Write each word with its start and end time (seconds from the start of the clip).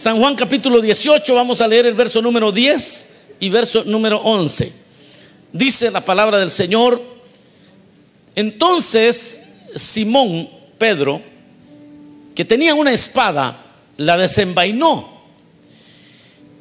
San 0.00 0.18
Juan 0.18 0.34
capítulo 0.34 0.80
18, 0.80 1.34
vamos 1.34 1.60
a 1.60 1.68
leer 1.68 1.84
el 1.84 1.92
verso 1.92 2.22
número 2.22 2.50
10 2.50 3.08
y 3.38 3.50
verso 3.50 3.84
número 3.84 4.16
11. 4.16 4.72
Dice 5.52 5.90
la 5.90 6.02
palabra 6.02 6.38
del 6.38 6.50
Señor, 6.50 7.02
entonces 8.34 9.42
Simón, 9.76 10.48
Pedro, 10.78 11.20
que 12.34 12.46
tenía 12.46 12.74
una 12.74 12.94
espada, 12.94 13.62
la 13.98 14.16
desenvainó 14.16 15.20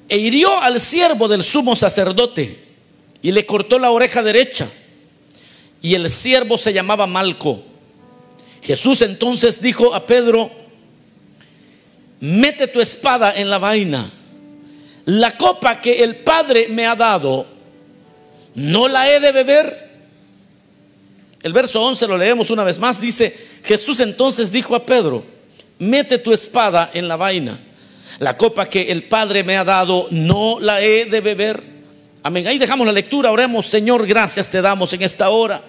e 0.10 0.18
hirió 0.18 0.60
al 0.60 0.82
siervo 0.82 1.30
del 1.30 1.46
sumo 1.46 1.78
sacerdote 1.78 2.62
y 3.22 3.32
le 3.32 3.46
cortó 3.46 3.80
la 3.80 3.92
oreja 3.92 4.22
derecha. 4.22 4.68
Y 5.82 5.94
el 5.94 6.10
siervo 6.10 6.58
se 6.58 6.74
llamaba 6.74 7.08
Malco. 7.08 7.64
Jesús 8.62 9.02
entonces 9.02 9.62
dijo 9.62 9.96
a 9.96 10.06
Pedro, 10.06 10.59
mete 12.20 12.68
tu 12.68 12.82
espada 12.82 13.34
en 13.36 13.50
la 13.50 13.58
vaina. 13.58 14.10
La 15.06 15.32
copa 15.32 15.80
que 15.82 16.04
el 16.04 16.18
Padre 16.18 16.68
me 16.70 16.86
ha 16.86 16.96
dado, 16.96 17.48
¿no 18.56 18.88
la 18.88 19.10
he 19.10 19.20
de 19.20 19.32
beber? 19.32 19.90
El 21.42 21.54
verso 21.54 21.82
11 21.82 22.08
lo 22.08 22.18
leemos 22.18 22.50
una 22.50 22.64
vez 22.64 22.78
más. 22.80 23.00
Dice, 23.00 23.36
Jesús 23.64 24.00
entonces 24.02 24.52
dijo 24.52 24.76
a 24.76 24.86
Pedro, 24.86 25.24
mete 25.80 26.18
tu 26.18 26.34
espada 26.34 26.92
en 26.94 27.08
la 27.08 27.16
vaina. 27.16 27.58
La 28.20 28.38
copa 28.38 28.66
que 28.66 28.92
el 28.92 29.04
Padre 29.04 29.44
me 29.44 29.58
ha 29.58 29.64
dado, 29.64 30.08
¿no 30.12 30.60
la 30.60 30.82
he 30.82 31.06
de 31.06 31.22
beber? 31.22 31.64
Amén. 32.22 32.46
Ahí 32.48 32.58
dejamos 32.58 32.86
la 32.86 32.92
lectura. 32.92 33.32
Oremos, 33.32 33.66
Señor, 33.66 34.06
gracias 34.06 34.50
te 34.50 34.62
damos 34.62 34.92
en 34.94 35.02
esta 35.02 35.30
hora 35.30 35.64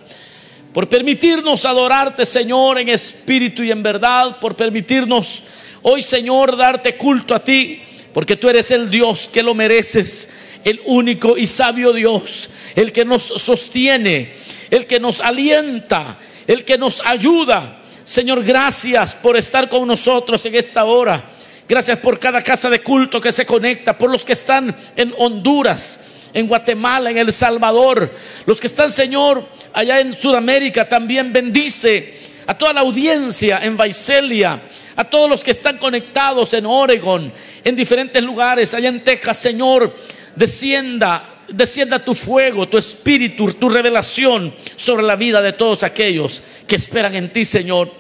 por 0.73 0.89
permitirnos 0.89 1.65
adorarte, 1.65 2.25
Señor, 2.25 2.79
en 2.79 2.89
espíritu 2.89 3.63
y 3.63 3.71
en 3.71 3.83
verdad, 3.83 4.39
por 4.39 4.55
permitirnos 4.55 5.43
hoy, 5.83 6.03
Señor, 6.03 6.57
darte 6.57 6.97
culto 6.97 7.35
a 7.35 7.45
ti, 7.45 7.83
porque 8.13 8.37
tú 8.37 8.49
eres 8.49 8.71
el 8.71 8.91
Dios 8.91 9.29
que 9.33 9.43
lo 9.43 9.55
mereces, 9.55 10.31
el 10.65 10.81
único 10.85 11.37
y 11.37 11.47
sabio 11.47 11.93
Dios, 11.93 12.51
el 12.75 12.93
que 12.93 13.05
nos 13.05 13.23
sostiene, 13.23 14.33
el 14.71 14.87
que 14.87 15.01
nos 15.01 15.21
alienta, 15.21 16.19
el 16.47 16.65
que 16.65 16.79
nos 16.79 17.05
ayuda. 17.05 17.83
Señor, 18.05 18.43
gracias 18.43 19.15
por 19.15 19.37
estar 19.37 19.69
con 19.69 19.87
nosotros 19.87 20.45
en 20.47 20.55
esta 20.55 20.85
hora. 20.85 21.25
Gracias 21.69 21.99
por 21.99 22.19
cada 22.19 22.43
casa 22.43 22.69
de 22.69 22.83
culto 22.83 23.21
que 23.21 23.31
se 23.31 23.47
conecta, 23.47 23.97
por 23.97 24.11
los 24.11 24.25
que 24.25 24.33
están 24.33 24.77
en 24.97 25.15
Honduras, 25.17 26.01
en 26.35 26.49
Guatemala, 26.49 27.11
en 27.11 27.19
El 27.19 27.33
Salvador, 27.33 28.13
los 28.47 28.61
que 28.61 28.67
están, 28.67 28.91
Señor, 28.91 29.47
allá 29.73 30.01
en 30.01 30.15
Sudamérica, 30.15 30.89
también 30.89 31.33
bendice 31.33 32.19
a 32.47 32.59
toda 32.59 32.73
la 32.73 32.81
audiencia 32.81 33.61
en 33.63 33.77
Vaiselia, 33.77 34.61
a 35.01 35.05
todos 35.05 35.31
los 35.31 35.43
que 35.43 35.51
están 35.51 35.79
conectados 35.79 36.53
en 36.53 36.67
Oregon, 36.67 37.33
en 37.65 37.75
diferentes 37.75 38.23
lugares, 38.23 38.75
allá 38.75 38.91
en 38.91 39.03
Texas, 39.03 39.39
Señor, 39.39 39.97
descienda, 40.37 41.41
descienda 41.49 42.05
tu 42.05 42.15
fuego, 42.15 42.69
tu 42.69 42.77
espíritu, 42.77 43.51
tu 43.55 43.71
revelación 43.71 44.55
sobre 44.77 45.03
la 45.03 45.17
vida 45.17 45.41
de 45.41 45.55
todos 45.55 45.85
aquellos 45.85 46.43
que 46.67 46.77
esperan 46.77 47.15
en 47.15 47.33
ti, 47.33 47.47
Señor. 47.47 47.91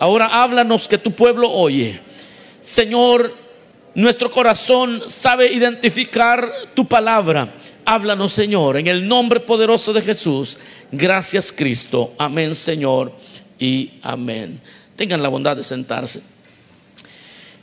Ahora 0.00 0.26
háblanos 0.26 0.88
que 0.88 0.98
tu 0.98 1.12
pueblo 1.12 1.48
oye. 1.48 2.00
Señor, 2.58 3.36
nuestro 3.94 4.28
corazón 4.28 5.04
sabe 5.06 5.52
identificar 5.52 6.52
tu 6.74 6.88
palabra. 6.88 7.54
Háblanos, 7.84 8.32
Señor, 8.32 8.78
en 8.78 8.88
el 8.88 9.06
nombre 9.06 9.38
poderoso 9.38 9.92
de 9.92 10.02
Jesús. 10.02 10.58
Gracias, 10.90 11.52
Cristo. 11.52 12.14
Amén, 12.18 12.56
Señor. 12.56 13.12
Y 13.60 13.92
amén. 14.02 14.60
Tengan 14.96 15.22
la 15.22 15.28
bondad 15.28 15.56
de 15.56 15.62
sentarse. 15.62 16.20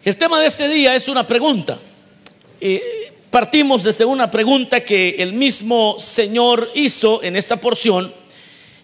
El 0.06 0.18
tema 0.18 0.40
de 0.40 0.46
este 0.46 0.70
día 0.70 0.94
es 0.96 1.08
una 1.08 1.26
pregunta. 1.26 1.80
partimos 3.32 3.82
desde 3.82 4.06
una 4.06 4.30
pregunta 4.30 4.82
que 4.82 5.16
el 5.18 5.34
mismo 5.34 6.00
Señor 6.00 6.70
hizo 6.76 7.24
en 7.24 7.36
esta 7.36 7.60
porción. 7.60 8.14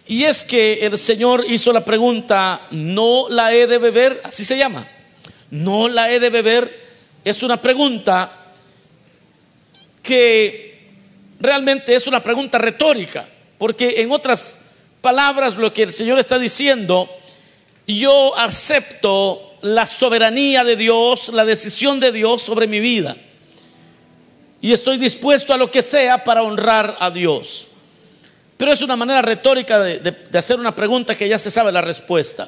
Y 0.08 0.24
es 0.24 0.44
que 0.44 0.84
el 0.84 0.98
Señor 0.98 1.46
hizo 1.48 1.72
la 1.72 1.86
pregunta, 1.86 2.66
¿no 2.72 3.28
la 3.30 3.54
he 3.54 3.68
de 3.68 3.78
beber? 3.78 4.20
Así 4.24 4.44
se 4.44 4.58
llama. 4.58 4.88
¿No 5.52 5.88
la 5.88 6.12
he 6.12 6.20
de 6.20 6.32
beber? 6.32 6.88
Es 7.24 7.44
una 7.44 7.62
pregunta 7.62 8.48
que 10.02 10.90
realmente 11.40 11.94
es 11.94 12.08
una 12.08 12.24
pregunta 12.24 12.58
retórica, 12.58 13.30
porque 13.60 14.02
en 14.02 14.12
otras 14.12 14.58
palabras 15.02 15.56
lo 15.56 15.72
que 15.72 15.84
el 15.84 15.94
Señor 15.94 16.18
está 16.18 16.40
diciendo, 16.40 17.08
yo 17.86 18.36
acepto 18.36 19.51
la 19.62 19.86
soberanía 19.86 20.64
de 20.64 20.76
Dios, 20.76 21.30
la 21.30 21.46
decisión 21.46 22.00
de 22.00 22.12
Dios 22.12 22.42
sobre 22.42 22.68
mi 22.68 22.80
vida. 22.80 23.16
Y 24.62 24.74
estoy 24.74 24.98
dispuesto 24.98 25.54
a 25.54 25.58
lo 25.58 25.72
que 25.72 25.82
sea 25.82 26.24
para 26.24 26.44
honrar 26.44 26.96
a 27.00 27.10
Dios. 27.10 27.68
Pero 28.58 28.72
es 28.72 28.82
una 28.82 28.96
manera 28.96 29.22
retórica 29.24 29.80
de, 29.80 30.16
hacer 30.38 30.60
una 30.60 30.76
pregunta 30.76 31.16
que 31.16 31.28
ya 31.28 31.40
se 31.40 31.50
sabe 31.50 31.72
la 31.72 31.82
respuesta. 31.82 32.48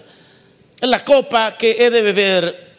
La 0.81 1.03
copa 1.03 1.57
que 1.57 1.72
he 1.79 1.90
de 1.90 2.01
beber, 2.01 2.74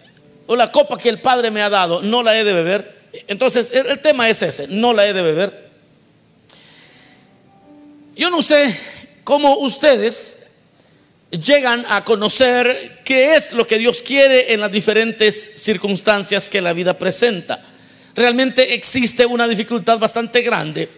o 0.47 0.55
la 0.55 0.71
copa 0.71 0.97
que 0.97 1.09
el 1.09 1.21
Padre 1.21 1.51
me 1.51 1.63
ha 1.63 1.69
dado, 1.69 2.01
no 2.01 2.23
la 2.23 2.39
he 2.39 2.45
de 2.45 2.53
beber. 2.53 2.95
Entonces, 3.27 3.73
el 3.73 3.99
tema 4.01 4.29
es 4.29 4.43
ese, 4.43 4.69
no 4.69 4.93
la 4.93 5.07
he 5.07 5.13
de 5.13 5.23
beber. 5.23 5.71
Yo 8.15 8.31
no 8.31 8.43
sé 8.43 8.79
cómo 9.25 9.57
ustedes 9.59 10.44
llegan 11.43 11.85
a 11.89 12.05
conocer 12.05 13.01
qué 13.05 13.35
es 13.35 13.53
lo 13.53 13.67
que 13.67 13.79
Dios 13.79 14.03
quiere 14.03 14.53
en 14.53 14.61
las 14.61 14.71
diferentes 14.71 15.53
circunstancias 15.57 16.49
que 16.49 16.61
la 16.61 16.73
vida 16.73 16.99
presenta. 16.99 17.63
Realmente 18.15 18.75
existe 18.75 19.27
una 19.27 19.49
dificultad 19.49 19.99
bastante 19.99 20.43
grande 20.43 20.89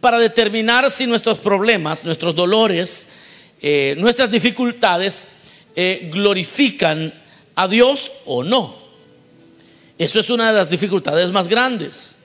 para 0.00 0.18
determinar 0.18 0.90
si 0.90 1.06
nuestros 1.06 1.38
problemas, 1.38 2.04
nuestros 2.04 2.34
dolores, 2.34 3.08
eh, 3.60 3.94
nuestras 3.98 4.30
dificultades 4.30 5.28
eh, 5.76 6.10
glorifican 6.12 7.12
a 7.54 7.68
Dios 7.68 8.12
o 8.26 8.42
no. 8.42 8.82
Eso 9.96 10.18
es 10.18 10.28
una 10.30 10.48
de 10.50 10.58
las 10.58 10.70
dificultades 10.70 11.30
más 11.30 11.48
grandes. 11.48 12.16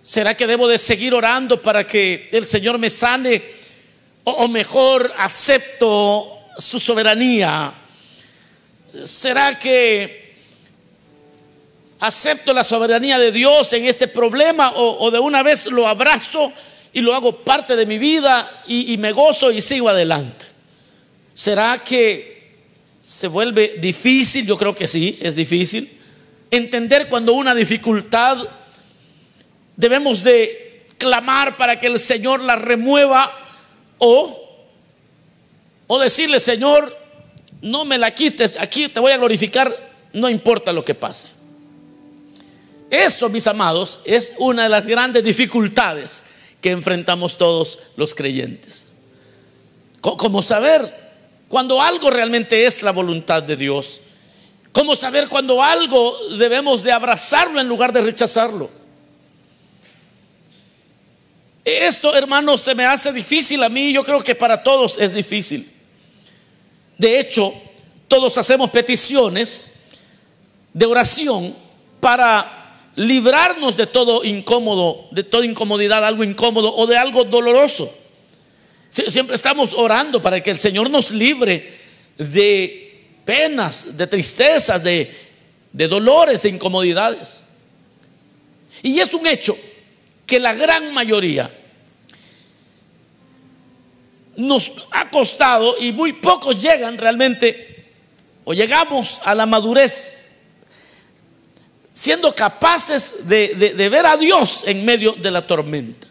¿Será 0.00 0.36
que 0.36 0.46
debo 0.46 0.68
de 0.68 0.78
seguir 0.78 1.12
orando 1.12 1.60
para 1.60 1.86
que 1.86 2.28
el 2.32 2.46
Señor 2.46 2.78
me 2.78 2.88
sane? 2.88 3.60
o 4.24 4.48
mejor 4.48 5.12
acepto 5.16 6.39
su 6.60 6.80
soberanía? 6.80 7.72
¿Será 9.04 9.58
que 9.58 10.34
acepto 12.00 12.52
la 12.52 12.64
soberanía 12.64 13.18
de 13.18 13.32
Dios 13.32 13.72
en 13.72 13.86
este 13.86 14.08
problema 14.08 14.72
o, 14.74 15.10
de 15.10 15.18
una 15.18 15.42
vez 15.42 15.66
lo 15.66 15.86
abrazo 15.86 16.52
y 16.92 17.00
lo 17.00 17.14
hago 17.14 17.36
parte 17.36 17.76
de 17.76 17.86
mi 17.86 17.98
vida 17.98 18.62
y, 18.66 18.92
y 18.92 18.98
me 18.98 19.12
gozo 19.12 19.50
y 19.50 19.60
sigo 19.60 19.88
adelante? 19.88 20.46
¿Será 21.34 21.78
que 21.84 22.30
se 23.00 23.28
vuelve 23.28 23.76
difícil? 23.78 24.46
Yo 24.46 24.58
creo 24.58 24.74
que 24.74 24.88
sí, 24.88 25.18
es 25.22 25.34
difícil. 25.34 25.98
Entender 26.50 27.08
cuando 27.08 27.32
una 27.34 27.54
dificultad 27.54 28.38
debemos 29.76 30.22
de 30.22 30.86
clamar 30.98 31.56
para 31.56 31.80
que 31.80 31.86
el 31.86 31.98
Señor 31.98 32.42
la 32.42 32.56
remueva 32.56 33.32
o, 33.98 34.49
o 35.92 35.98
decirle, 35.98 36.38
Señor, 36.38 36.96
no 37.62 37.84
me 37.84 37.98
la 37.98 38.14
quites, 38.14 38.56
aquí 38.60 38.86
te 38.86 39.00
voy 39.00 39.10
a 39.10 39.16
glorificar, 39.16 39.76
no 40.12 40.28
importa 40.28 40.72
lo 40.72 40.84
que 40.84 40.94
pase. 40.94 41.26
Eso, 42.88 43.28
mis 43.28 43.48
amados, 43.48 43.98
es 44.04 44.32
una 44.38 44.62
de 44.62 44.68
las 44.68 44.86
grandes 44.86 45.24
dificultades 45.24 46.22
que 46.60 46.70
enfrentamos 46.70 47.36
todos 47.36 47.80
los 47.96 48.14
creyentes. 48.14 48.86
Como 50.00 50.42
saber 50.42 50.94
cuando 51.48 51.82
algo 51.82 52.08
realmente 52.08 52.66
es 52.66 52.84
la 52.84 52.92
voluntad 52.92 53.42
de 53.42 53.56
Dios. 53.56 54.00
Como 54.70 54.94
saber 54.94 55.26
cuando 55.26 55.60
algo 55.60 56.16
debemos 56.38 56.84
de 56.84 56.92
abrazarlo 56.92 57.60
en 57.60 57.66
lugar 57.66 57.92
de 57.92 58.02
rechazarlo. 58.02 58.70
Esto, 61.64 62.14
hermanos, 62.14 62.60
se 62.60 62.76
me 62.76 62.84
hace 62.84 63.12
difícil 63.12 63.60
a 63.64 63.68
mí, 63.68 63.92
yo 63.92 64.04
creo 64.04 64.22
que 64.22 64.36
para 64.36 64.62
todos 64.62 64.96
es 64.96 65.12
difícil. 65.12 65.79
De 67.00 67.18
hecho, 67.18 67.54
todos 68.08 68.36
hacemos 68.36 68.68
peticiones 68.68 69.68
de 70.74 70.84
oración 70.84 71.56
para 71.98 72.76
librarnos 72.94 73.74
de 73.74 73.86
todo 73.86 74.22
incómodo, 74.22 75.08
de 75.10 75.24
toda 75.24 75.46
incomodidad, 75.46 76.04
algo 76.04 76.24
incómodo 76.24 76.70
o 76.76 76.86
de 76.86 76.98
algo 76.98 77.24
doloroso. 77.24 77.90
Siempre 78.90 79.34
estamos 79.34 79.72
orando 79.72 80.20
para 80.20 80.42
que 80.42 80.50
el 80.50 80.58
Señor 80.58 80.90
nos 80.90 81.10
libre 81.10 81.72
de 82.18 83.02
penas, 83.24 83.96
de 83.96 84.06
tristezas, 84.06 84.84
de, 84.84 85.10
dolores, 85.72 86.42
de 86.42 86.50
incomodidades. 86.50 87.40
Y 88.82 89.00
es 89.00 89.14
un 89.14 89.26
hecho 89.26 89.56
que 90.26 90.38
la 90.38 90.52
gran 90.52 90.92
mayoría 90.92 91.50
nos 94.40 94.72
ha 94.90 95.10
costado 95.10 95.76
y 95.78 95.92
muy 95.92 96.14
pocos 96.14 96.60
llegan 96.60 96.98
realmente 96.98 97.86
o 98.44 98.54
llegamos 98.54 99.20
a 99.22 99.34
la 99.34 99.46
madurez 99.46 100.30
siendo 101.92 102.34
capaces 102.34 103.28
de, 103.28 103.48
de 103.54 103.88
ver 103.88 104.06
a 104.06 104.16
Dios 104.16 104.64
en 104.66 104.84
medio 104.84 105.12
de 105.12 105.30
la 105.30 105.46
tormenta. 105.46 106.06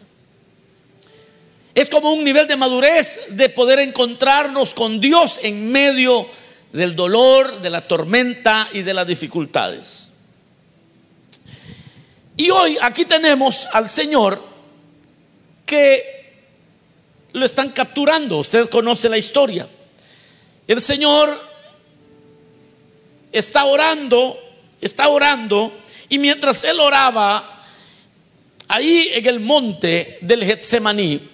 Es 1.74 1.88
como 1.88 2.12
un 2.12 2.22
nivel 2.22 2.46
de 2.46 2.56
madurez 2.56 3.20
de 3.30 3.48
poder 3.48 3.80
encontrarnos 3.80 4.74
con 4.74 5.00
Dios 5.00 5.40
en 5.42 5.70
medio 5.72 6.28
del 6.72 6.94
dolor, 6.94 7.60
de 7.60 7.70
la 7.70 7.86
tormenta 7.86 8.68
y 8.72 8.82
de 8.82 8.94
las 8.94 9.06
dificultades. 9.06 10.10
Y 12.36 12.50
hoy 12.50 12.78
aquí 12.80 13.04
tenemos 13.04 13.66
al 13.72 13.88
Señor 13.88 14.42
que 15.66 16.19
lo 17.32 17.46
están 17.46 17.70
capturando. 17.70 18.38
Usted 18.38 18.68
conoce 18.68 19.08
la 19.08 19.18
historia. 19.18 19.68
El 20.66 20.80
Señor 20.80 21.40
está 23.32 23.64
orando, 23.64 24.38
está 24.80 25.08
orando, 25.08 25.72
y 26.08 26.18
mientras 26.18 26.62
él 26.64 26.80
oraba, 26.80 27.64
ahí 28.68 29.10
en 29.14 29.26
el 29.26 29.40
monte 29.40 30.18
del 30.20 30.44
Getsemaní, 30.44 31.28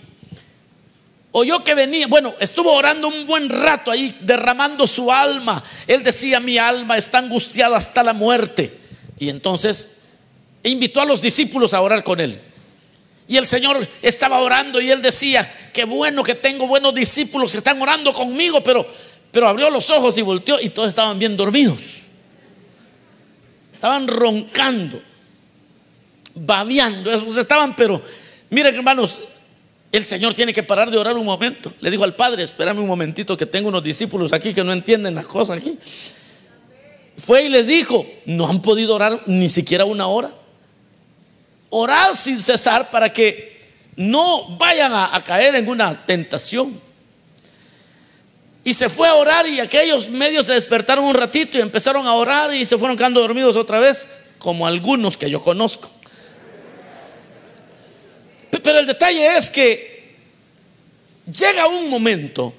oyó 1.33 1.63
que 1.63 1.75
venía, 1.75 2.07
bueno, 2.07 2.35
estuvo 2.41 2.73
orando 2.73 3.09
un 3.09 3.27
buen 3.27 3.51
rato 3.51 3.91
ahí, 3.91 4.17
derramando 4.21 4.87
su 4.87 5.13
alma. 5.13 5.63
Él 5.87 6.03
decía, 6.03 6.41
mi 6.41 6.57
alma 6.57 6.97
está 6.97 7.19
angustiada 7.19 7.77
hasta 7.77 8.03
la 8.03 8.15
muerte. 8.15 8.79
Y 9.19 9.29
entonces 9.29 9.97
invitó 10.63 11.01
a 11.03 11.05
los 11.05 11.21
discípulos 11.21 11.75
a 11.75 11.83
orar 11.83 12.03
con 12.05 12.21
él. 12.21 12.41
Y 13.29 13.37
el 13.37 13.47
Señor 13.47 13.87
estaba 14.03 14.39
orando 14.39 14.81
y 14.81 14.91
él 14.91 15.03
decía, 15.03 15.53
qué 15.73 15.85
bueno 15.85 16.23
que 16.23 16.35
tengo 16.35 16.67
buenos 16.67 16.95
discípulos 16.95 17.53
que 17.53 17.59
están 17.59 17.81
orando 17.83 18.13
conmigo, 18.13 18.63
pero, 18.63 18.87
pero 19.33 19.49
abrió 19.49 19.69
los 19.71 19.91
ojos 19.91 20.17
y 20.17 20.23
volteó 20.23 20.61
y 20.61 20.71
todos 20.71 20.89
estaban 20.89 21.19
bien 21.19 21.37
dormidos. 21.37 22.03
Estaban 23.75 24.07
roncando, 24.07 25.03
babeando, 26.35 27.13
esos 27.13 27.37
estaban, 27.37 27.75
pero 27.75 28.01
miren 28.49 28.77
hermanos, 28.77 29.23
el 29.91 30.05
Señor 30.05 30.35
tiene 30.35 30.55
que 30.55 30.63
parar 30.63 30.91
de 30.91 30.97
orar 30.97 31.17
un 31.17 31.25
momento. 31.25 31.73
Le 31.81 31.91
dijo 31.91 32.05
al 32.05 32.15
Padre, 32.15 32.45
espérame 32.45 32.79
un 32.79 32.87
momentito 32.87 33.37
que 33.37 33.47
tengo 33.47 33.69
unos 33.69 33.83
discípulos 33.83 34.33
aquí 34.33 34.55
que 34.55 34.63
no 34.63 34.73
entienden 34.73 35.15
las 35.15 35.27
cosas 35.27 35.59
aquí. 35.59 35.79
Fue 37.19 37.45
y 37.45 37.49
les 37.49 37.67
dijo, 37.67 38.07
no 38.27 38.47
han 38.47 38.63
podido 38.63 38.95
orar 38.95 39.23
ni 39.27 39.49
siquiera 39.49 39.85
una 39.85 40.07
hora. 40.07 40.33
Orad 41.71 42.15
sin 42.15 42.41
cesar 42.41 42.91
para 42.91 43.13
que 43.13 43.57
no 43.97 44.57
vayan 44.57 44.93
a, 44.95 45.23
caer 45.25 45.55
en 45.57 45.69
una 45.69 46.07
tentación. 46.07 46.81
Y 48.63 48.75
se 48.75 48.89
fue 48.89 49.09
a 49.09 49.15
orar 49.15 49.47
y 49.47 49.61
aquellos 49.61 50.09
medios 50.09 50.47
se 50.47 50.55
despertaron 50.55 51.05
un 51.05 51.15
ratito 51.15 51.57
y 51.57 51.61
empezaron 51.61 52.07
a 52.07 52.15
orar 52.15 52.53
y 52.53 52.65
se 52.65 52.77
fueron 52.77 52.97
quedando 52.97 53.21
dormidos 53.21 53.57
otra 53.57 53.79
vez, 53.79 54.09
como 54.39 54.67
algunos 54.67 55.17
que 55.17 55.31
yo 55.31 55.41
conozco. 55.41 55.91
Pero 58.51 58.79
el 58.79 58.87
detalle 58.87 59.37
es 59.37 59.51
que 59.51 60.17
llega 61.31 61.69
un 61.69 61.89
momento 61.89 62.53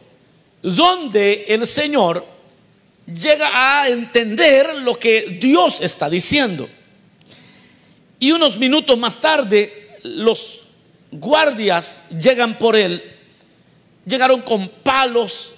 donde 0.61 1.45
el 1.47 1.67
Señor 1.67 2.25
llega 3.05 3.81
a 3.81 3.89
entender 3.89 4.75
lo 4.75 4.95
que 4.95 5.37
Dios 5.39 5.81
está 5.81 6.09
diciendo. 6.09 6.69
Y 8.19 8.31
unos 8.31 8.57
minutos 8.57 8.97
más 8.97 9.19
tarde, 9.19 9.89
los 10.03 10.61
guardias 11.11 12.05
llegan 12.09 12.57
por 12.57 12.75
él, 12.75 13.03
llegaron 14.05 14.41
con 14.41 14.67
palos, 14.69 15.53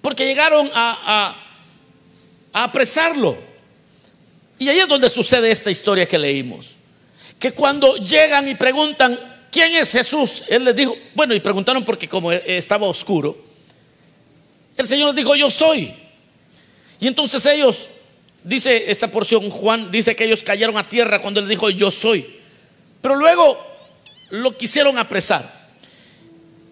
porque 0.00 0.26
llegaron 0.26 0.70
a, 0.74 1.40
apresarlo. 2.52 3.36
Y 4.58 4.68
ahí 4.68 4.78
es 4.78 4.86
donde 4.86 5.08
sucede 5.08 5.50
esta 5.50 5.70
historia 5.70 6.06
que 6.06 6.18
leímos. 6.18 6.76
Que 7.38 7.50
cuando 7.50 7.96
llegan 7.96 8.46
y 8.46 8.54
preguntan, 8.54 9.18
¿quién 9.50 9.74
es 9.74 9.90
Jesús? 9.90 10.44
Él 10.48 10.64
les 10.64 10.76
dijo, 10.76 10.96
bueno, 11.14 11.34
y 11.34 11.40
preguntaron 11.40 11.84
porque 11.84 12.08
como 12.08 12.30
estaba 12.30 12.86
oscuro, 12.86 13.36
el 14.76 14.86
Señor 14.86 15.08
les 15.08 15.16
dijo, 15.16 15.34
yo 15.34 15.50
soy. 15.50 15.92
Y 17.00 17.08
entonces 17.08 17.44
ellos, 17.46 17.88
dice 18.44 18.90
esta 18.90 19.08
porción, 19.08 19.50
Juan 19.50 19.90
dice 19.90 20.14
que 20.14 20.24
ellos 20.24 20.42
cayeron 20.42 20.76
a 20.76 20.88
tierra 20.88 21.20
cuando 21.20 21.40
él 21.40 21.48
dijo, 21.48 21.70
yo 21.70 21.90
soy. 21.90 22.24
Pero 23.02 23.16
luego 23.16 23.58
lo 24.30 24.56
quisieron 24.56 24.98
apresar. 24.98 25.64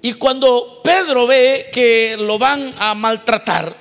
Y 0.00 0.14
cuando 0.14 0.80
Pedro 0.84 1.26
ve 1.26 1.70
que 1.72 2.16
lo 2.16 2.38
van 2.38 2.74
a 2.78 2.94
maltratar, 2.94 3.76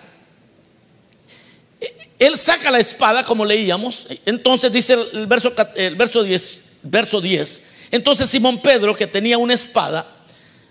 él 2.17 2.37
saca 2.37 2.71
la 2.71 2.79
espada, 2.79 3.23
como 3.23 3.45
leíamos. 3.45 4.07
Entonces 4.25 4.71
dice 4.71 4.93
el 4.93 5.27
verso, 5.27 5.53
el 5.75 5.95
verso 5.95 6.23
10, 6.23 6.61
verso 6.83 7.21
10 7.21 7.63
entonces 7.91 8.29
Simón 8.29 8.59
Pedro, 8.59 8.95
que 8.95 9.05
tenía 9.05 9.37
una 9.37 9.53
espada, 9.53 10.07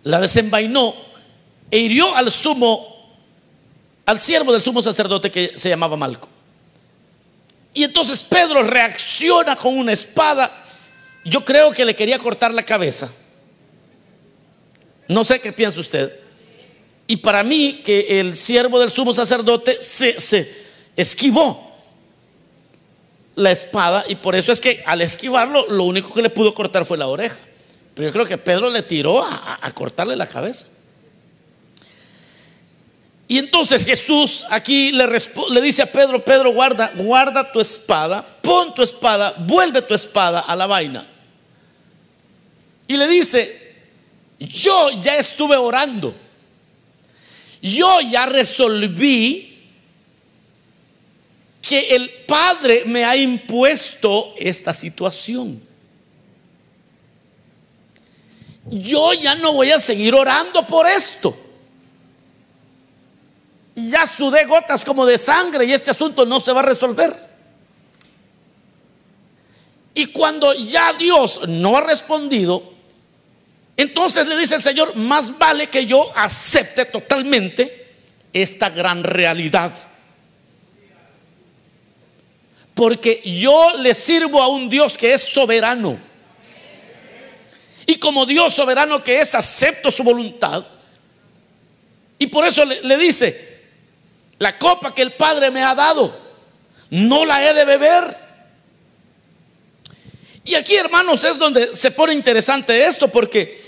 la 0.02 0.20
desenvainó 0.20 0.96
e 1.70 1.78
hirió 1.78 2.16
al 2.16 2.32
sumo, 2.32 3.14
al 4.06 4.18
siervo 4.18 4.52
del 4.52 4.62
sumo 4.62 4.80
sacerdote 4.80 5.30
que 5.30 5.52
se 5.54 5.68
llamaba 5.68 5.98
Malco. 5.98 6.29
Y 7.72 7.84
entonces 7.84 8.22
Pedro 8.22 8.62
reacciona 8.62 9.56
con 9.56 9.76
una 9.78 9.92
espada. 9.92 10.64
Yo 11.24 11.44
creo 11.44 11.70
que 11.70 11.84
le 11.84 11.94
quería 11.94 12.18
cortar 12.18 12.52
la 12.52 12.62
cabeza. 12.62 13.10
No 15.08 15.24
sé 15.24 15.40
qué 15.40 15.52
piensa 15.52 15.80
usted. 15.80 16.18
Y 17.06 17.16
para 17.16 17.42
mí 17.42 17.82
que 17.84 18.20
el 18.20 18.36
siervo 18.36 18.78
del 18.78 18.90
sumo 18.90 19.12
sacerdote 19.12 19.80
se, 19.80 20.20
se 20.20 20.52
esquivó 20.96 21.70
la 23.34 23.50
espada 23.50 24.04
y 24.08 24.16
por 24.16 24.34
eso 24.34 24.52
es 24.52 24.60
que 24.60 24.82
al 24.86 25.00
esquivarlo 25.00 25.66
lo 25.68 25.84
único 25.84 26.12
que 26.12 26.22
le 26.22 26.30
pudo 26.30 26.54
cortar 26.54 26.84
fue 26.84 26.98
la 26.98 27.06
oreja. 27.06 27.38
Pero 27.94 28.08
yo 28.08 28.12
creo 28.12 28.26
que 28.26 28.38
Pedro 28.38 28.70
le 28.70 28.82
tiró 28.82 29.24
a, 29.24 29.58
cortarle 29.74 30.16
la 30.16 30.26
cabeza. 30.26 30.68
Y 33.30 33.38
entonces 33.38 33.84
Jesús 33.84 34.44
aquí 34.50 34.90
le, 34.90 35.06
dice 35.62 35.82
a 35.82 35.86
Pedro, 35.86 36.24
Pedro, 36.24 36.52
guarda 36.52 37.52
tu 37.52 37.60
espada, 37.60 38.26
pon 38.42 38.74
tu 38.74 38.82
espada, 38.82 39.36
vuelve 39.38 39.82
tu 39.82 39.94
espada 39.94 40.40
a 40.40 40.56
la 40.56 40.66
vaina. 40.66 41.06
Y 42.88 42.96
le 42.96 43.06
dice, 43.06 43.76
yo 44.36 44.90
ya 45.00 45.16
estuve 45.16 45.56
orando, 45.56 46.12
yo 47.62 48.00
ya 48.00 48.26
resolví 48.26 49.60
que 51.62 51.94
el 51.94 52.10
Padre 52.26 52.82
me 52.84 53.04
ha 53.04 53.14
impuesto 53.14 54.34
esta 54.38 54.74
situación. 54.74 55.62
Yo 58.68 59.12
ya 59.12 59.36
no 59.36 59.52
voy 59.52 59.70
a 59.70 59.78
seguir 59.78 60.16
orando 60.16 60.66
por 60.66 60.88
esto. 60.88 61.49
Ya 63.88 64.06
sudé 64.06 64.44
gotas 64.44 64.84
como 64.84 65.06
de 65.06 65.16
sangre 65.16 65.64
y 65.64 65.72
este 65.72 65.90
asunto 65.90 66.26
no 66.26 66.40
se 66.40 66.52
va 66.52 66.60
a 66.60 66.64
resolver. 66.64 67.14
Y 69.94 70.06
cuando 70.06 70.52
ya 70.54 70.92
Dios 70.92 71.40
no 71.48 71.76
ha 71.76 71.80
respondido, 71.80 72.72
entonces 73.76 74.26
le 74.26 74.36
dice 74.36 74.56
el 74.56 74.62
Señor, 74.62 74.96
más 74.96 75.38
vale 75.38 75.68
que 75.68 75.86
yo 75.86 76.12
acepte 76.16 76.84
totalmente 76.84 77.94
esta 78.32 78.70
gran 78.70 79.02
realidad 79.02 79.72
porque 82.80 83.20
yo 83.26 83.76
le 83.76 83.94
sirvo 83.94 84.42
a 84.42 84.48
un 84.48 84.70
Dios 84.70 84.96
que 84.96 85.12
es 85.12 85.20
soberano. 85.20 86.00
Y 87.84 87.96
como 87.96 88.24
Dios 88.24 88.54
soberano 88.54 89.04
que 89.04 89.20
es, 89.20 89.34
acepto 89.34 89.90
su 89.90 90.02
voluntad. 90.02 90.64
Y 92.18 92.28
por 92.28 92.46
eso 92.46 92.64
le, 92.64 92.96
dice, 92.96 93.49
la 94.40 94.58
copa 94.58 94.94
que 94.94 95.02
el 95.02 95.12
Padre 95.12 95.50
me 95.50 95.62
ha 95.62 95.74
dado, 95.74 96.18
no 96.88 97.26
la 97.26 97.46
he 97.46 97.52
de 97.52 97.64
beber. 97.66 98.16
Y 100.44 100.54
aquí, 100.54 100.76
hermanos, 100.76 101.22
es 101.24 101.38
donde 101.38 101.76
se 101.76 101.90
pone 101.90 102.14
interesante 102.14 102.86
esto, 102.86 103.08
porque 103.08 103.62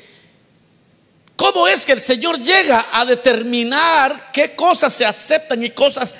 ¿cómo 1.36 1.68
es 1.68 1.84
que 1.84 1.92
el 1.92 2.00
Señor 2.00 2.40
llega 2.40 2.88
a 2.90 3.04
determinar 3.04 4.30
qué 4.32 4.56
cosas 4.56 4.94
se 4.94 5.04
aceptan 5.04 5.62
y 5.62 5.70
cosas, 5.70 6.14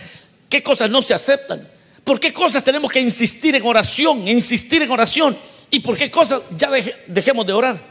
qué 0.50 0.62
cosas 0.62 0.90
no 0.90 1.00
se 1.00 1.14
aceptan? 1.14 1.66
¿Por 2.04 2.20
qué 2.20 2.30
cosas 2.30 2.62
tenemos 2.62 2.92
que 2.92 3.00
insistir 3.00 3.54
en 3.54 3.66
oración, 3.66 4.28
insistir 4.28 4.82
en 4.82 4.90
oración? 4.90 5.34
¿Y 5.70 5.80
por 5.80 5.96
qué 5.96 6.10
cosas 6.10 6.42
ya 6.58 6.70
dejemos 7.06 7.46
de 7.46 7.52
orar? 7.54 7.82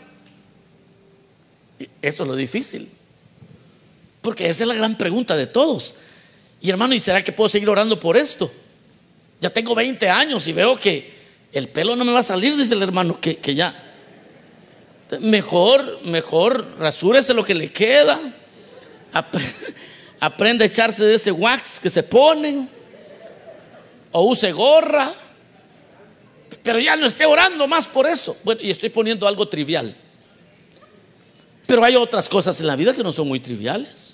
Eso 2.04 2.24
es 2.24 2.30
lo 2.30 2.36
difícil. 2.36 2.88
Porque 4.22 4.48
esa 4.48 4.64
es 4.64 4.68
la 4.68 4.76
gran 4.76 4.96
pregunta 4.96 5.36
de 5.36 5.48
todos. 5.48 5.96
Y 6.62 6.70
hermano, 6.70 6.94
¿y 6.94 7.00
será 7.00 7.24
que 7.24 7.32
puedo 7.32 7.50
seguir 7.50 7.70
orando 7.70 8.00
por 8.00 8.16
esto? 8.16 8.52
Ya 9.40 9.50
tengo 9.50 9.74
20 9.74 10.08
años 10.08 10.48
y 10.48 10.54
veo 10.54 10.78
que 10.78 11.12
el 11.52 11.68
pelo 11.68 11.96
no 11.96 12.06
me 12.06 12.12
va 12.12 12.20
a 12.20 12.24
salir, 12.24 12.56
dice 12.56 12.76
el 12.76 12.84
hermano, 12.84 13.20
que, 13.20 13.38
que 13.38 13.56
ya. 13.56 13.74
Mejor, 15.20 16.00
mejor 16.06 16.78
rasúrese 16.78 17.34
lo 17.34 17.44
que 17.44 17.56
le 17.56 17.72
queda. 17.72 18.20
Aprende 20.20 20.64
a 20.64 20.68
echarse 20.68 21.04
de 21.04 21.16
ese 21.16 21.32
wax 21.32 21.80
que 21.80 21.90
se 21.90 22.04
ponen 22.04 22.70
o 24.12 24.22
use 24.24 24.52
gorra. 24.52 25.12
pero 26.62 26.80
ya 26.80 26.96
no 26.96 27.08
esté 27.08 27.26
orando 27.26 27.68
más 27.68 27.88
por 27.88 28.06
eso. 28.06 28.38
Bueno, 28.44 28.62
y 28.64 28.70
estoy 28.70 28.90
poniendo 28.90 29.28
algo 29.28 29.48
trivial. 29.48 29.96
Pero 31.66 31.84
hay 31.84 31.96
otras 31.96 32.30
cosas 32.30 32.60
en 32.62 32.68
la 32.68 32.76
vida 32.76 32.94
que 32.94 33.04
no 33.04 33.12
son 33.12 33.28
muy 33.28 33.40
triviales. 33.40 34.11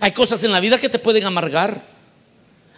Hay 0.00 0.12
cosas 0.12 0.42
en 0.44 0.52
la 0.52 0.60
vida 0.60 0.78
que 0.78 0.88
te 0.88 0.98
pueden 0.98 1.24
amargar. 1.24 1.82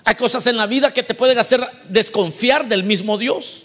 Hay 0.05 0.15
cosas 0.15 0.47
en 0.47 0.57
la 0.57 0.67
vida 0.67 0.93
que 0.93 1.03
te 1.03 1.15
pueden 1.15 1.39
hacer 1.39 1.61
desconfiar 1.89 2.67
del 2.67 2.85
mismo 2.85 3.19
Dios. 3.19 3.65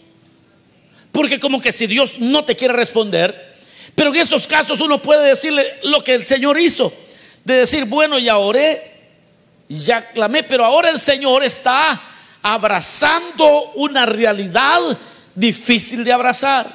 Porque 1.12 1.40
como 1.40 1.62
que 1.62 1.72
si 1.72 1.88
Dios 1.88 2.20
no 2.20 2.44
te 2.44 2.56
quiere 2.56 2.74
responder, 2.74 3.56
pero 3.96 4.14
en 4.14 4.20
esos 4.20 4.48
casos 4.48 4.82
uno 4.82 5.02
puede 5.02 5.30
decirle 5.30 5.80
lo 5.84 6.04
que 6.04 6.16
el 6.16 6.26
Señor 6.26 6.60
hizo. 6.60 6.92
De 7.44 7.58
decir, 7.58 7.86
bueno, 7.86 8.18
ya 8.18 8.38
oré, 8.38 8.92
ya 9.70 10.02
clamé, 10.12 10.44
pero 10.44 10.66
ahora 10.66 10.90
el 10.90 11.00
Señor 11.00 11.44
está 11.44 12.02
abrazando 12.42 13.72
una 13.76 14.06
realidad 14.06 14.82
difícil 15.36 16.04
de 16.04 16.12
abrazar. 16.12 16.68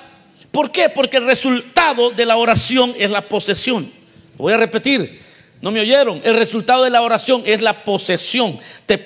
¿Por 0.51 0.71
qué? 0.71 0.89
Porque 0.89 1.19
el 1.19 1.27
resultado 1.27 2.11
de 2.11 2.25
la 2.25 2.37
oración 2.37 2.95
es 2.97 3.11
la 3.11 3.29
posesión. 3.29 3.93
voy 4.37 4.53
a 4.53 4.57
repetir, 4.57 5.21
no 5.61 5.71
me 5.71 5.81
oyeron. 5.81 6.21
El 6.25 6.35
resultado 6.35 6.85
de 6.85 6.91
la 6.91 7.03
oración 7.03 7.43
es 7.45 7.61
la 7.61 7.85
posesión. 7.85 8.61
Te, 8.87 9.05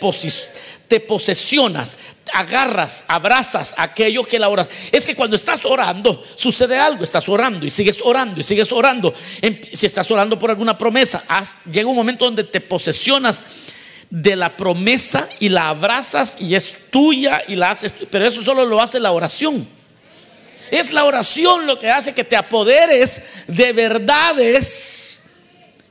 te 0.88 1.00
posesionas, 1.00 1.96
agarras, 2.32 3.04
abrazas 3.08 3.74
aquello 3.78 4.22
que 4.22 4.38
la 4.38 4.50
oración. 4.50 4.76
Es 4.92 5.06
que 5.06 5.14
cuando 5.14 5.36
estás 5.36 5.64
orando, 5.64 6.22
sucede 6.36 6.78
algo. 6.78 7.04
Estás 7.04 7.28
orando 7.28 7.64
y 7.64 7.70
sigues 7.70 8.00
orando 8.04 8.40
y 8.40 8.42
sigues 8.42 8.70
orando. 8.70 9.14
Si 9.72 9.86
estás 9.86 10.10
orando 10.10 10.38
por 10.38 10.50
alguna 10.50 10.76
promesa, 10.76 11.24
llega 11.70 11.88
un 11.88 11.96
momento 11.96 12.26
donde 12.26 12.44
te 12.44 12.60
posesionas 12.60 13.44
de 14.10 14.36
la 14.36 14.54
promesa 14.54 15.26
y 15.40 15.48
la 15.48 15.70
abrazas 15.70 16.36
y 16.38 16.54
es 16.54 16.78
tuya 16.90 17.42
y 17.48 17.56
la 17.56 17.70
haces. 17.70 17.94
Pero 18.10 18.26
eso 18.26 18.42
solo 18.42 18.66
lo 18.66 18.82
hace 18.82 19.00
la 19.00 19.12
oración. 19.12 19.66
Es 20.70 20.92
la 20.92 21.04
oración 21.04 21.66
lo 21.66 21.78
que 21.78 21.90
hace 21.90 22.12
que 22.12 22.24
te 22.24 22.36
apoderes 22.36 23.22
de 23.46 23.72
verdades 23.72 25.21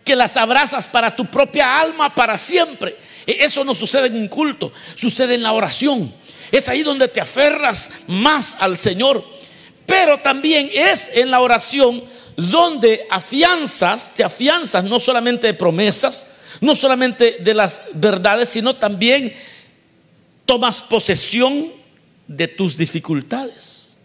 que 0.03 0.15
las 0.15 0.37
abrazas 0.37 0.87
para 0.87 1.15
tu 1.15 1.25
propia 1.25 1.79
alma 1.79 2.13
para 2.13 2.37
siempre. 2.37 2.97
E, 3.25 3.43
eso 3.43 3.63
no 3.63 3.75
sucede 3.75 4.07
en 4.07 4.15
un 4.15 4.27
culto, 4.27 4.71
sucede 4.95 5.35
en 5.35 5.43
la 5.43 5.53
oración. 5.53 6.13
Es 6.51 6.67
ahí 6.69 6.83
donde 6.83 7.07
te 7.07 7.21
aferras 7.21 7.91
más 8.07 8.55
al 8.59 8.77
Señor. 8.77 9.23
Pero 9.85 10.19
también 10.19 10.69
es 10.73 11.11
en 11.13 11.31
la 11.31 11.41
oración 11.41 12.03
donde 12.35 13.05
afianzas, 13.09 14.13
te 14.13 14.23
afianzas 14.23 14.83
no 14.83 14.99
solamente 14.99 15.47
de 15.47 15.53
promesas, 15.53 16.27
no 16.59 16.75
solamente 16.75 17.37
de 17.39 17.53
las 17.53 17.81
verdades, 17.93 18.49
sino 18.49 18.75
también 18.75 19.33
tomas 20.45 20.81
posesión 20.81 21.71
de 22.27 22.47
tus 22.47 22.77
dificultades. 22.77 23.95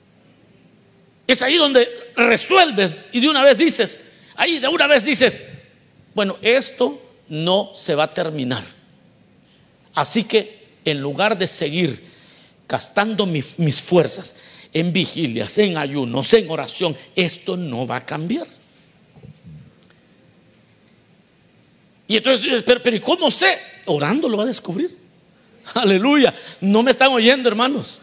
Es 1.27 1.43
ahí 1.43 1.57
donde 1.57 1.89
resuelves 2.17 2.95
y 3.13 3.21
de 3.21 3.29
una 3.29 3.43
vez 3.43 3.59
dices, 3.59 4.01
ahí 4.37 4.59
de 4.59 4.69
una 4.69 4.87
vez 4.87 5.05
dices, 5.05 5.43
bueno, 6.17 6.39
esto 6.41 6.99
no 7.29 7.73
se 7.75 7.95
va 7.95 8.05
a 8.05 8.15
terminar. 8.15 8.65
Así 9.95 10.25
que 10.25 10.65
en 10.83 10.99
lugar 10.99 11.37
de 11.37 11.47
seguir 11.47 12.03
gastando 12.67 13.27
mis 13.27 13.81
fuerzas 13.83 14.35
en 14.73 14.95
vigilias, 14.95 15.59
en 15.59 15.77
ayunos, 15.77 16.33
en 16.33 16.51
oración, 16.51 16.97
esto 17.15 17.59
no 17.59 17.87
va 17.87 17.97
a 17.97 18.07
cambiar. 18.07 18.47
Y 22.09 22.17
entonces, 22.17 22.63
pero, 22.63 22.83
pero 22.83 22.97
¿y 22.97 23.01
cómo 23.01 23.31
sé? 23.31 23.59
Orando 23.85 24.27
lo 24.27 24.39
va 24.39 24.45
a 24.45 24.47
descubrir. 24.47 24.97
Aleluya. 25.75 26.35
No 26.63 26.83
me 26.83 26.93
están 26.93 27.13
oyendo, 27.13 27.47
hermanos. 27.47 28.01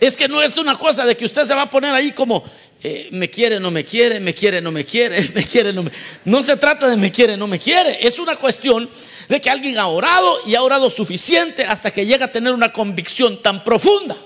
Es 0.00 0.16
que 0.16 0.28
no 0.28 0.40
es 0.40 0.56
una 0.56 0.76
cosa 0.76 1.04
de 1.04 1.16
que 1.16 1.24
usted 1.24 1.44
se 1.44 1.54
va 1.56 1.62
a 1.62 1.70
poner 1.70 1.92
ahí 1.92 2.12
como, 2.12 2.44
eh, 2.82 3.08
me 3.12 3.28
quiere, 3.28 3.60
no 3.60 3.70
me 3.70 3.84
quiere, 3.84 4.20
me 4.20 4.32
quiere, 4.32 4.60
no 4.60 4.72
me 4.72 4.84
quiere, 4.84 5.30
me 5.34 5.44
quiere, 5.44 5.72
no 5.72 5.82
me... 5.82 5.92
No 6.24 6.42
se 6.42 6.56
trata 6.56 6.88
de 6.88 6.96
me 6.96 7.12
quiere, 7.12 7.36
no 7.36 7.46
me 7.46 7.58
quiere. 7.58 7.98
Es 8.06 8.18
una 8.18 8.36
cuestión 8.36 8.88
de 9.28 9.40
que 9.40 9.50
alguien 9.50 9.78
ha 9.78 9.86
orado 9.86 10.40
y 10.46 10.54
ha 10.54 10.62
orado 10.62 10.88
suficiente 10.88 11.64
hasta 11.64 11.90
que 11.90 12.06
llega 12.06 12.26
a 12.26 12.32
tener 12.32 12.52
una 12.52 12.70
convicción 12.70 13.42
tan 13.42 13.62
profunda 13.62 14.16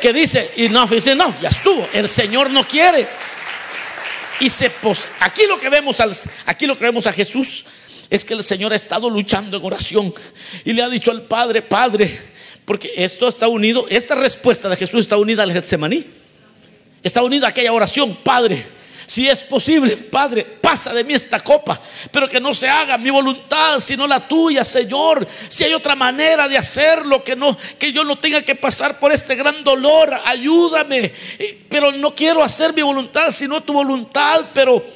que 0.00 0.12
dice, 0.12 0.50
enough 0.56 0.92
is 0.92 1.06
enough, 1.06 1.34
ya 1.40 1.50
estuvo. 1.50 1.86
El 1.92 2.08
Señor 2.08 2.50
no 2.50 2.66
quiere. 2.66 3.06
Y 4.40 4.48
se 4.48 4.70
pos 4.70 5.06
aquí 5.20 5.42
lo 5.46 5.58
que 5.58 5.68
vemos 5.68 6.00
al, 6.00 6.16
aquí 6.46 6.66
lo 6.66 6.76
que 6.76 6.84
vemos 6.84 7.06
a 7.06 7.12
Jesús 7.12 7.64
es 8.08 8.24
que 8.24 8.34
el 8.34 8.42
Señor 8.42 8.72
ha 8.72 8.76
estado 8.76 9.08
luchando 9.10 9.58
en 9.58 9.64
oración 9.64 10.14
y 10.64 10.72
le 10.72 10.82
ha 10.82 10.88
dicho 10.88 11.10
al 11.10 11.22
Padre, 11.22 11.62
Padre, 11.62 12.18
porque 12.64 12.92
esto 12.96 13.28
está 13.28 13.48
unido, 13.48 13.86
esta 13.90 14.14
respuesta 14.14 14.68
de 14.68 14.76
Jesús 14.76 15.02
está 15.02 15.18
unida 15.18 15.42
al 15.42 15.52
Getsemaní. 15.52 16.19
Está 17.02 17.22
unida 17.22 17.48
aquella 17.48 17.72
oración, 17.72 18.16
Padre, 18.22 18.66
si 19.10 19.28
es 19.28 19.42
posible, 19.42 19.96
Padre, 19.96 20.44
pasa 20.44 20.94
de 20.94 21.02
mí 21.02 21.14
esta 21.14 21.40
copa, 21.40 21.80
pero 22.12 22.28
que 22.28 22.40
no 22.40 22.54
se 22.54 22.68
haga 22.68 22.96
mi 22.96 23.10
voluntad, 23.10 23.80
sino 23.80 24.06
la 24.06 24.28
tuya, 24.28 24.62
Señor. 24.62 25.26
Si 25.48 25.64
hay 25.64 25.74
otra 25.74 25.96
manera 25.96 26.46
de 26.46 26.56
hacerlo, 26.56 27.24
que 27.24 27.34
no, 27.34 27.58
que 27.76 27.92
yo 27.92 28.04
no 28.04 28.20
tenga 28.20 28.40
que 28.42 28.54
pasar 28.54 29.00
por 29.00 29.10
este 29.10 29.34
gran 29.34 29.64
dolor, 29.64 30.16
ayúdame. 30.26 31.12
Eh, 31.40 31.60
pero 31.68 31.90
no 31.90 32.14
quiero 32.14 32.40
hacer 32.40 32.72
mi 32.72 32.82
voluntad, 32.82 33.32
sino 33.32 33.60
tu 33.64 33.72
voluntad, 33.72 34.44
pero 34.54 34.86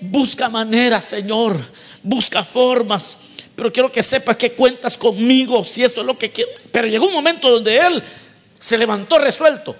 busca 0.00 0.48
maneras, 0.48 1.04
Señor. 1.04 1.56
Busca 2.02 2.42
formas. 2.42 3.18
Pero 3.54 3.72
quiero 3.72 3.92
que 3.92 4.02
sepas 4.02 4.34
que 4.34 4.50
cuentas 4.50 4.98
conmigo, 4.98 5.64
si 5.64 5.84
eso 5.84 6.00
es 6.00 6.06
lo 6.08 6.18
que 6.18 6.32
quiero. 6.32 6.50
Pero 6.72 6.88
llegó 6.88 7.06
un 7.06 7.14
momento 7.14 7.48
donde 7.48 7.76
él 7.76 8.02
se 8.58 8.76
levantó 8.76 9.16
resuelto. 9.20 9.76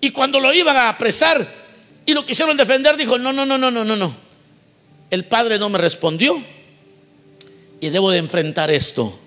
Y 0.00 0.10
cuando 0.10 0.40
lo 0.40 0.52
iban 0.52 0.76
a 0.76 0.88
apresar, 0.88 1.66
y 2.06 2.14
lo 2.14 2.24
quisieron 2.24 2.56
defender, 2.56 2.96
dijo, 2.96 3.18
no, 3.18 3.32
no, 3.32 3.44
no, 3.44 3.58
no, 3.58 3.70
no, 3.70 3.84
no, 3.84 3.96
no. 3.96 4.14
El 5.10 5.24
padre 5.24 5.58
no 5.58 5.68
me 5.68 5.78
respondió 5.78 6.42
y 7.80 7.88
debo 7.90 8.10
de 8.10 8.18
enfrentar 8.18 8.70
esto. 8.70 9.18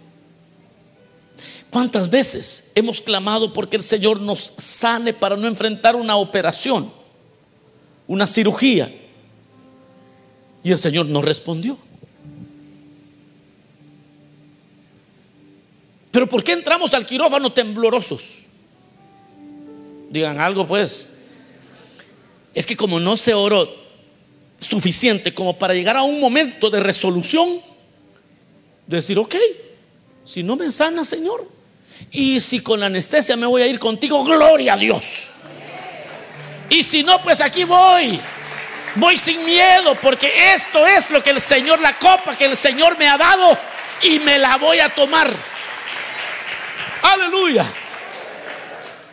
¿Cuántas 1.70 2.10
veces 2.10 2.72
hemos 2.74 3.02
clamado 3.02 3.54
porque 3.54 3.78
el 3.78 3.84
Señor 3.84 4.22
nos 4.22 4.54
sane 4.58 5.14
para 5.14 5.36
no 5.36 5.48
enfrentar 5.48 5.96
una 5.96 6.16
operación, 6.16 6.92
una 8.08 8.26
cirugía? 8.26 8.92
Y 10.64 10.72
el 10.72 10.78
Señor 10.78 11.06
no 11.06 11.22
respondió. 11.22 11.78
Pero 16.12 16.28
¿por 16.28 16.44
qué 16.44 16.54
entramos 16.54 16.94
al 16.94 17.06
quirófano 17.06 17.52
temblorosos? 17.52 18.40
Digan 20.10 20.40
algo 20.40 20.68
pues 20.68 21.10
es 22.54 22.66
que 22.66 22.76
como 22.76 23.00
no 23.00 23.16
se 23.16 23.34
oró 23.34 23.74
suficiente 24.60 25.34
como 25.34 25.58
para 25.58 25.74
llegar 25.74 25.96
a 25.96 26.04
un 26.04 26.20
momento 26.20 26.70
de 26.70 26.80
resolución, 26.80 27.62
de 28.88 28.98
decir, 28.98 29.18
ok, 29.18 29.36
si 30.26 30.44
no 30.44 30.56
me 30.56 30.72
sana, 30.72 31.06
Señor, 31.06 31.48
y 32.12 32.40
si 32.40 32.60
con 32.60 32.80
la 32.80 32.88
anestesia 32.88 33.38
me 33.38 33.46
voy 33.46 33.62
a 33.62 33.68
ir 33.68 33.80
contigo, 33.80 34.24
gloria 34.24 34.74
a 34.74 34.78
Dios. 34.78 35.30
Y 36.70 36.84
si 36.84 37.04
no, 37.04 37.22
pues 37.22 37.42
aquí 37.42 37.64
voy. 37.64 38.20
Voy 38.96 39.18
sin 39.18 39.46
miedo 39.46 39.96
porque 40.02 40.54
esto 40.54 40.86
es 40.86 41.10
lo 41.12 41.24
que 41.24 41.30
el 41.30 41.42
Señor, 41.42 41.80
la 41.80 41.98
copa 41.98 42.36
que 42.36 42.46
el 42.46 42.58
Señor 42.58 42.98
me 42.98 43.08
ha 43.08 43.18
dado 43.18 43.58
y 44.02 44.20
me 44.20 44.38
la 44.38 44.58
voy 44.58 44.80
a 44.80 44.90
tomar. 44.90 45.32
Aleluya. 47.02 47.72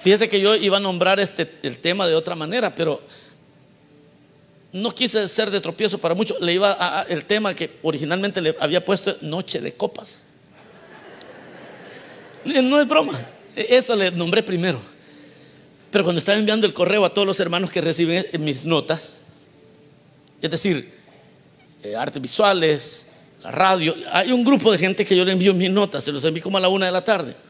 Fíjese 0.07 0.29
que 0.29 0.41
yo 0.41 0.55
iba 0.55 0.77
a 0.77 0.81
nombrar 0.81 1.19
este 1.19 1.51
el 1.65 1.79
tema 1.79 2.07
de 2.07 2.15
otra 2.15 2.37
manera, 2.37 2.73
pero 2.73 3.03
no 4.71 4.93
quise 4.93 5.27
ser 5.27 5.51
de 5.51 5.61
tropiezo 5.61 5.99
para 5.99 6.15
muchos. 6.15 6.41
Le 6.41 6.53
iba 6.53 6.77
a, 6.79 7.03
el 7.09 7.25
tema 7.25 7.53
que 7.55 7.73
originalmente 7.83 8.41
le 8.41 8.55
había 8.61 8.85
puesto 8.85 9.17
Noche 9.23 9.61
de 9.61 9.75
Copas. 9.75 10.25
No 12.45 12.81
es 12.81 12.87
broma. 12.87 13.19
Eso 13.57 13.97
le 13.97 14.13
nombré 14.13 14.45
primero. 14.45 14.81
Pero 15.91 16.05
cuando 16.05 16.21
estaba 16.21 16.39
enviando 16.39 16.69
el 16.69 16.73
correo 16.73 17.05
a 17.05 17.13
todos 17.13 17.27
los 17.27 17.41
hermanos 17.41 17.69
que 17.73 17.81
reciben 17.81 18.27
mis 18.39 18.65
notas, 18.65 19.23
es 20.41 20.49
decir, 20.49 20.89
eh, 21.83 21.97
artes 21.97 22.23
visuales, 22.23 23.09
radio, 23.43 23.93
hay 24.13 24.31
un 24.31 24.45
grupo 24.45 24.71
de 24.71 24.79
gente 24.79 25.05
que 25.05 25.17
yo 25.17 25.25
le 25.25 25.33
envío 25.33 25.53
mis 25.53 25.69
notas, 25.69 26.05
se 26.05 26.13
los 26.13 26.25
envío 26.25 26.45
como 26.45 26.59
a 26.59 26.61
la 26.61 26.69
una 26.69 26.87
de 26.87 26.93
la 26.93 27.03
tarde. 27.03 27.46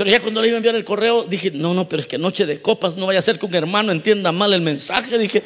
Pero 0.00 0.12
ya 0.12 0.20
cuando 0.20 0.40
le 0.40 0.48
iba 0.48 0.54
a 0.54 0.60
enviar 0.60 0.74
el 0.76 0.82
correo, 0.82 1.24
dije, 1.24 1.50
no, 1.50 1.74
no, 1.74 1.86
pero 1.86 2.00
es 2.00 2.08
que 2.08 2.16
noche 2.16 2.46
de 2.46 2.62
copas 2.62 2.96
no 2.96 3.04
vaya 3.04 3.18
a 3.18 3.22
ser 3.22 3.38
que 3.38 3.44
un 3.44 3.54
hermano 3.54 3.92
entienda 3.92 4.32
mal 4.32 4.54
el 4.54 4.62
mensaje. 4.62 5.18
Dije, 5.18 5.42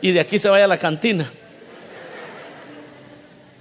y 0.00 0.12
de 0.12 0.20
aquí 0.20 0.38
se 0.38 0.48
vaya 0.48 0.64
a 0.64 0.68
la 0.68 0.78
cantina. 0.78 1.30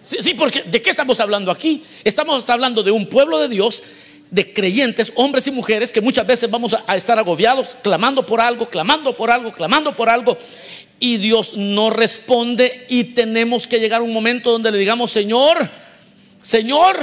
Sí, 0.02 0.34
porque 0.36 0.64
¿de 0.64 0.82
qué 0.82 0.92
estamos 0.92 1.20
hablando 1.20 1.52
aquí? 1.52 1.84
Estamos 2.06 2.50
hablando 2.50 2.84
de 2.84 2.92
un 2.92 3.08
pueblo 3.08 3.38
de 3.38 3.50
Dios, 3.50 3.84
de 4.32 4.54
creyentes, 4.54 5.12
hombres 5.16 5.46
y 5.48 5.52
mujeres, 5.52 5.92
que 5.92 6.00
muchas 6.00 6.26
veces 6.26 6.50
vamos 6.50 6.74
a, 6.88 6.96
estar 6.96 7.20
agobiados, 7.20 7.76
clamando 7.84 8.26
por 8.26 8.40
algo, 8.40 8.70
clamando 8.70 9.18
por 9.18 9.32
algo, 9.32 9.52
clamando 9.52 9.94
por 9.94 10.08
algo, 10.08 10.38
y 11.02 11.18
Dios 11.18 11.58
no 11.58 11.90
responde 11.90 12.86
y 12.88 13.04
tenemos 13.14 13.68
que 13.68 13.78
llegar 13.78 14.00
a 14.00 14.04
un 14.06 14.14
momento 14.14 14.52
donde 14.52 14.72
le 14.72 14.78
digamos, 14.78 15.12
Señor, 15.12 15.70
Señor, 16.42 16.96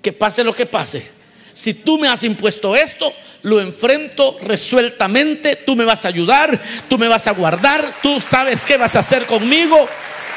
que 0.00 0.14
pase 0.14 0.42
lo 0.42 0.54
que 0.54 0.64
pase, 0.64 1.20
si 1.52 1.74
tú 1.74 1.98
me 1.98 2.08
has 2.08 2.24
impuesto 2.24 2.74
esto, 2.76 3.12
lo 3.42 3.60
enfrento 3.60 4.38
resueltamente, 4.42 5.56
tú 5.56 5.74
me 5.74 5.84
vas 5.84 6.04
a 6.04 6.08
ayudar, 6.08 6.60
tú 6.88 6.98
me 6.98 7.08
vas 7.08 7.26
a 7.26 7.32
guardar, 7.32 7.94
tú 8.02 8.20
sabes 8.20 8.64
qué 8.64 8.76
vas 8.76 8.96
a 8.96 9.00
hacer 9.00 9.26
conmigo. 9.26 9.88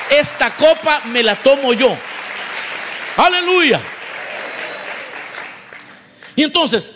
Esta 0.09 0.55
copa 0.55 1.01
me 1.05 1.23
la 1.23 1.35
tomo 1.35 1.73
yo. 1.73 1.95
Aleluya. 3.17 3.79
Y 6.35 6.43
entonces, 6.43 6.93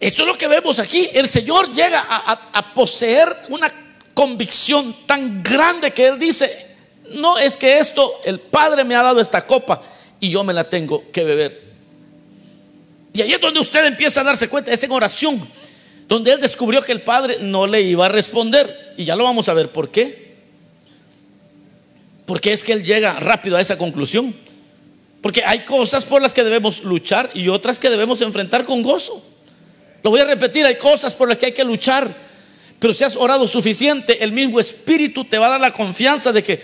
eso 0.00 0.22
es 0.22 0.28
lo 0.28 0.34
que 0.34 0.48
vemos 0.48 0.78
aquí. 0.78 1.08
El 1.12 1.28
Señor 1.28 1.72
llega 1.72 2.06
a, 2.08 2.74
poseer 2.74 3.44
una 3.48 3.68
convicción 4.14 5.06
tan 5.06 5.42
grande 5.42 5.92
que 5.92 6.06
Él 6.06 6.18
dice, 6.18 6.68
no 7.10 7.38
es 7.38 7.58
que 7.58 7.78
esto, 7.78 8.20
el 8.24 8.40
Padre 8.40 8.84
me 8.84 8.96
ha 8.96 9.02
dado 9.02 9.20
esta 9.20 9.46
copa 9.46 9.82
y 10.18 10.30
yo 10.30 10.42
me 10.42 10.52
la 10.52 10.64
tengo 10.64 11.04
que 11.12 11.24
beber. 11.24 11.71
Y 13.12 13.20
ahí 13.20 13.32
es 13.32 13.40
donde 13.40 13.60
usted 13.60 13.84
empieza 13.84 14.20
a 14.20 14.24
darse 14.24 14.48
cuenta, 14.48 14.72
es 14.72 14.82
en 14.82 14.92
oración, 14.92 15.46
donde 16.08 16.32
Él 16.32 16.40
descubrió 16.40 16.80
que 16.82 16.92
el 16.92 17.02
Padre 17.02 17.38
no 17.40 17.66
le 17.66 17.82
iba 17.82 18.06
a 18.06 18.08
responder. 18.08 18.94
Y 18.96 19.04
ya 19.04 19.16
lo 19.16 19.24
vamos 19.24 19.48
a 19.48 19.54
ver 19.54 19.70
por 19.70 19.90
qué. 19.90 20.32
Porque 22.26 22.52
es 22.52 22.64
que 22.64 22.72
Él 22.72 22.84
llega 22.84 23.18
rápido 23.20 23.56
a 23.56 23.60
esa 23.60 23.76
conclusión. 23.76 24.34
Porque 25.20 25.44
hay 25.44 25.64
cosas 25.64 26.04
por 26.04 26.20
las 26.20 26.34
que 26.34 26.42
debemos 26.42 26.82
luchar 26.82 27.30
y 27.34 27.48
otras 27.48 27.78
que 27.78 27.90
debemos 27.90 28.20
enfrentar 28.22 28.64
con 28.64 28.82
gozo. 28.82 29.24
Lo 30.02 30.10
voy 30.10 30.20
a 30.20 30.24
repetir, 30.24 30.66
hay 30.66 30.76
cosas 30.76 31.14
por 31.14 31.28
las 31.28 31.38
que 31.38 31.46
hay 31.46 31.52
que 31.52 31.64
luchar. 31.64 32.14
Pero 32.78 32.92
si 32.92 33.04
has 33.04 33.14
orado 33.14 33.46
suficiente, 33.46 34.24
el 34.24 34.32
mismo 34.32 34.58
Espíritu 34.58 35.24
te 35.24 35.38
va 35.38 35.46
a 35.46 35.50
dar 35.50 35.60
la 35.60 35.72
confianza 35.72 36.32
de 36.32 36.42
que 36.42 36.60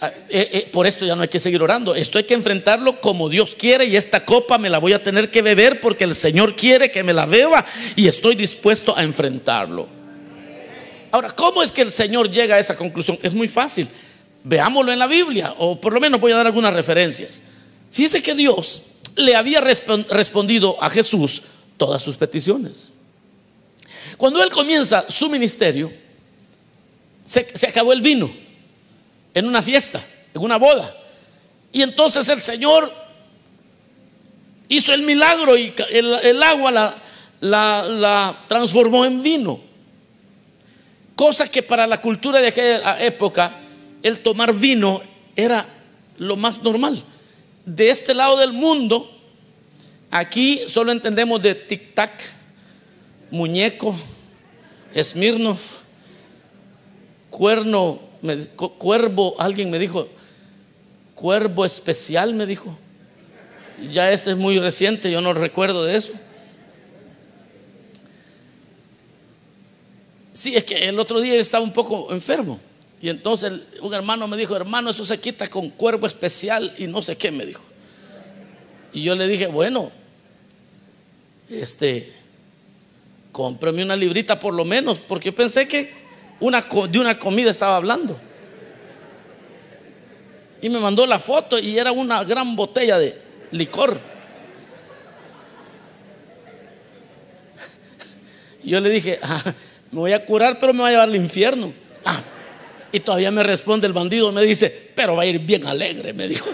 eh, 0.00 0.50
eh, 0.52 0.68
por 0.72 0.86
esto 0.86 1.04
ya 1.04 1.16
no 1.16 1.22
hay 1.22 1.28
que 1.28 1.40
seguir 1.40 1.62
orando. 1.62 1.94
Esto 1.94 2.18
hay 2.18 2.24
que 2.24 2.34
enfrentarlo 2.34 3.00
como 3.00 3.28
Dios 3.28 3.54
quiere 3.54 3.86
y 3.86 3.96
esta 3.96 4.24
copa 4.24 4.58
me 4.58 4.70
la 4.70 4.78
voy 4.78 4.92
a 4.92 5.02
tener 5.02 5.30
que 5.30 5.42
beber 5.42 5.80
porque 5.80 6.04
el 6.04 6.14
Señor 6.14 6.54
quiere 6.54 6.90
que 6.90 7.02
me 7.02 7.12
la 7.12 7.26
beba 7.26 7.64
y 7.96 8.06
estoy 8.06 8.36
dispuesto 8.36 8.96
a 8.96 9.02
enfrentarlo. 9.02 9.88
Ahora, 11.10 11.30
¿cómo 11.30 11.62
es 11.62 11.72
que 11.72 11.82
el 11.82 11.90
Señor 11.90 12.30
llega 12.30 12.56
a 12.56 12.58
esa 12.58 12.76
conclusión? 12.76 13.18
Es 13.22 13.34
muy 13.34 13.48
fácil. 13.48 13.88
Veámoslo 14.44 14.92
en 14.92 14.98
la 14.98 15.06
Biblia 15.06 15.54
o 15.58 15.80
por 15.80 15.92
lo 15.92 16.00
menos 16.00 16.20
voy 16.20 16.32
a 16.32 16.36
dar 16.36 16.46
algunas 16.46 16.72
referencias. 16.72 17.42
Fíjese 17.90 18.22
que 18.22 18.34
Dios 18.34 18.82
le 19.16 19.34
había 19.34 19.60
respondido 19.60 20.80
a 20.82 20.90
Jesús 20.90 21.42
todas 21.76 22.02
sus 22.02 22.16
peticiones. 22.16 22.90
Cuando 24.16 24.42
él 24.42 24.50
comienza 24.50 25.06
su 25.08 25.28
ministerio, 25.28 25.92
se, 27.24 27.46
acabó 27.68 27.92
el 27.92 28.00
vino 28.00 28.30
en 29.38 29.46
una 29.46 29.62
fiesta, 29.62 30.04
en 30.34 30.42
una 30.42 30.56
boda. 30.56 30.94
Y 31.72 31.82
entonces 31.82 32.28
el 32.28 32.40
Señor 32.40 32.92
hizo 34.68 34.92
el 34.92 35.02
milagro 35.02 35.56
y 35.56 35.74
el, 35.90 36.42
agua 36.42 36.70
la, 36.70 36.94
la, 37.40 38.36
transformó 38.48 39.04
en 39.04 39.22
vino. 39.22 39.60
Cosa 41.14 41.50
que 41.50 41.62
para 41.62 41.86
la 41.86 42.00
cultura 42.00 42.40
de 42.40 42.48
aquella 42.48 43.02
época, 43.04 43.58
el 44.02 44.20
tomar 44.20 44.54
vino 44.54 45.02
era 45.34 45.66
lo 46.18 46.36
más 46.36 46.62
normal 46.62 47.04
de 47.68 47.90
este 47.90 48.14
lado 48.14 48.38
del 48.38 48.52
mundo, 48.52 49.10
aquí 50.10 50.62
solo 50.68 50.90
entendemos 50.90 51.42
de 51.42 51.68
tic-tac, 51.68 52.12
muñeco, 53.30 53.94
Smirnov, 54.96 55.58
cuerno, 57.28 58.00
cuervo, 58.78 59.34
alguien 59.38 59.70
me 59.70 59.78
dijo, 59.78 60.08
cuervo 61.14 61.64
especial 61.64 62.34
me 62.34 62.46
dijo. 62.46 62.76
Ya 63.92 64.10
ese 64.10 64.30
es 64.30 64.36
muy 64.36 64.58
reciente, 64.58 65.10
yo 65.10 65.20
no 65.20 65.32
recuerdo 65.32 65.84
de 65.84 65.96
eso. 65.96 66.12
Sí, 70.34 70.54
es 70.56 70.64
que 70.64 70.88
el 70.88 70.98
otro 70.98 71.20
día 71.20 71.34
estaba 71.34 71.64
un 71.64 71.72
poco 71.72 72.12
enfermo. 72.12 72.60
Y 73.00 73.08
entonces 73.08 73.52
un 73.80 73.94
hermano 73.94 74.26
me 74.26 74.36
dijo, 74.36 74.56
hermano, 74.56 74.90
eso 74.90 75.04
se 75.04 75.18
quita 75.18 75.46
con 75.48 75.70
cuerpo 75.70 76.06
especial 76.06 76.74
y 76.78 76.86
no 76.86 77.02
sé 77.02 77.16
qué, 77.16 77.30
me 77.30 77.46
dijo. 77.46 77.62
Y 78.92 79.02
yo 79.02 79.14
le 79.14 79.28
dije, 79.28 79.46
bueno, 79.46 79.92
este, 81.48 82.12
cómprame 83.32 83.82
una 83.82 83.96
librita 83.96 84.40
por 84.40 84.54
lo 84.54 84.64
menos, 84.64 85.00
porque 85.00 85.30
yo 85.30 85.34
pensé 85.34 85.68
que 85.68 85.92
de 86.40 86.98
una 86.98 87.18
comida 87.18 87.50
estaba 87.50 87.76
hablando. 87.76 88.18
Y 90.60 90.68
me 90.68 90.78
mandó 90.80 91.06
la 91.06 91.18
foto 91.18 91.58
y 91.58 91.78
era 91.78 91.92
una 91.92 92.24
gran 92.24 92.56
botella 92.56 92.98
de 92.98 93.20
licor. 93.52 94.00
Yo 98.62 98.80
le 98.80 98.90
dije, 98.90 99.18
ah, 99.22 99.42
me 99.90 100.00
voy 100.00 100.12
a 100.12 100.24
curar, 100.24 100.58
pero 100.58 100.74
me 100.74 100.82
va 100.82 100.88
a 100.88 100.90
llevar 100.90 101.08
al 101.08 101.16
infierno. 101.16 101.72
Ah, 102.04 102.22
y 102.92 103.00
todavía 103.00 103.30
me 103.30 103.42
responde 103.42 103.86
el 103.86 103.92
bandido, 103.92 104.32
me 104.32 104.42
dice, 104.42 104.90
pero 104.94 105.16
va 105.16 105.22
a 105.22 105.26
ir 105.26 105.38
bien 105.38 105.66
alegre, 105.66 106.12
me 106.12 106.28
dijo. 106.28 106.46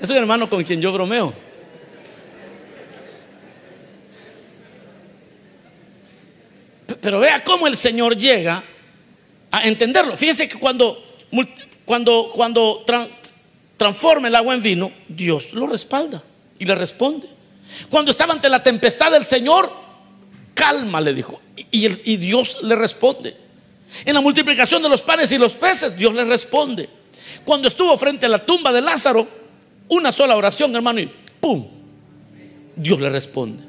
Es 0.00 0.10
un 0.10 0.16
hermano 0.16 0.50
con 0.50 0.64
quien 0.64 0.80
yo 0.80 0.92
bromeo. 0.92 1.32
Pero 7.02 7.18
vea 7.18 7.42
cómo 7.42 7.66
el 7.66 7.76
Señor 7.76 8.16
llega 8.16 8.62
a 9.50 9.66
entenderlo. 9.66 10.16
Fíjense 10.16 10.48
que 10.48 10.56
cuando, 10.56 11.04
cuando, 11.84 12.30
cuando 12.32 12.84
transforma 13.76 14.28
el 14.28 14.36
agua 14.36 14.54
en 14.54 14.62
vino, 14.62 14.92
Dios 15.08 15.52
lo 15.52 15.66
respalda 15.66 16.22
y 16.60 16.64
le 16.64 16.76
responde. 16.76 17.26
Cuando 17.90 18.12
estaba 18.12 18.32
ante 18.32 18.48
la 18.48 18.62
tempestad 18.62 19.10
del 19.10 19.24
Señor, 19.24 19.68
calma, 20.54 21.00
le 21.00 21.12
dijo. 21.12 21.40
Y, 21.56 21.86
y, 22.12 22.16
Dios 22.18 22.58
le 22.62 22.76
responde. 22.76 23.36
En 24.04 24.14
la 24.14 24.20
multiplicación 24.20 24.80
de 24.80 24.88
los 24.88 25.02
panes 25.02 25.32
y 25.32 25.38
los 25.38 25.56
peces, 25.56 25.96
Dios 25.96 26.14
le 26.14 26.24
responde. 26.24 26.88
Cuando 27.44 27.66
estuvo 27.66 27.98
frente 27.98 28.26
a 28.26 28.28
la 28.28 28.46
tumba 28.46 28.72
de 28.72 28.80
Lázaro, 28.80 29.26
una 29.88 30.12
sola 30.12 30.36
oración, 30.36 30.72
hermano, 30.76 31.00
y 31.00 31.10
¡pum! 31.40 31.66
Dios 32.76 33.00
le 33.00 33.10
responde. 33.10 33.64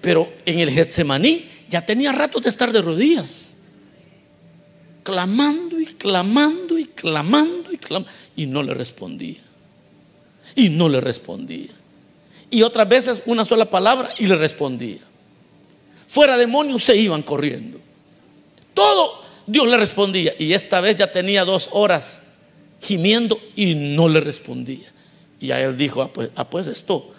Pero 0.00 0.32
en 0.44 0.58
el 0.58 0.70
Getsemaní 0.72 1.59
ya 1.70 1.86
tenía 1.86 2.12
rato 2.12 2.40
de 2.40 2.50
estar 2.50 2.72
de 2.72 2.82
rodillas, 2.82 3.52
clamando 5.02 5.80
y 5.80 5.86
clamando 5.86 6.78
y 6.78 6.84
clamando 6.86 7.72
y 7.72 7.78
clamando, 7.78 8.10
y 8.36 8.46
no 8.46 8.62
le 8.62 8.74
respondía. 8.74 9.40
Y 10.54 10.68
no 10.68 10.88
le 10.88 11.00
respondía. 11.00 11.70
Y 12.50 12.62
otras 12.62 12.88
veces 12.88 13.22
una 13.24 13.44
sola 13.44 13.70
palabra 13.70 14.10
y 14.18 14.26
le 14.26 14.34
respondía 14.36 14.98
fuera 16.10 16.36
demonios 16.36 16.82
se 16.82 16.96
iban 16.96 17.22
corriendo. 17.22 17.78
Todo 18.74 19.22
Dios 19.46 19.68
le 19.68 19.76
respondía. 19.76 20.34
Y 20.38 20.52
esta 20.54 20.80
vez 20.80 20.96
ya 20.96 21.12
tenía 21.12 21.44
dos 21.44 21.68
horas 21.70 22.24
gimiendo 22.82 23.40
y 23.54 23.74
no 23.76 24.08
le 24.08 24.20
respondía. 24.20 24.88
Y 25.38 25.52
a 25.52 25.60
él 25.60 25.76
dijo, 25.76 26.02
ah 26.02 26.12
pues, 26.12 26.30
ah, 26.34 26.50
pues 26.50 26.66
esto. 26.66 27.12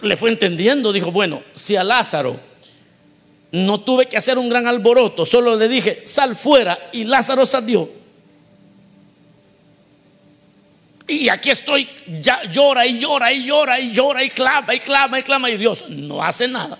Le 0.00 0.16
fue 0.16 0.30
entendiendo, 0.30 0.92
dijo, 0.92 1.10
bueno, 1.10 1.42
si 1.56 1.74
a 1.74 1.82
Lázaro 1.82 2.38
no 3.64 3.80
tuve 3.80 4.06
que 4.06 4.16
hacer 4.16 4.38
un 4.38 4.48
gran 4.48 4.66
alboroto, 4.66 5.26
solo 5.26 5.56
le 5.56 5.68
dije, 5.68 6.02
sal 6.04 6.36
fuera 6.36 6.90
y 6.92 7.04
Lázaro 7.04 7.46
salió. 7.46 7.90
Y 11.08 11.28
aquí 11.28 11.50
estoy, 11.50 11.88
ya 12.20 12.42
llora 12.50 12.84
y 12.84 12.98
llora 12.98 13.32
y 13.32 13.44
llora 13.44 13.78
y 13.78 13.92
llora 13.92 14.24
y 14.24 14.30
clama 14.30 14.74
y 14.74 14.80
clama 14.80 15.20
y 15.20 15.22
clama 15.22 15.50
y 15.50 15.56
Dios 15.56 15.88
no 15.88 16.22
hace 16.22 16.48
nada 16.48 16.78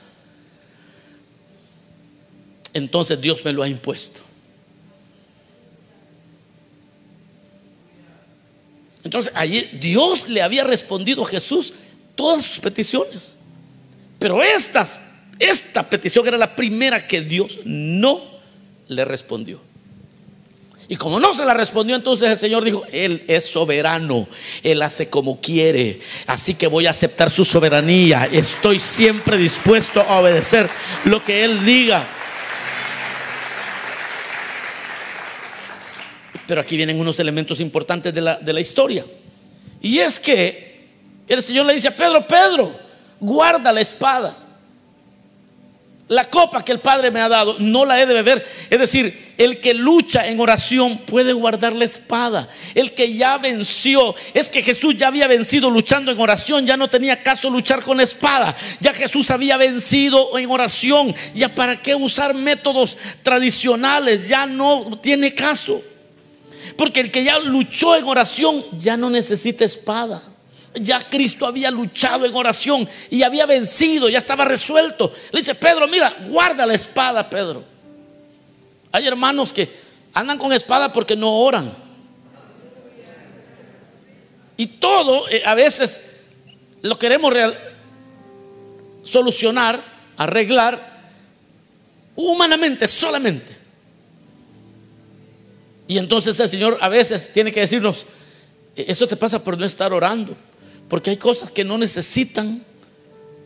entonces 2.77 3.19
Dios 3.19 3.43
me 3.43 3.55
lo 3.55 3.63
ha 3.63 3.69
impuesto. 3.69 4.21
Entonces 9.03 9.33
allí 9.35 9.63
Dios 9.81 10.29
le 10.29 10.43
había 10.43 10.63
respondido 10.63 11.25
a 11.25 11.29
Jesús 11.29 11.73
todas 12.15 12.43
sus 12.43 12.59
peticiones. 12.59 13.33
Pero 14.19 14.43
estas, 14.43 15.01
esta 15.39 15.89
petición 15.89 16.27
era 16.27 16.39
la 16.39 16.57
primera 16.57 17.07
que 17.07 17.21
Dios 17.21 17.59
no 17.65 18.21
le 18.89 19.05
respondió. 19.05 19.61
Y 20.89 20.97
como 20.97 21.19
no 21.19 21.35
se 21.35 21.45
la 21.45 21.53
respondió, 21.53 21.97
entonces 21.97 22.31
el 22.31 22.39
Señor 22.39 22.65
dijo, 22.65 22.85
Él 22.93 23.25
es 23.27 23.45
soberano, 23.45 24.29
Él 24.63 24.83
hace 24.83 25.09
como 25.09 25.41
quiere, 25.41 26.01
así 26.27 26.55
que 26.55 26.69
voy 26.69 26.87
a 26.87 26.91
aceptar 26.91 27.29
su 27.29 27.45
soberanía, 27.45 28.29
estoy 28.31 28.79
siempre 28.79 29.37
dispuesto 29.37 30.01
a 30.01 30.21
obedecer 30.21 30.71
lo 31.05 31.25
que 31.25 31.45
Él 31.45 31.65
diga. 31.65 32.07
Pero 36.47 36.61
aquí 36.61 36.77
vienen 36.77 37.01
unos 37.01 37.19
elementos 37.19 37.59
importantes 37.59 38.15
de 38.15 38.23
la, 38.23 38.61
historia. 38.61 39.05
Y 39.83 39.99
es 39.99 40.21
que 40.21 40.87
el 41.27 41.43
Señor 41.43 41.67
le 41.67 41.75
dice 41.75 41.89
a 41.89 41.97
Pedro, 41.97 42.25
Pedro, 42.29 42.79
guarda 43.19 43.73
la 43.73 43.81
espada. 43.81 44.46
La 46.09 46.25
copa 46.25 46.65
que 46.65 46.71
el 46.71 46.79
Padre 46.79 47.11
me 47.11 47.21
ha 47.21 47.29
dado 47.29 47.57
no 47.59 47.85
la 47.85 48.01
he 48.01 48.07
de 48.07 48.15
beber. 48.15 48.47
Es 48.71 48.79
decir, 48.79 49.35
el 49.39 49.61
que 49.61 49.75
lucha 49.75 50.29
en 50.29 50.39
oración 50.39 50.99
puede 50.99 51.33
guardar 51.33 51.73
la 51.73 51.85
espada. 51.85 52.49
El 52.77 52.95
que 52.95 53.15
ya 53.15 53.39
venció, 53.39 54.15
es 54.33 54.49
que 54.49 54.63
Jesús 54.63 54.97
ya 54.97 55.09
había 55.09 55.27
vencido 55.27 55.69
luchando 55.69 56.13
en 56.13 56.21
oración. 56.21 56.65
Ya 56.65 56.77
no 56.77 56.89
tenía 56.89 57.25
caso 57.25 57.51
luchar 57.51 57.83
con 57.83 58.01
espada. 58.01 58.57
Ya 58.79 58.95
Jesús 58.95 59.33
había 59.33 59.57
vencido 59.57 60.39
en 60.39 60.49
oración. 60.49 61.13
Ya 61.35 61.53
para 61.53 61.83
qué 61.83 61.97
usar 61.97 62.35
métodos 62.35 62.97
tradicionales. 63.25 64.29
Ya 64.29 64.47
no 64.47 65.01
tiene 65.03 65.35
caso. 65.35 65.83
Porque 66.77 67.01
el 67.01 67.11
que 67.11 67.25
ya 67.25 67.41
luchó 67.41 67.97
en 67.97 68.05
oración 68.05 68.65
ya 68.79 68.97
no 68.97 69.11
necesita 69.11 69.65
espada. 69.65 70.23
Ya 70.81 71.09
Cristo 71.09 71.47
había 71.47 71.71
luchado 71.71 72.27
en 72.27 72.35
oración 72.35 72.89
y 73.11 73.23
había 73.23 73.47
vencido, 73.47 74.09
ya 74.09 74.19
estaba 74.19 74.45
resuelto. 74.45 75.13
Le 75.33 75.41
dice, 75.41 75.55
Pedro, 75.55 75.89
mira, 75.89 76.15
guarda 76.29 76.67
la 76.67 76.75
espada, 76.75 77.29
Pedro. 77.29 77.65
Hay 78.93 79.07
hermanos 79.07 79.53
que 79.53 79.71
andan 80.15 80.39
con 80.39 80.53
espada 80.53 80.93
porque 80.93 81.17
no 81.17 81.33
oran. 81.33 81.73
Y 84.57 84.67
todo 84.67 85.29
eh, 85.29 85.43
a 85.45 85.55
veces 85.55 86.03
lo 86.83 86.99
queremos 86.99 87.33
solucionar, 89.03 89.83
arreglar 90.17 90.97
humanamente 92.15 92.89
solamente. 92.89 93.57
Y 95.89 95.99
entonces 95.99 96.39
el 96.41 96.49
Señor 96.49 96.79
a 96.81 96.89
veces 96.89 97.33
tiene 97.33 97.53
que 97.53 97.61
decirnos, 97.61 98.07
e-, 98.75 98.87
eso 98.89 99.07
te 99.07 99.17
pasa 99.17 99.43
por 99.43 99.57
no 99.59 99.65
estar 99.65 99.93
orando. 99.93 100.37
Porque 100.89 101.11
hay 101.11 101.17
cosas 101.17 101.51
que 101.51 101.65
no 101.65 101.79
necesitan 101.79 102.65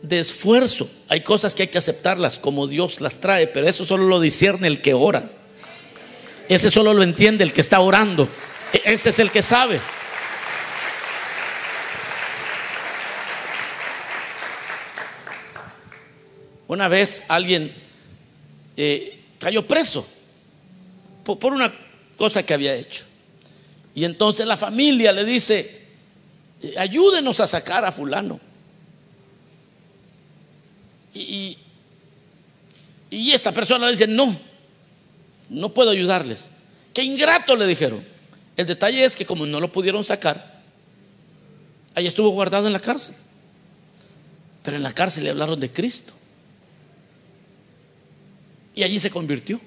de 0.01 0.19
esfuerzo. 0.19 0.89
Hay 1.07 1.21
cosas 1.21 1.55
que 1.55 1.63
hay 1.63 1.67
que 1.69 1.77
aceptarlas 1.77 2.37
como 2.37 2.67
Dios 2.67 3.01
las 3.01 3.19
trae, 3.19 3.47
pero 3.47 3.67
eso 3.67 3.85
solo 3.85 4.05
lo 4.05 4.19
discierne 4.19 4.67
el 4.67 4.81
que 4.81 4.93
ora. 4.93 5.31
Ese 6.49 6.69
solo 6.69 6.93
lo 6.93 7.03
entiende 7.03 7.43
el 7.43 7.53
que 7.53 7.61
está 7.61 7.79
orando. 7.79 8.27
E-, 8.73 8.93
ese 8.93 9.09
es 9.09 9.19
el 9.19 9.31
que 9.31 9.41
sabe. 9.41 9.79
Una 16.67 16.87
vez 16.87 17.23
alguien 17.27 17.75
eh, 18.77 19.19
cayó 19.39 19.67
preso 19.67 20.07
por 21.25 21.53
una 21.53 21.73
cosa 22.17 22.43
que 22.43 22.53
había 22.53 22.73
hecho. 22.73 23.03
Y 23.93 24.05
entonces 24.05 24.45
la 24.45 24.55
familia 24.55 25.11
le 25.11 25.25
dice, 25.25 25.80
ayúdenos 26.77 27.39
a 27.39 27.47
sacar 27.47 27.85
a 27.85 27.91
fulano. 27.91 28.39
Y, 31.13 31.57
esta 33.11 33.51
persona 33.51 33.89
dice, 33.89 34.07
no, 34.07 34.37
no 35.49 35.73
puedo 35.73 35.89
ayudarles. 35.89 36.49
Qué 36.93 37.03
ingrato 37.03 37.55
le 37.55 37.67
dijeron. 37.67 38.05
El 38.55 38.67
detalle 38.67 39.03
es 39.03 39.15
que 39.15 39.25
como 39.25 39.45
no 39.45 39.59
lo 39.59 39.71
pudieron 39.71 40.03
sacar, 40.03 40.61
ahí 41.95 42.07
estuvo 42.07 42.29
guardado 42.29 42.67
en 42.67 42.73
la 42.73 42.79
cárcel. 42.79 43.15
Pero 44.63 44.77
en 44.77 44.83
la 44.83 44.93
cárcel 44.93 45.25
le 45.25 45.31
hablaron 45.31 45.59
de 45.59 45.71
Cristo. 45.71 46.13
Y 48.75 48.83
allí 48.83 48.99
se 48.99 49.09
convirtió. 49.09 49.59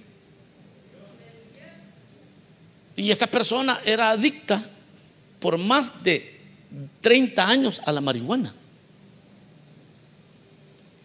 Y 2.96 3.10
esta 3.10 3.26
persona 3.26 3.80
era 3.84 4.10
adicta 4.10 4.70
por 5.40 5.58
más 5.58 6.02
de 6.02 6.33
30 7.00 7.48
años 7.48 7.80
a 7.84 7.92
la 7.92 8.00
marihuana. 8.00 8.54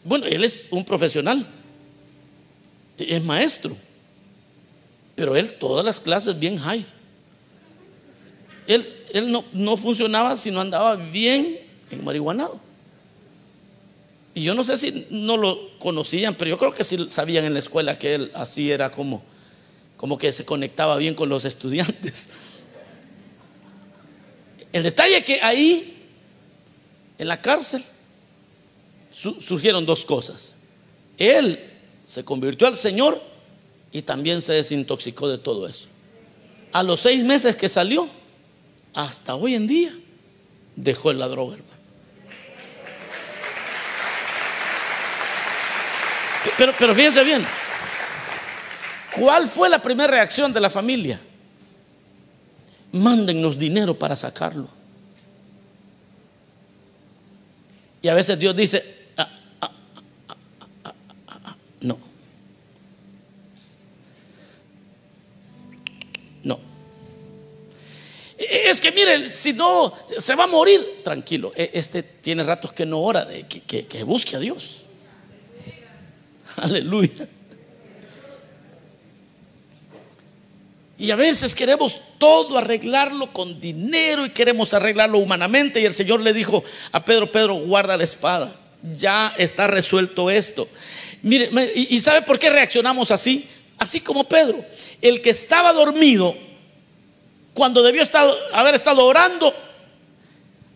Bueno, 0.04 0.26
él 0.26 0.44
es 0.44 0.68
un 0.72 0.84
profesional, 0.86 1.46
es 2.98 3.24
maestro, 3.24 3.76
pero 5.16 5.36
él 5.36 5.54
todas 5.54 5.86
las 5.86 6.00
clases 6.00 6.38
bien 6.38 6.58
high. 6.58 6.86
Él, 8.68 8.88
él 9.12 9.32
no, 9.32 9.44
no 9.52 9.78
funcionaba 9.78 10.38
si 10.38 10.52
no 10.52 10.62
andaba 10.62 10.96
bien 10.96 11.60
en 11.92 12.04
marihuanado. 12.04 12.60
Y 14.34 14.44
yo 14.44 14.54
no 14.54 14.64
sé 14.64 14.78
si 14.78 15.08
no 15.10 15.38
lo 15.38 15.78
conocían, 15.80 16.36
pero 16.36 16.50
yo 16.50 16.58
creo 16.58 16.74
que 16.74 16.84
sí 16.84 17.08
sabían 17.10 17.46
en 17.46 17.54
la 17.54 17.60
escuela 17.60 17.98
que 17.98 18.16
él 18.16 18.32
así 18.34 18.72
era 18.72 18.92
como, 18.92 19.24
como 19.98 20.18
que 20.18 20.32
se 20.32 20.46
conectaba 20.46 20.98
bien 20.98 21.16
con 21.16 21.30
los 21.30 21.46
estudiantes. 21.46 22.30
El 24.72 24.84
detalle 24.84 25.18
es 25.18 25.26
que 25.26 25.42
ahí, 25.42 25.98
en 27.18 27.28
la 27.28 27.42
cárcel, 27.42 27.84
surgieron 29.12 29.86
dos 29.86 30.06
cosas. 30.06 30.56
Él 31.18 31.60
se 32.06 32.24
convirtió 32.24 32.68
al 32.68 32.78
Señor 32.78 33.22
y 33.92 34.02
también 34.04 34.42
se 34.42 34.54
desintoxicó 34.54 35.28
de 35.28 35.38
todo 35.38 35.68
eso. 35.68 35.88
A 36.72 36.84
los 36.84 37.02
seis 37.02 37.24
meses 37.24 37.56
que 37.56 37.68
salió, 37.68 38.10
hasta 38.94 39.36
hoy 39.36 39.56
en 39.56 39.68
día, 39.68 39.92
dejó 40.76 41.12
la 41.14 41.28
droga, 41.28 41.56
hermano. 41.56 41.80
Pero, 46.58 46.74
pero 46.78 46.96
fíjense 46.96 47.24
bien, 47.24 47.46
¿cuál 49.16 49.48
fue 49.48 49.70
la 49.70 49.82
primera 49.82 50.10
reacción 50.10 50.54
de 50.54 50.62
la 50.62 50.70
familia? 50.70 51.20
Mándennos 52.92 53.58
dinero 53.58 53.98
para 53.98 54.16
sacarlo. 54.16 54.68
Y 58.02 58.08
a 58.08 58.14
veces 58.14 58.40
Dios 58.40 58.56
dice, 58.56 58.84
ah, 59.18 59.30
ah, 59.62 59.72
ah, 61.28 61.56
no. 61.82 62.00
No. 66.44 66.60
Es 68.38 68.80
que 68.80 68.92
mire, 68.92 69.34
si 69.34 69.52
no, 69.52 69.94
se 70.18 70.36
va 70.36 70.46
a 70.46 70.48
morir. 70.48 71.02
Tranquilo, 71.04 71.52
e, 71.56 71.72
este 71.74 72.04
tiene 72.04 72.44
ratos 72.44 72.72
que 72.72 72.86
no 72.86 73.02
ora, 73.02 73.26
de 73.26 73.46
que, 73.48 73.86
que 73.86 74.04
busque 74.04 74.38
a 74.38 74.40
Dios. 74.40 74.78
Aleluya. 76.56 77.28
Y 81.00 81.12
a 81.12 81.16
veces 81.16 81.56
queremos 81.56 81.98
todo 82.18 82.58
arreglarlo 82.58 83.32
con 83.32 83.62
dinero 83.62 84.26
y 84.26 84.32
queremos 84.32 84.74
arreglarlo 84.74 85.18
humanamente. 85.20 85.80
Y 85.80 85.86
el 85.86 85.94
Señor 85.94 86.20
le 86.20 86.34
dijo 86.34 86.62
a 86.92 87.06
Pedro, 87.06 87.32
Pedro, 87.32 87.56
guarda 87.56 87.96
la 87.96 88.04
espada. 88.04 88.54
Ya 88.98 89.34
está 89.38 89.68
resuelto 89.68 90.30
esto. 90.30 90.68
Mire, 91.22 91.50
¿y 91.74 91.98
sabe 92.02 92.22
por 92.24 92.38
qué 92.38 92.50
reaccionamos 92.50 93.12
así? 93.12 93.48
Así 93.78 94.02
como 94.02 94.26
Pedro. 94.26 94.66
El 95.02 95.22
que 95.22 95.30
estaba 95.30 95.72
dormido, 95.72 96.36
cuando 97.54 97.82
debió 97.82 98.04
haber 98.52 98.76
estado 98.76 99.06
orando, 99.06 99.56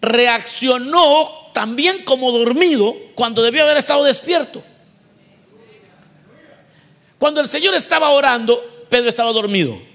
reaccionó 0.01 1.49
también 1.53 2.05
como 2.05 2.31
dormido 2.31 2.95
cuando 3.13 3.43
debió 3.43 3.63
haber 3.63 3.75
estado 3.75 4.05
despierto. 4.05 4.63
Cuando 7.19 7.41
el 7.41 7.49
Señor 7.49 7.75
estaba 7.75 8.09
orando, 8.11 8.85
Pedro 8.89 9.09
estaba 9.09 9.33
dormido. 9.33 9.92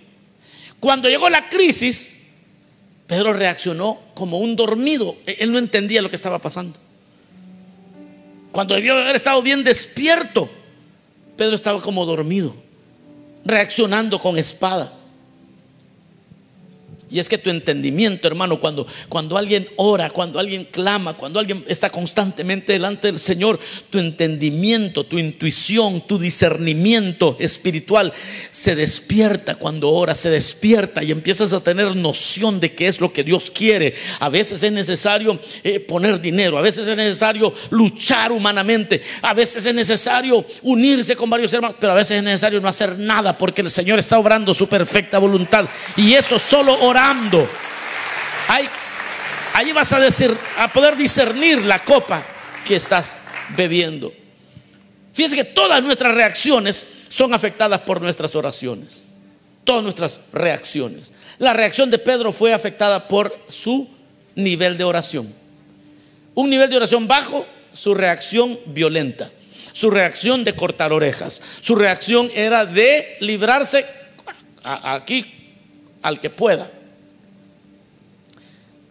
Cuando 0.81 1.09
llegó 1.09 1.29
la 1.29 1.49
crisis, 1.49 2.17
Pedro 3.07 3.33
reaccionó 3.33 4.01
como 4.15 4.39
un 4.39 4.55
dormido. 4.57 5.17
E-, 5.27 5.39
él 5.41 5.53
no 5.53 5.59
entendía 5.59 6.03
lo 6.03 6.11
que 6.11 6.17
estaba 6.17 6.39
pasando. 6.39 6.79
Cuando 8.53 8.75
debió 8.75 8.95
haber 8.95 9.17
estado 9.17 9.43
bien 9.43 9.65
despierto, 9.65 10.51
Pedro 11.37 11.55
estaba 11.55 11.81
como 11.81 12.05
dormido, 12.05 12.55
reaccionando 13.45 14.19
con 14.19 14.39
espada. 14.39 14.98
Y 17.11 17.19
es 17.19 17.29
que 17.29 17.39
tu 17.39 17.49
entendimiento, 17.49 18.29
hermano, 18.29 18.61
cuando, 18.61 18.87
cuando 19.09 19.39
alguien 19.39 19.67
ora, 19.77 20.11
cuando 20.11 20.39
alguien 20.39 20.67
clama, 20.71 21.15
cuando 21.15 21.39
alguien 21.39 21.65
está 21.67 21.89
constantemente 21.89 22.75
delante 22.75 23.07
del 23.07 23.19
Señor, 23.19 23.59
tu 23.89 23.99
entendimiento, 23.99 25.05
tu 25.05 25.19
intuición, 25.19 26.03
tu 26.07 26.19
discernimiento 26.19 27.37
espiritual 27.39 28.13
se 28.51 28.75
despierta 28.75 29.55
cuando 29.55 29.91
ora, 29.91 30.15
se 30.15 30.29
despierta 30.29 31.03
y 31.03 31.11
empiezas 31.11 31.55
a 31.55 31.61
tener 31.61 31.97
noción 31.97 32.61
de 32.61 32.75
qué 32.75 32.89
es 32.89 33.01
lo 33.01 33.11
que 33.11 33.25
Dios 33.25 33.51
quiere. 33.51 33.95
A 34.21 34.29
veces 34.29 34.63
es 34.63 34.73
necesario 34.73 35.41
eh, 35.65 35.81
poner 35.81 36.21
dinero, 36.21 36.59
a 36.59 36.63
veces 36.63 36.87
es 36.87 36.97
necesario 36.97 37.55
luchar 37.71 38.33
humanamente, 38.33 39.01
a 39.23 39.33
veces 39.33 39.65
es 39.65 39.75
necesario 39.75 40.45
unirse 40.63 41.17
con 41.17 41.31
varios 41.31 41.55
hermanos, 41.55 41.79
pero 41.81 41.93
a 41.93 41.97
veces 41.97 42.19
es 42.19 42.23
necesario 42.23 42.61
no 42.61 42.69
hacer 42.69 42.99
nada 42.99 43.39
porque 43.39 43.63
el 43.63 43.71
Señor 43.71 43.99
está 43.99 44.19
obrando 44.19 44.53
su 44.53 44.69
perfecta 44.69 45.19
voluntad. 45.19 45.67
Y 45.97 46.13
eso 46.13 46.39
solo 46.39 46.77
ora 46.81 46.98
orando. 46.99 47.49
Ahí, 49.55 49.73
vas 49.73 49.93
a, 49.93 50.01
decir, 50.01 50.37
a 50.57 50.69
poder 50.73 50.97
discernir 50.97 51.65
la 51.65 51.81
copa 51.81 52.25
que 52.65 52.77
estás 52.77 53.17
bebiendo. 53.57 54.13
Fíjense 55.13 55.37
que 55.37 55.45
todas 55.45 55.83
nuestras 55.83 56.15
reacciones 56.15 56.87
son 57.09 57.35
afectadas 57.35 57.81
por 57.81 58.01
nuestras 58.01 58.35
oraciones. 58.37 59.05
Todas 59.65 59.83
nuestras 59.83 60.21
reacciones. 60.33 61.13
La 61.39 61.53
reacción 61.53 61.91
de 61.91 61.99
Pedro 61.99 62.33
fue 62.33 62.53
afectada 62.53 63.07
por 63.07 63.37
su 63.49 63.89
nivel 64.35 64.79
de 64.79 64.85
oración. 64.85 65.33
Un 66.35 66.51
nivel 66.51 66.71
de 66.71 66.77
oración 66.77 67.07
bajo, 67.07 67.47
su 67.73 67.95
reacción 67.95 68.59
violenta. 68.67 69.31
su 69.73 69.91
reacción 69.91 70.43
de 70.43 70.57
cortar 70.57 70.93
orejas. 70.93 71.41
Su 71.61 71.77
reacción 71.77 72.31
era 72.35 72.67
de 72.67 73.17
librarse 73.21 73.87
aquí 74.65 75.55
al 76.03 76.21
que 76.21 76.31
pueda. 76.31 76.69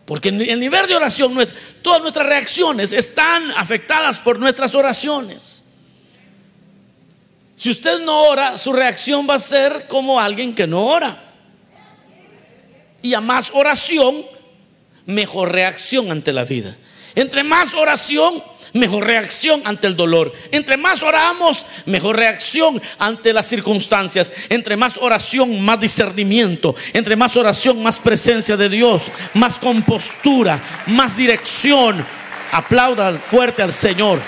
Porque 0.08 0.30
el 0.30 0.58
nivel 0.62 0.88
de 0.88 0.96
oración, 0.96 1.38
todas 1.82 2.02
nuestras 2.02 2.26
reacciones 2.26 2.94
están 2.94 3.52
afectadas 3.52 4.20
por 4.20 4.40
nuestras 4.40 4.74
oraciones. 4.74 5.62
Si 7.58 7.70
usted 7.70 8.00
no 8.00 8.22
ora, 8.22 8.58
su 8.58 8.72
reacción 8.72 9.28
va 9.30 9.34
a 9.34 9.40
ser 9.40 9.86
como 9.90 10.18
alguien 10.18 10.56
que 10.56 10.66
no 10.66 10.86
ora. 10.86 11.26
Y 13.02 13.16
a 13.16 13.20
más 13.20 13.52
oración, 13.54 14.26
mejor 15.06 15.52
reacción 15.52 16.10
ante 16.10 16.32
la 16.32 16.46
vida. 16.46 16.78
Entre 17.14 17.44
más 17.44 17.74
oración, 17.74 18.42
mejor 18.78 19.06
reacción 19.06 19.62
ante 19.66 19.88
el 19.88 19.96
dolor. 19.96 20.34
Entre 20.52 20.78
más 20.78 21.04
oramos, 21.04 21.66
mejor 21.86 22.16
reacción 22.16 22.82
ante 22.98 23.34
las 23.34 23.48
circunstancias. 23.48 24.32
Entre 24.50 24.78
más 24.78 24.98
oración, 24.98 25.62
más 25.62 25.80
discernimiento. 25.80 26.76
Entre 26.94 27.16
más 27.16 27.36
oración, 27.36 27.82
más 27.82 28.00
presencia 28.00 28.56
de 28.56 28.70
Dios, 28.70 29.12
más 29.34 29.60
compostura, 29.60 30.62
más 30.88 31.16
dirección. 31.18 32.06
Aplauda 32.52 33.14
fuerte 33.18 33.62
al 33.62 33.74
Señor. 33.74 34.20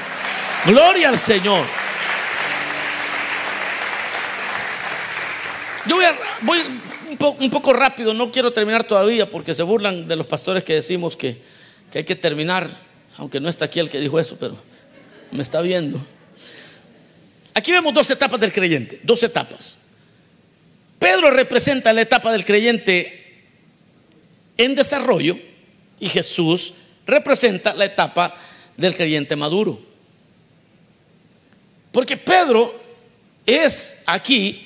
Gloria 0.65 1.09
al 1.09 1.17
Señor. 1.17 1.65
Yo 5.85 5.97
voy, 6.41 6.59
un, 7.39 7.49
poco 7.49 7.73
rápido, 7.73 8.13
no 8.13 8.31
quiero 8.31 8.53
terminar 8.53 8.83
todavía 8.83 9.29
porque 9.29 9.55
se 9.55 9.63
burlan 9.63 10.07
de 10.07 10.15
los 10.15 10.27
pastores 10.27 10.63
que 10.63 10.75
decimos 10.75 11.15
que 11.15 11.41
hay 11.95 12.03
que 12.03 12.15
terminar 12.15 12.88
aunque 13.19 13.41
no 13.41 13.49
está 13.49 13.65
aquí 13.65 13.79
el 13.79 13.89
que 13.89 13.99
dijo 13.99 14.17
eso, 14.17 14.37
pero 14.39 14.57
me 15.31 15.43
está 15.43 15.59
viendo. 15.59 15.99
Aquí 17.53 17.71
vemos 17.73 17.93
dos 17.93 18.09
etapas 18.09 18.39
del 18.39 18.53
creyente, 18.53 19.01
dos 19.03 19.21
etapas. 19.23 19.77
Pedro 20.97 21.29
representa 21.29 21.91
la 21.91 22.01
etapa 22.01 22.31
del 22.31 22.45
creyente 22.45 23.43
en 24.57 24.73
desarrollo 24.73 25.37
y 25.99 26.07
Jesús 26.07 26.73
representa 27.05 27.73
la 27.73 27.85
etapa 27.85 28.35
del 28.77 28.95
creyente 28.95 29.35
maduro. 29.35 29.81
Porque 31.91 32.15
Pedro 32.15 32.79
es 33.45 33.97
aquí 34.05 34.65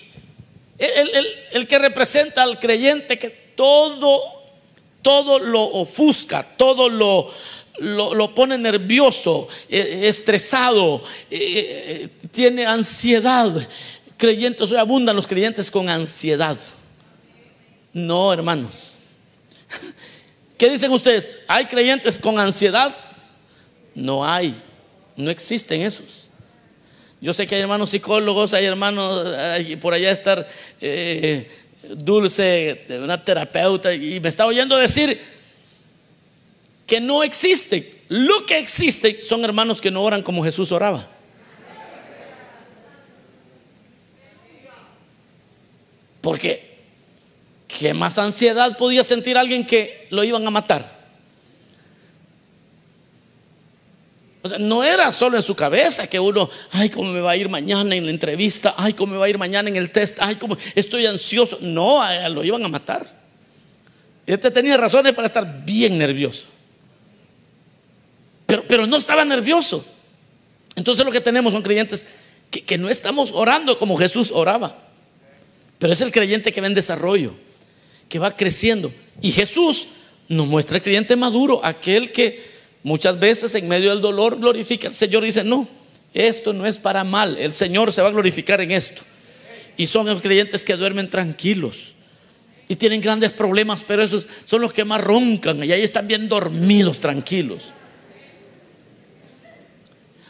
el, 0.78 1.68
que 1.68 1.80
representa 1.80 2.44
al 2.44 2.60
creyente 2.60 3.18
que 3.18 3.30
todo, 3.30 4.22
todo 5.02 5.40
lo 5.40 5.64
ofusca, 5.64 6.44
todo 6.56 6.90
lo, 6.90 7.32
lo, 7.80 8.36
pone 8.36 8.58
nervioso, 8.58 9.48
eh, 9.70 10.02
estresado, 10.04 11.02
eh, 11.30 11.40
eh, 11.40 12.10
tiene 12.32 12.66
ansiedad. 12.66 13.52
Creyentes, 14.18 14.72
hoy 14.72 14.78
abundan 14.78 15.16
los 15.16 15.28
creyentes 15.28 15.72
con 15.72 15.90
ansiedad. 15.90 16.58
No, 17.92 18.32
hermanos. 18.32 18.94
¿Qué 20.58 20.70
dicen 20.70 20.92
ustedes? 20.92 21.38
¿Hay 21.48 21.66
creyentes 21.66 22.20
con 22.20 22.40
ansiedad? 22.40 22.96
No 23.96 24.26
hay, 24.26 24.56
no 25.16 25.30
existen 25.30 25.82
esos. 25.82 26.24
Yo 27.22 27.34
sé 27.34 27.48
que 27.48 27.56
hay 27.56 27.62
hermanos 27.62 27.90
psicólogos, 27.90 28.54
hay 28.54 28.66
hermanos 28.66 29.26
por 29.80 29.94
allá 29.94 30.12
estar 30.12 30.46
dulce, 31.90 32.86
una 33.02 33.24
terapeuta, 33.24 33.94
y 33.94 34.20
me 34.20 34.28
está 34.28 34.46
oyendo 34.46 34.76
decir, 34.76 35.22
que 36.94 37.02
no 37.02 37.24
existe. 37.24 38.04
Lo 38.10 38.46
que 38.46 38.60
existe 38.60 39.20
son 39.24 39.44
hermanos 39.44 39.82
que 39.82 39.90
no 39.90 40.04
oran 40.04 40.22
como 40.22 40.44
Jesús 40.44 40.72
oraba. 40.72 41.10
Porque 46.22 46.78
¿qué 47.68 47.96
más 47.96 48.20
ansiedad 48.20 48.78
podía 48.78 49.04
sentir 49.04 49.40
alguien 49.40 49.66
que 49.66 50.06
lo 50.12 50.24
iban 50.24 50.46
a 50.46 50.52
matar? 50.52 51.04
O 54.44 54.50
sea, 54.50 54.60
no 54.60 54.84
era 54.84 55.12
solo 55.12 55.36
en 55.38 55.42
su 55.42 55.56
cabeza 55.56 56.06
que 56.06 56.20
uno, 56.20 56.48
ay, 56.70 56.92
cómo 56.92 57.12
me 57.12 57.22
va 57.22 57.32
a 57.32 57.38
ir 57.38 57.50
mañana 57.50 57.96
en 57.96 58.06
la 58.06 58.12
entrevista, 58.12 58.76
ay, 58.78 58.94
cómo 58.94 59.14
me 59.14 59.18
va 59.18 59.26
a 59.26 59.30
ir 59.30 59.40
mañana 59.40 59.68
en 59.68 59.78
el 59.78 59.90
test, 59.90 60.20
ay, 60.22 60.36
cómo 60.36 60.58
estoy 60.76 61.08
ansioso. 61.08 61.58
No, 61.60 62.04
lo 62.30 62.44
iban 62.44 62.64
a 62.64 62.68
matar. 62.68 63.12
Este 64.28 64.52
tenía 64.52 64.78
razones 64.78 65.14
para 65.14 65.26
estar 65.26 65.66
bien 65.66 65.98
nervioso 65.98 66.54
pero, 68.68 68.88
no 68.88 68.98
estaba 68.98 69.26
nervioso. 69.26 69.86
Entonces 70.76 71.06
lo 71.06 71.12
que 71.12 71.22
tenemos 71.22 71.54
son 71.54 71.62
creyentes 71.62 72.08
que, 72.50 72.64
que 72.64 72.78
no 72.78 72.90
estamos 72.90 73.32
orando 73.32 73.78
como 73.78 73.98
Jesús 73.98 74.32
oraba. 74.32 74.78
Pero 75.80 75.94
es 75.94 76.02
el 76.02 76.12
creyente 76.12 76.52
que 76.52 76.62
va 76.62 76.68
en 76.68 76.74
desarrollo, 76.74 77.34
que 78.10 78.20
va 78.20 78.36
creciendo. 78.36 78.92
Y 79.22 79.32
Jesús 79.32 79.88
nos 80.28 80.48
muestra 80.48 80.78
el 80.78 80.84
creyente 80.84 81.16
maduro, 81.16 81.60
aquel 81.64 82.12
que 82.12 82.42
muchas 82.84 83.20
veces 83.20 83.56
en 83.56 83.68
medio 83.68 83.90
del 83.90 84.02
dolor 84.02 84.40
glorifica 84.40 84.88
al 84.88 84.94
Señor 84.94 85.24
y 85.24 85.28
dice, 85.28 85.44
no, 85.44 85.68
esto 86.14 86.54
no 86.54 86.66
es 86.66 86.78
para 86.78 87.04
mal, 87.04 87.38
el 87.38 87.54
Señor 87.54 87.92
se 87.92 88.02
va 88.02 88.10
a 88.10 88.12
glorificar 88.12 88.62
en 88.62 88.72
esto. 88.72 89.02
Y 89.76 89.88
son 89.88 90.06
los 90.06 90.22
creyentes 90.22 90.64
que 90.64 90.76
duermen 90.76 91.10
tranquilos 91.10 91.94
y 92.68 92.76
tienen 92.76 93.02
grandes 93.02 93.34
problemas, 93.34 93.84
pero 93.84 94.04
esos 94.04 94.28
son 94.46 94.62
los 94.62 94.72
que 94.74 94.86
más 94.86 95.02
roncan 95.02 95.64
y 95.64 95.72
ahí 95.72 95.82
están 95.82 96.08
bien 96.08 96.30
dormidos, 96.30 97.00
tranquilos. 97.00 97.70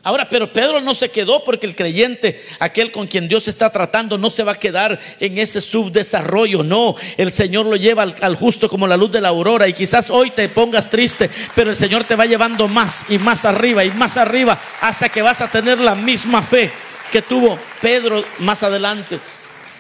Ahora, 0.06 0.28
pero 0.28 0.52
Pedro 0.52 0.82
no 0.82 0.94
se 0.94 1.10
quedó 1.10 1.46
porque 1.46 1.66
el 1.66 1.78
creyente, 1.78 2.44
aquel 2.60 2.92
con 2.92 3.08
quien 3.08 3.30
Dios 3.30 3.48
está 3.48 3.70
tratando, 3.70 4.18
no 4.18 4.30
se 4.30 4.44
va 4.44 4.52
a 4.52 4.60
quedar 4.60 5.00
en 5.22 5.38
ese 5.38 5.62
subdesarrollo. 5.62 6.62
No, 6.62 6.98
el 7.16 7.32
Señor 7.32 7.66
lo 7.68 7.78
lleva 7.78 8.04
al, 8.04 8.36
justo 8.36 8.68
como 8.68 8.86
la 8.86 8.98
luz 8.98 9.14
de 9.14 9.22
la 9.22 9.30
aurora. 9.30 9.66
Y 9.66 9.72
quizás 9.72 10.10
hoy 10.10 10.32
te 10.32 10.50
pongas 10.50 10.90
triste, 10.90 11.30
pero 11.56 11.70
el 11.70 11.78
Señor 11.78 12.04
te 12.04 12.18
va 12.18 12.26
llevando 12.26 12.68
más 12.68 13.06
y 13.08 13.18
más 13.18 13.46
arriba 13.46 13.86
y 13.86 13.92
más 13.92 14.18
arriba 14.18 14.60
hasta 14.82 15.08
que 15.08 15.22
vas 15.22 15.40
a 15.40 15.50
tener 15.50 15.80
la 15.80 15.96
misma 15.96 16.44
fe 16.44 16.70
que 17.10 17.22
tuvo 17.22 17.58
Pedro 17.82 18.26
más 18.40 18.62
adelante. 18.62 19.22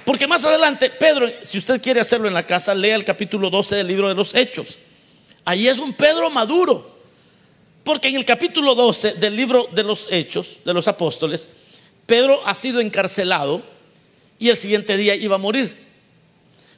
Porque 0.06 0.26
más 0.26 0.46
adelante, 0.46 0.90
Pedro, 0.90 1.28
si 1.42 1.58
usted 1.58 1.82
quiere 1.82 2.00
hacerlo 2.00 2.30
en 2.30 2.34
la 2.34 2.46
casa, 2.46 2.74
lea 2.74 2.96
el 2.96 3.04
capítulo 3.04 3.50
12 3.50 3.76
del 3.76 3.88
libro 3.88 4.08
de 4.08 4.16
los 4.16 4.34
Hechos. 4.36 4.78
Ahí 5.44 5.68
es 5.68 5.80
un 5.80 5.92
Pedro 5.92 6.30
maduro. 6.30 6.93
Porque 7.84 8.08
en 8.08 8.16
el 8.16 8.26
capítulo 8.26 8.76
12 8.76 9.14
del 9.16 9.36
libro 9.36 9.68
de 9.74 9.84
los 9.84 10.12
Hechos 10.12 10.60
de 10.64 10.74
los 10.74 10.88
Apóstoles, 10.88 11.50
Pedro 12.06 12.42
ha 12.46 12.54
sido 12.54 12.80
encarcelado 12.80 13.64
y 14.40 14.50
el 14.50 14.56
siguiente 14.56 14.96
día 14.96 15.16
iba 15.16 15.36
a 15.36 15.40
morir. 15.40 15.76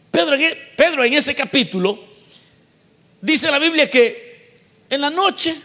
Pedro, 0.10 0.36
Pedro 0.76 1.04
en 1.04 1.14
ese 1.14 1.36
capítulo 1.36 2.00
dice 3.22 3.52
la 3.52 3.60
Biblia 3.60 3.90
que 3.90 4.56
en 4.90 5.02
la 5.02 5.10
noche, 5.10 5.56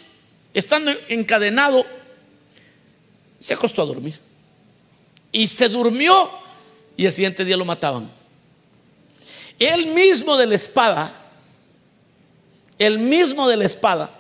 estando 0.53 0.92
encadenado, 1.09 1.87
se 3.38 3.55
acostó 3.55 3.83
a 3.83 3.87
dormir. 3.87 4.18
Y 5.33 5.46
se 5.46 5.68
durmió 5.68 6.31
y 6.96 7.07
el 7.07 7.12
siguiente 7.12 7.44
día 7.44 7.57
lo 7.57 7.64
mataban. 7.64 8.11
El 9.59 9.87
mismo 9.87 10.37
de 10.37 10.46
la 10.46 10.55
espada, 10.55 11.12
el 12.79 12.98
mismo 12.98 13.48
de 13.48 13.57
la 13.57 13.64
espada, 13.64 14.19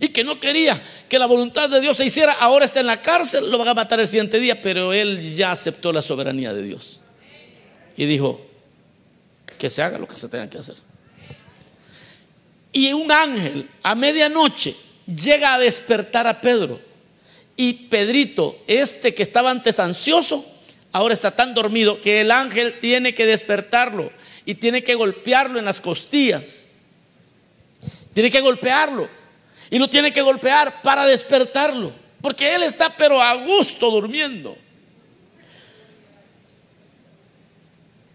y 0.00 0.08
que 0.08 0.24
no 0.24 0.38
quería 0.40 0.82
que 1.08 1.18
la 1.18 1.26
voluntad 1.26 1.68
de 1.68 1.80
Dios 1.80 1.96
se 1.96 2.04
hiciera, 2.04 2.32
ahora 2.32 2.64
está 2.64 2.80
en 2.80 2.86
la 2.86 3.00
cárcel, 3.00 3.50
lo 3.50 3.58
van 3.58 3.68
a 3.68 3.74
matar 3.74 4.00
el 4.00 4.06
siguiente 4.06 4.40
día, 4.40 4.60
pero 4.60 4.92
él 4.92 5.34
ya 5.34 5.52
aceptó 5.52 5.92
la 5.92 6.02
soberanía 6.02 6.52
de 6.52 6.62
Dios. 6.62 7.00
Y 7.96 8.06
dijo, 8.06 8.44
que 9.58 9.70
se 9.70 9.82
haga 9.82 9.98
lo 9.98 10.08
que 10.08 10.16
se 10.16 10.28
tenga 10.28 10.48
que 10.50 10.58
hacer. 10.58 10.76
Y 12.72 12.92
un 12.92 13.10
ángel 13.10 13.70
a 13.82 13.94
medianoche 13.94 14.74
llega 15.06 15.54
a 15.54 15.58
despertar 15.58 16.26
a 16.26 16.40
Pedro. 16.40 16.80
Y 17.56 17.72
Pedrito, 17.72 18.58
este 18.66 19.14
que 19.14 19.22
estaba 19.22 19.50
antes 19.50 19.78
ansioso, 19.78 20.44
ahora 20.92 21.14
está 21.14 21.30
tan 21.30 21.54
dormido 21.54 22.00
que 22.00 22.20
el 22.20 22.32
ángel 22.32 22.80
tiene 22.80 23.14
que 23.14 23.26
despertarlo 23.26 24.10
y 24.44 24.56
tiene 24.56 24.82
que 24.82 24.96
golpearlo 24.96 25.58
en 25.58 25.64
las 25.64 25.80
costillas. 25.80 26.66
Tiene 28.12 28.30
que 28.30 28.40
golpearlo 28.40 29.08
y 29.70 29.78
lo 29.78 29.88
tiene 29.88 30.12
que 30.12 30.22
golpear 30.22 30.82
para 30.82 31.06
despertarlo, 31.06 31.92
porque 32.20 32.54
él 32.54 32.62
está 32.62 32.94
pero 32.96 33.20
a 33.20 33.34
gusto 33.34 33.90
durmiendo. 33.90 34.56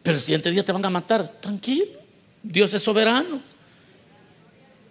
Pero 0.04 0.16
el 0.16 0.22
siguiente 0.22 0.52
día 0.52 0.64
te 0.64 0.72
van 0.72 0.86
a 0.86 0.90
matar, 0.90 1.40
tranquilo, 1.40 2.00
Dios 2.42 2.74
es 2.74 2.82
soberano. 2.82 3.42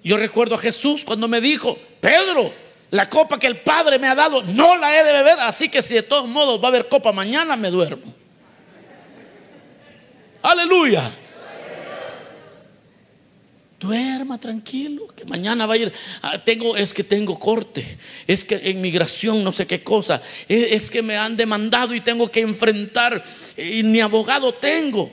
Yo 0.04 0.16
recuerdo 0.16 0.54
a 0.54 0.58
Jesús 0.58 1.04
cuando 1.04 1.26
me 1.28 1.40
dijo, 1.40 1.78
Pedro, 2.00 2.52
la 2.90 3.06
copa 3.06 3.38
que 3.38 3.46
el 3.46 3.60
Padre 3.60 3.98
me 3.98 4.08
ha 4.08 4.14
dado 4.14 4.42
no 4.42 4.76
la 4.76 4.98
he 4.98 5.04
de 5.04 5.12
beber, 5.12 5.40
así 5.40 5.68
que 5.68 5.82
si 5.82 5.94
de 5.94 6.02
todos 6.02 6.28
modos 6.28 6.60
va 6.60 6.66
a 6.66 6.68
haber 6.68 6.88
copa 6.88 7.12
mañana, 7.12 7.56
me 7.56 7.70
duermo. 7.70 8.14
Aleluya. 10.42 11.10
Duerma 13.80 14.38
tranquilo, 14.40 15.06
que 15.14 15.24
mañana 15.24 15.64
va 15.64 15.74
a 15.74 15.76
ir. 15.76 15.92
Ah, 16.20 16.42
tengo, 16.42 16.76
es 16.76 16.92
que 16.92 17.04
tengo 17.04 17.38
corte, 17.38 17.96
es 18.26 18.44
que 18.44 18.56
en 18.70 18.80
migración 18.80 19.44
no 19.44 19.52
sé 19.52 19.68
qué 19.68 19.84
cosa, 19.84 20.20
es, 20.48 20.90
que 20.90 21.00
me 21.00 21.16
han 21.16 21.36
demandado 21.36 21.94
y 21.94 22.00
tengo 22.00 22.28
que 22.28 22.40
enfrentar 22.40 23.22
y 23.56 23.84
ni 23.84 24.00
abogado 24.00 24.52
tengo. 24.52 25.12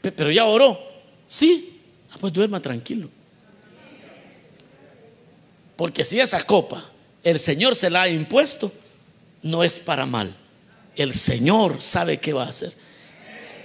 Pe- 0.00 0.12
Pero 0.12 0.30
ya 0.30 0.44
oró, 0.44 0.78
sí, 1.26 1.80
ah, 2.12 2.16
pues 2.20 2.32
duerma 2.32 2.60
tranquilo. 2.60 3.10
Porque 5.76 6.04
si 6.04 6.20
esa 6.20 6.42
copa 6.44 6.84
el 7.24 7.40
Señor 7.40 7.74
se 7.74 7.90
la 7.90 8.02
ha 8.02 8.08
impuesto, 8.08 8.72
no 9.42 9.64
es 9.64 9.80
para 9.80 10.06
mal. 10.06 10.34
El 10.94 11.14
Señor 11.14 11.80
sabe 11.82 12.18
qué 12.18 12.32
va 12.32 12.44
a 12.44 12.50
hacer. 12.50 12.72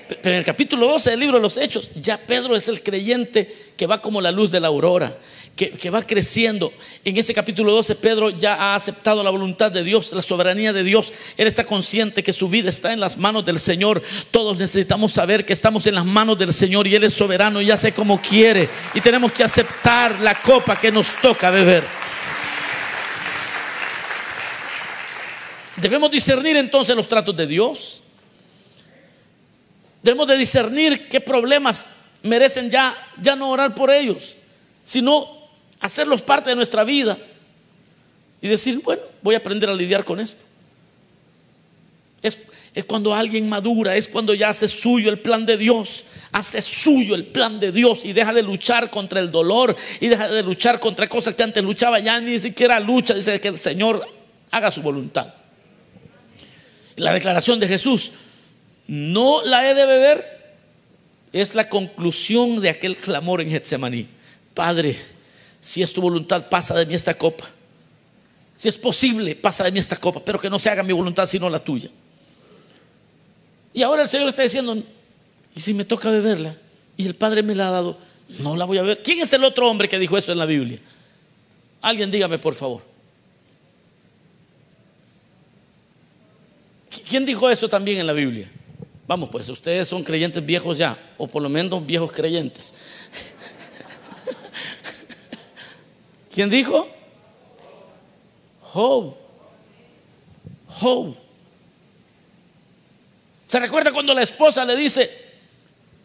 Pe- 0.07 0.15
Pero 0.21 0.35
en 0.35 0.39
el 0.39 0.45
capítulo 0.45 0.87
12 0.87 1.11
del 1.11 1.19
libro 1.19 1.37
de 1.37 1.41
los 1.43 1.57
Hechos, 1.57 1.89
ya 1.95 2.17
Pedro 2.17 2.55
es 2.55 2.67
el 2.67 2.81
creyente 2.83 3.71
que 3.75 3.87
va 3.87 4.01
como 4.01 4.21
la 4.21 4.31
luz 4.31 4.51
de 4.51 4.59
la 4.59 4.67
aurora, 4.67 5.17
que, 5.55 5.71
que 5.71 5.89
va 5.89 6.01
creciendo. 6.03 6.71
En 7.03 7.17
ese 7.17 7.33
capítulo 7.33 7.71
12, 7.73 7.95
Pedro 7.95 8.29
ya 8.29 8.55
ha 8.55 8.75
aceptado 8.75 9.23
la 9.23 9.29
voluntad 9.29 9.71
de 9.71 9.83
Dios, 9.83 10.13
la 10.13 10.21
soberanía 10.21 10.71
de 10.73 10.83
Dios. 10.83 11.11
Él 11.37 11.47
está 11.47 11.63
consciente 11.65 12.23
que 12.23 12.33
su 12.33 12.47
vida 12.49 12.69
está 12.69 12.93
en 12.93 12.99
las 12.99 13.17
manos 13.17 13.45
del 13.45 13.57
Señor. 13.59 14.01
Todos 14.31 14.57
necesitamos 14.57 15.13
saber 15.13 15.45
que 15.45 15.53
estamos 15.53 15.85
en 15.87 15.95
las 15.95 16.05
manos 16.05 16.37
del 16.37 16.53
Señor 16.53 16.87
y 16.87 16.95
Él 16.95 17.03
es 17.03 17.13
soberano 17.13 17.61
y 17.61 17.71
hace 17.71 17.91
como 17.93 18.21
quiere. 18.21 18.69
Y 18.93 19.01
tenemos 19.01 19.31
que 19.31 19.43
aceptar 19.43 20.19
la 20.21 20.35
copa 20.41 20.79
que 20.79 20.91
nos 20.91 21.15
toca 21.15 21.49
beber. 21.49 21.83
Debemos 25.77 26.09
discernir 26.09 26.55
entonces 26.55 26.95
los 26.95 27.07
tratos 27.09 27.35
de 27.35 27.47
Dios. 27.47 28.01
Debemos 30.05 30.27
de 30.27 30.37
discernir 30.37 31.09
qué 31.09 31.19
problemas 31.19 31.87
merecen 32.21 32.69
ya, 32.69 32.95
ya 33.19 33.35
no 33.35 33.49
orar 33.49 33.73
por 33.73 33.89
ellos, 33.89 34.35
sino 34.83 35.27
hacerlos 35.79 36.21
parte 36.21 36.51
de 36.51 36.55
nuestra 36.55 36.83
vida 36.83 37.17
y 38.39 38.47
decir, 38.47 38.81
bueno, 38.83 39.01
voy 39.23 39.33
a 39.33 39.39
aprender 39.39 39.67
a 39.67 39.73
lidiar 39.73 40.05
con 40.05 40.19
esto. 40.19 40.43
Es, 42.21 42.37
es 42.75 42.85
cuando 42.85 43.15
alguien 43.15 43.49
madura, 43.49 43.95
es 43.95 44.07
cuando 44.07 44.35
ya 44.35 44.49
hace 44.49 44.67
suyo 44.67 45.09
el 45.09 45.17
plan 45.17 45.43
de 45.43 45.57
Dios, 45.57 46.03
hace 46.31 46.61
suyo 46.61 47.15
el 47.15 47.25
plan 47.25 47.59
de 47.59 47.71
Dios 47.71 48.05
y 48.05 48.13
deja 48.13 48.31
de 48.31 48.43
luchar 48.43 48.91
contra 48.91 49.19
el 49.19 49.31
dolor 49.31 49.75
y 49.99 50.07
deja 50.07 50.27
de 50.27 50.43
luchar 50.43 50.79
contra 50.79 51.09
cosas 51.09 51.33
que 51.33 51.41
antes 51.41 51.63
luchaba, 51.63 51.97
ya 51.97 52.19
ni 52.19 52.37
siquiera 52.37 52.79
lucha, 52.79 53.15
dice 53.15 53.41
que 53.41 53.47
el 53.47 53.57
Señor 53.57 54.07
haga 54.51 54.69
su 54.69 54.83
voluntad. 54.83 55.33
La 56.95 57.11
declaración 57.11 57.59
de 57.59 57.67
Jesús, 57.67 58.11
no 58.87 59.43
la 59.43 59.69
he 59.69 59.73
de 59.73 59.85
beber, 59.85 60.35
es 61.33 61.53
la 61.53 61.67
conclusión 61.67 62.61
de 62.61 62.69
aquel 62.69 62.95
clamor 62.95 63.41
en 63.41 63.49
Getsemaní. 63.49 64.07
Padre, 64.53 64.97
si 65.59 65.81
es 65.81 65.91
tu 65.91 66.01
voluntad, 66.01 66.47
pasa 66.47 66.75
de 66.75 66.85
mí 66.85 66.93
esta 66.93 67.13
copa. 67.13 67.49
Si 68.55 68.69
es 68.69 68.77
posible, 68.77 69.35
pasa 69.35 69.63
de 69.65 69.71
mí 69.71 69.79
esta 69.79 69.97
copa, 69.97 70.21
pero 70.23 70.39
que 70.39 70.49
no 70.49 70.59
se 70.59 70.69
haga 70.69 70.83
mi 70.83 70.93
voluntad 70.93 71.25
sino 71.25 71.49
la 71.49 71.59
tuya. 71.59 71.89
Y 73.73 73.81
ahora 73.81 74.03
el 74.03 74.07
Señor 74.07 74.29
está 74.29 74.43
diciendo, 74.43 74.81
y 75.53 75.59
si 75.59 75.73
me 75.73 75.83
toca 75.83 76.09
beberla, 76.09 76.57
y 76.95 77.05
el 77.05 77.15
Padre 77.15 77.43
me 77.43 77.53
la 77.53 77.67
ha 77.67 77.71
dado, 77.71 77.97
no 78.39 78.55
la 78.55 78.63
voy 78.65 78.77
a 78.77 78.83
beber. 78.83 79.03
¿Quién 79.03 79.19
es 79.19 79.33
el 79.33 79.43
otro 79.43 79.69
hombre 79.69 79.89
que 79.89 79.99
dijo 79.99 80.17
eso 80.17 80.31
en 80.31 80.37
la 80.37 80.45
Biblia? 80.45 80.79
Alguien 81.81 82.09
dígame, 82.09 82.39
por 82.39 82.55
favor. 82.55 82.81
¿Quién 87.09 87.25
dijo 87.25 87.49
eso 87.49 87.67
también 87.67 87.99
en 87.99 88.07
la 88.07 88.13
Biblia? 88.13 88.49
Vamos, 89.07 89.29
pues 89.29 89.47
ustedes 89.49 89.87
son 89.87 90.03
creyentes 90.03 90.43
viejos 90.43 90.77
ya, 90.77 90.97
o 91.17 91.27
por 91.27 91.43
lo 91.43 91.49
menos 91.49 91.85
viejos 91.85 92.11
creyentes. 92.11 92.73
¿Quién 96.33 96.49
dijo? 96.49 96.89
Job. 98.61 99.15
Job. 100.67 101.15
¿Se 103.47 103.59
recuerda 103.59 103.91
cuando 103.91 104.13
la 104.13 104.23
esposa 104.23 104.65
le 104.65 104.75
dice, 104.75 105.25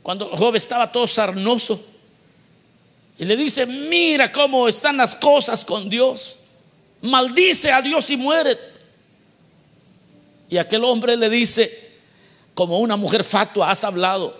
cuando 0.02 0.28
Job 0.28 0.54
estaba 0.56 0.92
todo 0.92 1.06
sarnoso, 1.06 1.82
y 3.18 3.24
le 3.24 3.36
dice, 3.36 3.66
mira 3.66 4.30
cómo 4.30 4.68
están 4.68 4.96
las 4.96 5.14
cosas 5.14 5.64
con 5.64 5.90
Dios, 5.90 6.38
maldice 7.02 7.72
a 7.72 7.82
Dios 7.82 8.08
y 8.10 8.16
muere. 8.16 8.58
Y 10.48 10.56
aquel 10.56 10.84
hombre 10.84 11.16
le 11.16 11.28
dice, 11.28 11.79
como 12.60 12.78
una 12.78 12.94
mujer 12.94 13.24
fatua 13.24 13.70
has 13.70 13.84
hablado, 13.84 14.38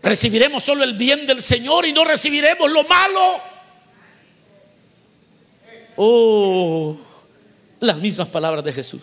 recibiremos 0.00 0.62
solo 0.62 0.84
el 0.84 0.96
bien 0.96 1.26
del 1.26 1.42
Señor 1.42 1.84
y 1.86 1.92
no 1.92 2.04
recibiremos 2.04 2.70
lo 2.70 2.84
malo. 2.84 3.40
Oh, 5.96 6.96
las 7.80 7.96
mismas 7.96 8.28
palabras 8.28 8.64
de 8.64 8.72
Jesús. 8.72 9.02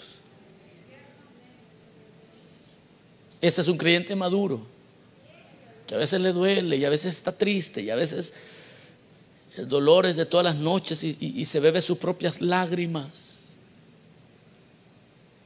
Ese 3.42 3.60
es 3.60 3.68
un 3.68 3.78
creyente 3.78 4.16
maduro, 4.16 4.62
que 5.86 5.96
a 5.96 5.98
veces 5.98 6.22
le 6.22 6.32
duele 6.32 6.78
y 6.78 6.86
a 6.86 6.90
veces 6.90 7.18
está 7.18 7.34
triste 7.34 7.82
y 7.82 7.90
a 7.90 7.98
veces 7.98 8.34
el 9.58 9.68
dolor 9.68 10.06
es 10.06 10.16
de 10.16 10.26
todas 10.26 10.46
las 10.46 10.56
noches 10.56 11.04
y- 11.04 11.18
y 11.20 11.44
se 11.44 11.60
bebe 11.60 11.82
sus 11.82 11.98
propias 11.98 12.40
lágrimas. 12.40 13.33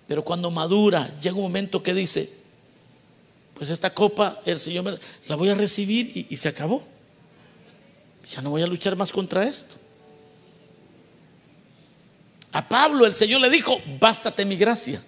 Pero 0.08 0.24
cuando 0.24 0.50
madura, 0.50 1.10
llega 1.20 1.36
un 1.36 1.43
momento 1.43 1.84
que 1.84 1.93
dice, 1.93 2.32
pues 3.54 3.70
esta 3.70 3.93
copa 3.93 4.41
el 4.46 4.60
Señor 4.60 4.84
me, 4.84 5.00
la 5.28 5.36
voy 5.36 5.50
a 5.50 5.56
recibir 5.56 6.12
y, 6.15 6.28
y 6.30 6.38
se 6.38 6.48
acabó. 6.48 6.84
Ya 8.30 8.41
no 8.41 8.50
voy 8.50 8.62
a 8.62 8.67
luchar 8.67 8.96
más 8.96 9.12
contra 9.12 9.43
esto. 9.43 9.76
A 12.52 12.67
Pablo 12.67 13.06
el 13.06 13.15
Señor 13.15 13.41
le 13.41 13.50
dijo, 13.50 13.80
bástate 14.00 14.46
mi 14.46 14.56
gracia. 14.56 15.04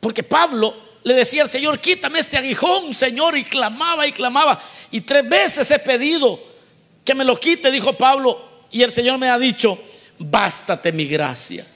Porque 0.00 0.22
Pablo 0.22 0.74
le 1.02 1.14
decía 1.14 1.42
al 1.42 1.48
Señor, 1.48 1.80
quítame 1.80 2.20
este 2.20 2.36
aguijón, 2.36 2.92
Señor, 2.92 3.36
y 3.36 3.44
clamaba 3.44 4.06
y 4.06 4.12
clamaba. 4.12 4.60
Y 4.90 5.00
tres 5.02 5.28
veces 5.28 5.70
he 5.70 5.78
pedido 5.78 6.40
que 7.04 7.14
me 7.14 7.24
lo 7.24 7.36
quite, 7.36 7.70
dijo 7.70 7.92
Pablo. 7.92 8.66
Y 8.70 8.82
el 8.82 8.92
Señor 8.92 9.18
me 9.18 9.28
ha 9.28 9.38
dicho, 9.38 9.78
bástate 10.18 10.92
mi 10.92 11.06
gracia. 11.06 11.66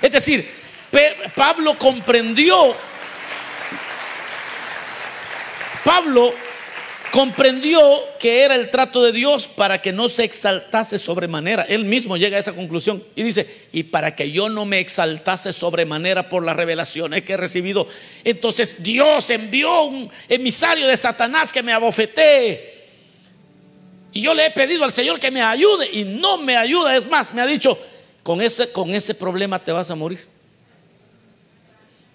Es 0.00 0.12
decir, 0.12 0.48
Pablo 1.34 1.76
comprendió, 1.78 2.74
Pablo 5.84 6.34
comprendió 7.10 7.80
que 8.18 8.42
era 8.42 8.54
el 8.54 8.70
trato 8.70 9.02
de 9.02 9.12
Dios 9.12 9.48
para 9.48 9.82
que 9.82 9.92
no 9.92 10.08
se 10.08 10.24
exaltase 10.24 10.98
sobremanera. 10.98 11.62
Él 11.64 11.84
mismo 11.84 12.16
llega 12.16 12.36
a 12.36 12.40
esa 12.40 12.52
conclusión 12.52 13.02
y 13.14 13.22
dice, 13.22 13.66
y 13.72 13.84
para 13.84 14.14
que 14.14 14.30
yo 14.30 14.48
no 14.48 14.64
me 14.64 14.78
exaltase 14.78 15.52
sobremanera 15.52 16.28
por 16.28 16.44
las 16.44 16.56
revelaciones 16.56 17.22
que 17.22 17.34
he 17.34 17.36
recibido, 17.36 17.86
entonces 18.24 18.82
Dios 18.82 19.28
envió 19.30 19.82
un 19.82 20.10
emisario 20.28 20.86
de 20.86 20.96
Satanás 20.96 21.52
que 21.52 21.62
me 21.62 21.72
abofetee. 21.72 22.79
Y 24.12 24.22
yo 24.22 24.34
le 24.34 24.46
he 24.46 24.50
pedido 24.50 24.84
al 24.84 24.92
Señor 24.92 25.20
que 25.20 25.30
me 25.30 25.42
ayude 25.42 25.88
y 25.92 26.04
no 26.04 26.38
me 26.38 26.56
ayuda. 26.56 26.96
Es 26.96 27.08
más, 27.08 27.32
me 27.32 27.42
ha 27.42 27.46
dicho, 27.46 27.78
con 28.22 28.40
ese, 28.40 28.72
con 28.72 28.94
ese 28.94 29.14
problema 29.14 29.58
te 29.58 29.72
vas 29.72 29.90
a 29.90 29.94
morir. 29.94 30.26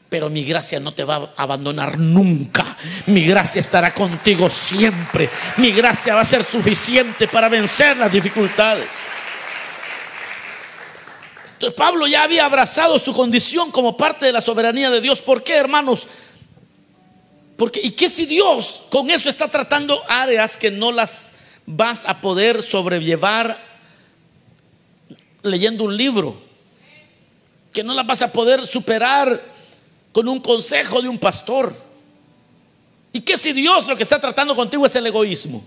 Pero 0.09 0.29
mi 0.29 0.43
gracia 0.43 0.79
no 0.79 0.93
te 0.93 1.03
va 1.03 1.33
a 1.35 1.43
abandonar 1.43 1.97
nunca. 1.97 2.77
Mi 3.07 3.25
gracia 3.25 3.59
estará 3.59 3.93
contigo 3.93 4.49
siempre. 4.49 5.29
Mi 5.57 5.71
gracia 5.71 6.15
va 6.15 6.21
a 6.21 6.25
ser 6.25 6.43
suficiente 6.43 7.27
para 7.27 7.49
vencer 7.49 7.97
las 7.97 8.11
dificultades. 8.11 8.87
Entonces 11.53 11.75
Pablo 11.75 12.05
ya 12.05 12.23
había 12.23 12.45
abrazado 12.45 12.99
su 12.99 13.13
condición 13.13 13.71
como 13.71 13.95
parte 13.95 14.25
de 14.25 14.33
la 14.33 14.41
soberanía 14.41 14.89
de 14.89 14.99
Dios. 14.99 15.21
¿Por 15.21 15.43
qué, 15.43 15.55
hermanos? 15.55 16.07
Porque, 17.57 17.79
¿y 17.81 17.91
qué 17.91 18.09
si 18.09 18.25
Dios 18.25 18.83
con 18.91 19.09
eso 19.09 19.29
está 19.29 19.47
tratando 19.49 20.03
áreas 20.09 20.57
que 20.57 20.69
no 20.69 20.91
las 20.91 21.34
vas 21.65 22.05
a 22.05 22.21
poder 22.21 22.61
sobrellevar 22.61 23.57
leyendo 25.41 25.83
un 25.83 25.95
libro? 25.95 26.41
Que 27.73 27.83
no 27.83 27.93
las 27.93 28.07
vas 28.07 28.21
a 28.21 28.31
poder 28.31 28.65
superar 28.65 29.41
con 30.11 30.27
un 30.27 30.39
consejo 30.39 31.01
de 31.01 31.09
un 31.09 31.19
pastor. 31.19 31.75
¿Y 33.11 33.21
qué 33.21 33.37
si 33.37 33.53
Dios 33.53 33.87
lo 33.87 33.95
que 33.95 34.03
está 34.03 34.19
tratando 34.19 34.55
contigo 34.55 34.85
es 34.85 34.95
el 34.95 35.07
egoísmo? 35.07 35.63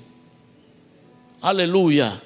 Aleluya. 1.41 2.21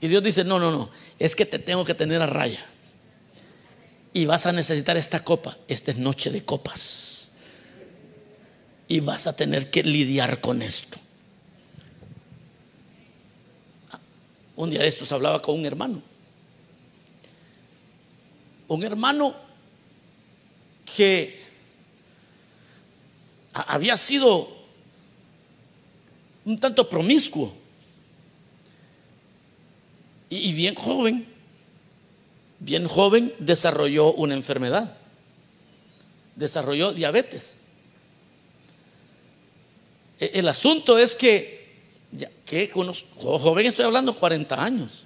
Y 0.00 0.08
Dios 0.08 0.22
dice, 0.22 0.44
no, 0.44 0.58
no, 0.58 0.70
no, 0.70 0.90
es 1.18 1.36
que 1.36 1.44
te 1.44 1.58
tengo 1.58 1.84
que 1.84 1.94
tener 1.94 2.22
a 2.22 2.26
raya. 2.26 2.64
Y 4.12 4.24
vas 4.24 4.46
a 4.46 4.52
necesitar 4.52 4.96
esta 4.96 5.22
copa. 5.22 5.56
Esta 5.68 5.90
es 5.92 5.98
noche 5.98 6.30
de 6.30 6.44
copas. 6.44 7.30
Y 8.88 9.00
vas 9.00 9.26
a 9.26 9.36
tener 9.36 9.70
que 9.70 9.84
lidiar 9.84 10.40
con 10.40 10.62
esto. 10.62 10.98
Un 14.60 14.68
día 14.68 14.82
de 14.82 14.88
estos 14.88 15.10
hablaba 15.10 15.40
con 15.40 15.58
un 15.58 15.64
hermano. 15.64 16.02
Un 18.68 18.82
hermano 18.82 19.34
que 20.84 21.40
había 23.54 23.96
sido 23.96 24.54
un 26.44 26.60
tanto 26.60 26.90
promiscuo 26.90 27.54
y 30.28 30.52
bien 30.52 30.74
joven, 30.74 31.26
bien 32.58 32.86
joven 32.86 33.34
desarrolló 33.38 34.12
una 34.12 34.34
enfermedad, 34.34 34.94
desarrolló 36.36 36.92
diabetes. 36.92 37.62
E, 40.20 40.32
el 40.34 40.46
asunto 40.46 40.98
es 40.98 41.16
que, 41.16 41.59
que 42.50 42.68
joven 42.68 43.66
estoy 43.66 43.84
hablando 43.84 44.12
40 44.12 44.60
años, 44.60 45.04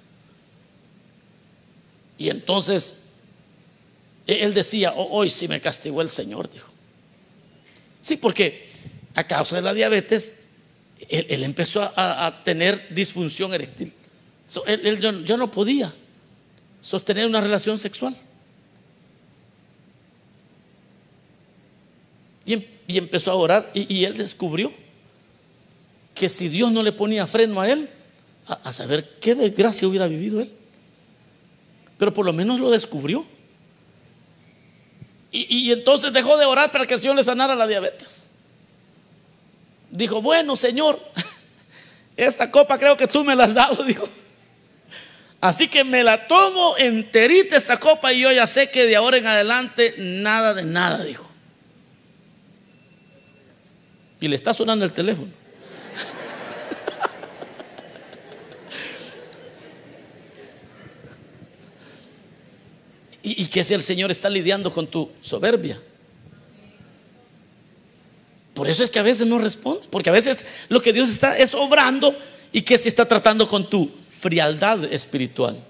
y 2.17 2.29
entonces 2.29 2.97
él 4.25 4.55
decía, 4.55 4.93
oh, 4.95 5.09
hoy 5.11 5.29
sí 5.29 5.47
me 5.47 5.61
castigó 5.61 6.01
el 6.01 6.09
Señor, 6.09 6.49
dijo. 6.51 6.69
Sí, 8.01 8.17
porque 8.17 8.67
a 9.13 9.25
causa 9.25 9.57
de 9.57 9.61
la 9.61 9.75
diabetes, 9.75 10.37
él, 11.07 11.43
empezó 11.43 11.81
a, 11.95 12.41
tener 12.43 12.87
disfunción 12.89 13.53
eréctil. 13.53 13.93
yo, 15.23 15.37
no 15.37 15.51
podía 15.51 15.93
sostener 16.81 17.27
una 17.27 17.41
relación 17.41 17.77
sexual. 17.77 18.17
Y, 22.43 22.53
em, 22.53 22.63
empezó 22.87 23.29
a 23.29 23.35
orar 23.35 23.71
y, 23.75 24.03
él 24.03 24.17
descubrió 24.17 24.73
que 26.15 26.29
si 26.29 26.47
Dios 26.47 26.71
no 26.71 26.81
le 26.81 26.93
ponía 26.93 27.27
freno 27.27 27.61
a 27.61 27.69
él, 27.69 27.89
a 28.47 28.73
saber 28.73 29.17
qué 29.19 29.35
desgracia 29.35 29.87
hubiera 29.87 30.07
vivido 30.07 30.41
él. 30.41 30.51
Pero 31.97 32.13
por 32.13 32.25
lo 32.25 32.33
menos 32.33 32.59
lo 32.59 32.71
descubrió. 32.71 33.25
Y, 35.31 35.69
entonces 35.69 36.13
dejó 36.13 36.37
de 36.37 36.45
orar 36.45 36.71
para 36.71 36.85
que 36.85 36.93
el 36.93 36.99
Señor 36.99 37.17
le 37.17 37.23
sanara 37.23 37.55
la 37.55 37.67
diabetes. 37.67 38.27
Dijo, 39.91 40.21
bueno, 40.21 40.55
Señor, 40.55 40.97
esta 42.15 42.49
copa 42.49 42.77
creo 42.77 42.95
que 42.95 43.05
tú 43.05 43.25
me 43.25 43.35
la 43.35 43.43
has 43.43 43.53
dado, 43.53 43.83
dijo. 43.85 44.07
Así 45.41 45.67
que 45.67 45.83
me 45.83 46.03
la 46.03 46.27
tomo 46.27 46.77
enterita 46.77 47.57
esta 47.57 47.77
copa 47.77 48.13
y 48.13 48.21
yo 48.21 48.31
ya 48.31 48.47
sé 48.47 48.71
que 48.71 48.85
de 48.85 48.95
ahora 48.95 49.17
en 49.17 49.27
adelante 49.27 49.95
nada 49.97 50.53
de 50.53 50.63
nada, 50.63 51.03
dijo. 51.03 51.29
Y 54.21 54.29
le 54.29 54.37
está 54.37 54.53
sonando 54.53 54.85
el 54.85 54.93
teléfono. 54.93 55.44
Y, 63.27 63.45
que 63.47 63.63
si 63.63 63.73
el 63.73 63.81
Señor 63.81 64.11
está 64.11 64.29
lidiando 64.29 64.71
con 64.71 64.85
tu 64.85 65.09
soberbia. 65.19 65.79
Por 68.53 68.69
eso 68.69 68.83
es 68.83 68.91
que 68.91 68.99
a 68.99 69.03
veces 69.03 69.25
no 69.25 69.39
responde, 69.39 69.87
porque 69.89 70.11
a 70.11 70.13
veces 70.13 70.37
lo 70.69 70.79
que 70.79 70.93
Dios 70.93 71.09
está 71.09 71.35
es 71.35 71.55
obrando 71.55 72.15
y 72.51 72.61
que 72.61 72.77
si 72.77 72.87
está 72.87 73.07
tratando 73.07 73.47
con 73.47 73.67
tu 73.67 73.89
frialdad 74.07 74.85
espiritual. 74.93 75.61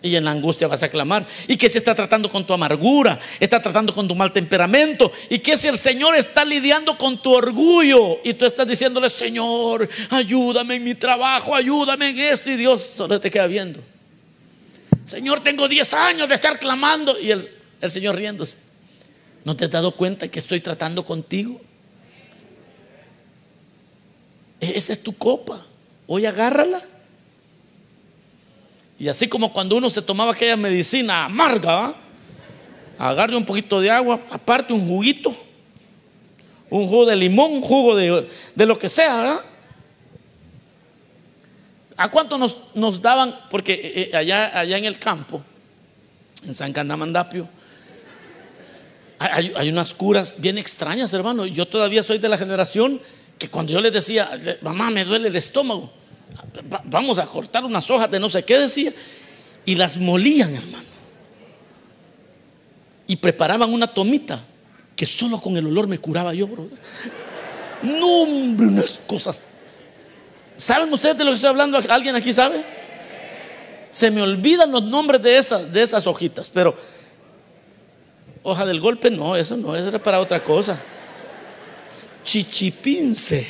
Y 0.00 0.16
en 0.16 0.24
la 0.24 0.32
angustia 0.32 0.66
vas 0.66 0.82
a 0.82 0.88
clamar. 0.88 1.26
Y 1.46 1.56
que 1.56 1.68
si 1.68 1.78
está 1.78 1.94
tratando 1.94 2.28
con 2.28 2.46
tu 2.46 2.52
amargura, 2.52 3.18
está 3.38 3.60
tratando 3.60 3.94
con 3.94 4.08
tu 4.08 4.14
mal 4.14 4.32
temperamento. 4.32 5.12
Y 5.30 5.38
que 5.38 5.56
si 5.56 5.68
el 5.68 5.78
Señor 5.78 6.14
está 6.14 6.44
lidiando 6.44 6.98
con 6.98 7.20
tu 7.22 7.32
orgullo 7.32 8.18
y 8.22 8.34
tú 8.34 8.44
estás 8.44 8.66
diciéndole, 8.66 9.08
Señor, 9.08 9.88
ayúdame 10.10 10.74
en 10.74 10.84
mi 10.84 10.94
trabajo, 10.94 11.54
ayúdame 11.54 12.10
en 12.10 12.18
esto. 12.18 12.50
Y 12.50 12.56
Dios 12.56 12.82
solo 12.94 13.18
te 13.18 13.30
queda 13.30 13.46
viendo. 13.46 13.80
Señor, 15.06 15.42
tengo 15.42 15.68
10 15.68 15.94
años 15.94 16.28
de 16.28 16.34
estar 16.34 16.58
clamando. 16.58 17.18
Y 17.18 17.30
el, 17.30 17.48
el 17.80 17.90
Señor 17.90 18.16
riéndose. 18.16 18.58
¿No 19.44 19.56
te 19.56 19.66
has 19.66 19.70
dado 19.70 19.92
cuenta 19.92 20.28
que 20.28 20.38
estoy 20.38 20.60
tratando 20.60 21.04
contigo? 21.04 21.60
Esa 24.60 24.92
es 24.94 25.02
tu 25.02 25.16
copa. 25.16 25.60
Hoy 26.06 26.24
agárrala. 26.26 26.80
Y 28.98 29.08
así 29.08 29.28
como 29.28 29.52
cuando 29.52 29.76
uno 29.76 29.90
se 29.90 30.00
tomaba 30.00 30.32
aquella 30.32 30.56
medicina 30.56 31.24
amarga, 31.24 31.94
agarre 32.98 33.36
un 33.36 33.44
poquito 33.44 33.80
de 33.80 33.90
agua, 33.90 34.20
aparte 34.30 34.72
un 34.72 34.86
juguito, 34.86 35.36
un 36.70 36.88
jugo 36.88 37.04
de 37.04 37.16
limón, 37.16 37.52
un 37.52 37.62
jugo 37.62 37.96
de, 37.96 38.28
de 38.54 38.66
lo 38.66 38.78
que 38.78 38.88
sea, 38.88 39.16
¿verdad? 39.16 39.40
¿A 41.96 42.10
cuánto 42.10 42.38
nos, 42.38 42.56
nos 42.74 43.00
daban? 43.00 43.38
Porque 43.50 43.74
eh, 43.74 44.10
eh, 44.12 44.16
allá, 44.16 44.58
allá 44.58 44.78
en 44.78 44.84
el 44.84 44.98
campo, 44.98 45.42
en 46.44 46.54
San 46.54 46.72
Candamandapio, 46.72 47.48
hay, 49.18 49.52
hay, 49.56 49.68
unas 49.68 49.94
curas 49.94 50.34
bien 50.38 50.58
extrañas, 50.58 51.12
hermano. 51.12 51.46
Yo 51.46 51.66
todavía 51.66 52.02
soy 52.02 52.18
de 52.18 52.28
la 52.28 52.36
generación 52.36 53.00
que 53.38 53.48
cuando 53.48 53.72
yo 53.72 53.80
les 53.80 53.92
decía, 53.92 54.30
mamá, 54.62 54.90
me 54.90 55.04
duele 55.04 55.28
el 55.28 55.36
estómago, 55.36 55.92
vamos 56.84 57.18
a 57.18 57.26
cortar 57.26 57.64
unas 57.64 57.88
hojas 57.90 58.10
de 58.10 58.20
no 58.20 58.28
sé 58.28 58.44
qué 58.44 58.58
decía, 58.58 58.92
y 59.64 59.76
las 59.76 59.96
molían, 59.96 60.54
hermano. 60.54 60.84
Y 63.06 63.16
preparaban 63.16 63.72
una 63.72 63.86
tomita 63.86 64.44
que 64.96 65.06
solo 65.06 65.40
con 65.40 65.56
el 65.56 65.66
olor 65.66 65.86
me 65.86 65.98
curaba 65.98 66.34
yo, 66.34 66.46
brother. 66.46 66.78
No, 67.82 68.22
hombre, 68.22 68.66
unas 68.66 69.00
cosas 69.06 69.46
¿Saben 70.56 70.92
ustedes 70.92 71.18
de 71.18 71.24
lo 71.24 71.30
que 71.30 71.36
estoy 71.36 71.50
hablando? 71.50 71.80
¿Alguien 71.88 72.14
aquí 72.14 72.32
sabe? 72.32 72.64
Se 73.90 74.10
me 74.10 74.22
olvidan 74.22 74.70
los 74.70 74.82
nombres 74.82 75.22
de 75.22 75.36
esas, 75.36 75.72
de 75.72 75.82
esas 75.82 76.06
hojitas, 76.06 76.50
pero 76.52 76.74
hoja 78.42 78.64
del 78.66 78.80
golpe, 78.80 79.10
no, 79.10 79.36
eso 79.36 79.56
no, 79.56 79.74
eso 79.74 79.88
era 79.88 80.02
para 80.02 80.20
otra 80.20 80.42
cosa. 80.42 80.80
Chichipince. 82.22 83.46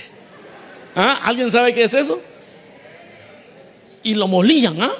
¿Ah? 0.97 1.21
¿Alguien 1.25 1.51
sabe 1.51 1.75
qué 1.75 1.85
es 1.85 1.95
eso? 1.95 2.21
Y 4.03 4.15
lo 4.15 4.29
molían, 4.29 4.81
¿ah? 4.83 4.93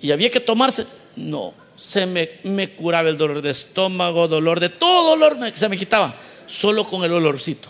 Y 0.00 0.10
había 0.10 0.30
que 0.30 0.40
tomarse. 0.40 0.86
No, 1.16 1.54
se 1.76 2.06
me, 2.06 2.30
me 2.44 2.70
curaba 2.70 3.08
el 3.08 3.16
dolor 3.16 3.42
de 3.42 3.50
estómago, 3.50 4.28
dolor 4.28 4.60
de 4.60 4.68
todo 4.68 5.16
dolor, 5.16 5.36
se 5.54 5.68
me 5.68 5.76
quitaba, 5.76 6.14
solo 6.46 6.84
con 6.84 7.04
el 7.04 7.12
olorcito. 7.12 7.68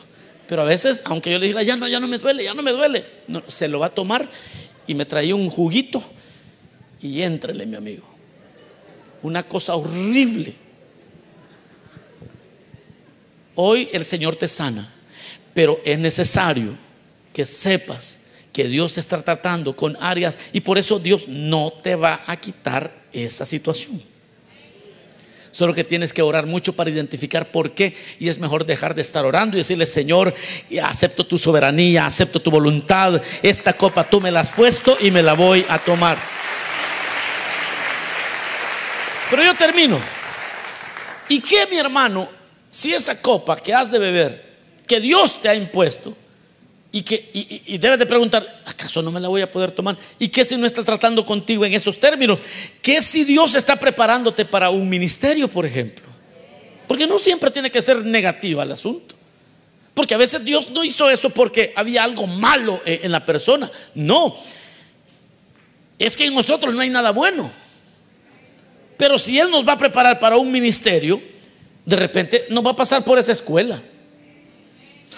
Pero 0.51 0.63
a 0.63 0.65
veces, 0.65 1.01
aunque 1.05 1.31
yo 1.31 1.39
le 1.39 1.47
dijera, 1.47 1.63
ya 1.63 1.77
no, 1.77 1.87
ya 1.87 2.01
no 2.01 2.09
me 2.09 2.19
duele, 2.19 2.43
ya 2.43 2.55
no 2.55 2.63
me 2.65 2.73
duele, 2.73 3.07
se 3.47 3.69
lo 3.69 3.79
va 3.79 3.87
a 3.87 3.95
tomar 3.95 4.29
y 4.85 4.95
me 4.97 5.07
traía 5.07 5.33
un 5.37 5.49
juguito 5.49 6.03
y 7.01 7.23
entrele, 7.23 7.67
mi 7.67 7.77
amigo. 7.77 8.03
Una 9.23 9.45
cosa 9.45 9.77
horrible. 9.77 10.53
Hoy 13.55 13.91
el 13.93 14.05
Señor 14.05 14.35
te 14.35 14.49
sana, 14.49 14.93
pero 15.55 15.81
es 15.85 16.01
necesario 16.01 16.77
que 17.33 17.47
sepas 17.47 18.19
que 18.53 18.65
Dios 18.65 18.99
está 18.99 19.23
tratando 19.23 19.77
con 19.77 19.97
áreas 20.01 20.37
y 20.53 20.63
por 20.63 20.79
eso 20.79 20.99
Dios 20.99 21.29
no 21.29 21.75
te 21.81 21.95
va 21.95 22.25
a 22.27 22.37
quitar 22.41 22.93
esa 23.13 23.47
situación. 23.47 24.03
Solo 25.53 25.75
que 25.75 25.85
tienes 25.85 26.13
que 26.13 26.23
orar 26.23 26.47
mucho 26.47 26.75
para 26.75 26.91
identificar 26.91 27.51
por 27.51 27.73
qué. 27.73 27.97
Y 28.19 28.29
es 28.29 28.39
mejor 28.39 28.65
dejar 28.65 28.95
de 28.95 29.03
estar 29.03 29.25
orando 29.25 29.57
y 29.57 29.61
decirle, 29.61 29.87
Señor, 29.87 30.35
acepto 30.83 31.27
tu 31.27 31.39
soberanía, 31.39 32.07
acepto 32.07 32.41
tu 32.41 32.51
voluntad. 32.51 33.21
Esta 33.43 33.73
copa 33.73 34.09
tú 34.09 34.21
me 34.21 34.31
la 34.31 34.41
has 34.41 34.51
puesto 34.51 34.97
y 35.01 35.11
me 35.11 35.23
la 35.23 35.33
voy 35.33 35.67
a 35.69 35.79
tomar. 35.79 36.19
Pero 39.31 39.45
yo 39.45 39.55
termino. 39.55 40.01
¿Y 41.29 41.41
qué, 41.41 41.67
mi 41.71 41.79
hermano, 41.79 42.29
si 42.69 42.93
esa 42.93 43.21
copa 43.21 43.57
que 43.57 43.73
has 43.73 43.91
de 43.91 43.99
beber, 43.99 44.51
que 44.87 45.01
Dios 45.01 45.41
te 45.41 45.49
ha 45.49 45.55
impuesto, 45.55 46.17
y, 46.93 47.03
que, 47.03 47.31
y, 47.33 47.79
debes 47.79 47.99
de 48.01 48.07
preguntar, 48.07 48.63
¿acaso 48.65 49.01
no 49.01 49.13
me 49.13 49.21
la 49.21 49.29
voy 49.29 49.43
a 49.43 49.51
poder 49.51 49.71
tomar? 49.71 49.97
¿Y 50.19 50.29
qué 50.29 50.45
si 50.45 50.57
no 50.57 50.67
está 50.67 50.83
tratando 50.83 51.25
contigo 51.25 51.65
en 51.65 51.73
esos 51.73 52.01
términos? 52.01 52.41
¿Qué 52.83 53.01
si 53.01 53.25
Dios 53.25 53.55
está 53.55 53.77
preparándote 53.77 54.45
para 54.45 54.71
un 54.71 54.89
ministerio, 54.89 55.47
por 55.47 55.65
ejemplo? 55.65 56.05
Porque 56.89 57.07
no 57.07 57.21
siempre 57.21 57.53
tiene 57.53 57.71
que 57.71 57.81
ser 57.81 58.05
negativa 58.05 58.65
el 58.65 58.73
asunto. 58.73 59.15
Porque 59.95 60.15
a 60.15 60.19
veces 60.19 60.45
Dios 60.45 60.71
no 60.71 60.83
hizo 60.83 61.09
eso 61.09 61.31
porque 61.31 61.73
había 61.77 62.03
algo 62.03 62.27
malo 62.27 62.83
en 62.85 63.13
la 63.13 63.25
persona. 63.25 63.71
No. 63.95 64.37
Es 65.97 66.17
que 66.17 66.25
en 66.25 66.35
nosotros 66.35 66.75
no 66.75 66.81
hay 66.81 66.91
nada 66.91 67.13
bueno. 67.13 67.53
Pero 68.97 69.19
si 69.19 69.39
Él 69.39 69.51
nos 69.51 69.67
va 69.67 69.73
a 69.73 69.79
preparar 69.79 70.19
para 70.19 70.37
un 70.37 70.51
ministerio, 70.51 71.23
de 71.85 71.97
repente 71.97 72.47
nos 72.51 72.65
va 72.65 72.71
a 72.71 72.77
pasar 72.77 73.05
por 73.05 73.19
esa 73.19 73.33
escuela. 73.33 73.81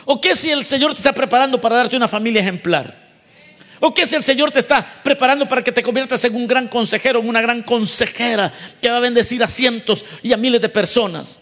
¿O 0.04 0.20
qué 0.20 0.34
si 0.34 0.50
el 0.50 0.64
Señor 0.64 0.94
te 0.94 1.00
está 1.00 1.12
preparando 1.12 1.60
para 1.60 1.76
darte 1.76 1.96
una 1.96 2.08
familia 2.08 2.40
ejemplar? 2.40 3.02
¿O 3.80 3.92
qué 3.92 4.06
si 4.06 4.14
el 4.14 4.22
Señor 4.22 4.52
te 4.52 4.60
está 4.60 4.86
preparando 5.02 5.48
para 5.48 5.62
que 5.62 5.72
te 5.72 5.82
conviertas 5.82 6.24
en 6.24 6.34
un 6.36 6.46
gran 6.46 6.68
consejero, 6.68 7.20
en 7.20 7.28
una 7.28 7.40
gran 7.40 7.62
consejera 7.62 8.52
que 8.80 8.88
va 8.88 8.98
a 8.98 9.00
bendecir 9.00 9.42
a 9.42 9.48
cientos 9.48 10.04
y 10.22 10.32
a 10.32 10.36
miles 10.36 10.60
de 10.60 10.68
personas? 10.68 11.40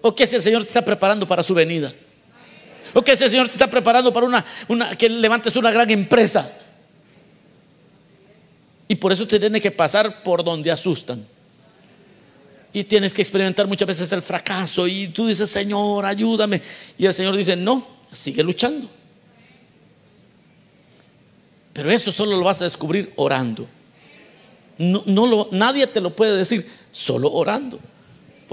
¿O 0.00 0.14
qué 0.14 0.26
si 0.26 0.36
el 0.36 0.42
Señor 0.42 0.62
te 0.62 0.68
está 0.68 0.84
preparando 0.84 1.26
para 1.26 1.42
su 1.42 1.54
venida? 1.54 1.92
¿O 2.92 3.02
qué 3.02 3.16
si 3.16 3.24
el 3.24 3.30
Señor 3.30 3.46
te 3.46 3.52
está 3.52 3.68
preparando 3.68 4.12
para 4.12 4.26
una, 4.26 4.44
que 4.96 5.08
levantes 5.08 5.56
una 5.56 5.70
gran 5.70 5.90
empresa? 5.90 6.50
Y 8.86 8.96
por 8.96 9.12
eso 9.12 9.26
te 9.26 9.40
tiene 9.40 9.60
que 9.60 9.70
pasar 9.70 10.22
por 10.22 10.44
donde 10.44 10.70
asustan. 10.70 11.26
Y 12.74 12.84
tienes 12.84 13.14
que 13.14 13.22
experimentar 13.22 13.68
muchas 13.68 13.86
veces 13.86 14.10
el 14.10 14.20
fracaso 14.20 14.88
y 14.88 15.06
tú 15.08 15.28
dices, 15.28 15.48
Señor, 15.48 16.04
ayúdame. 16.04 16.60
Y 16.98 17.06
el 17.06 17.14
Señor 17.14 17.36
dice, 17.36 17.54
no, 17.54 17.86
sigue 18.10 18.42
luchando. 18.42 18.90
Pero 21.72 21.90
eso 21.90 22.10
solo 22.10 22.36
lo 22.36 22.44
vas 22.44 22.60
a 22.60 22.64
descubrir 22.64 23.12
orando. 23.14 23.66
No, 24.76 25.04
lo, 25.06 25.48
nadie 25.52 25.86
te 25.86 26.00
lo 26.00 26.14
puede 26.16 26.36
decir, 26.36 26.68
solo 26.90 27.30
orando. 27.32 27.78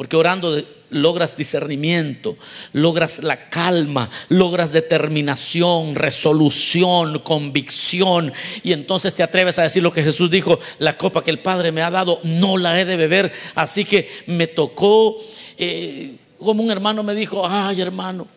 Porque 0.02 0.16
orando 0.16 0.60
logras 0.90 1.38
discernimiento, 1.38 2.36
logras 2.74 3.22
la 3.22 3.50
calma, 3.50 4.10
logras 4.30 4.72
determinación, 4.72 5.94
resolución, 5.94 7.20
convicción. 7.20 8.34
Y 8.64 8.74
entonces 8.74 9.14
te 9.14 9.22
atreves 9.22 9.60
a 9.60 9.62
decir 9.62 9.84
lo 9.84 9.94
que 9.94 10.02
Jesús 10.02 10.32
dijo, 10.32 10.58
la 10.80 10.98
copa 10.98 11.24
que 11.24 11.30
el 11.30 11.38
Padre 11.38 11.72
me 11.72 11.84
ha 11.84 11.92
dado, 11.92 12.20
no 12.24 12.58
la 12.58 12.82
he 12.82 12.86
de 12.86 12.96
beber. 12.96 13.32
Así 13.54 13.86
que 13.86 14.10
me 14.26 14.48
tocó, 14.48 15.22
eh, 15.60 16.16
como 16.40 16.64
un 16.64 16.72
hermano 16.72 17.04
me 17.04 17.14
dijo, 17.14 17.48
ay 17.48 17.80
hermano, 17.80 18.28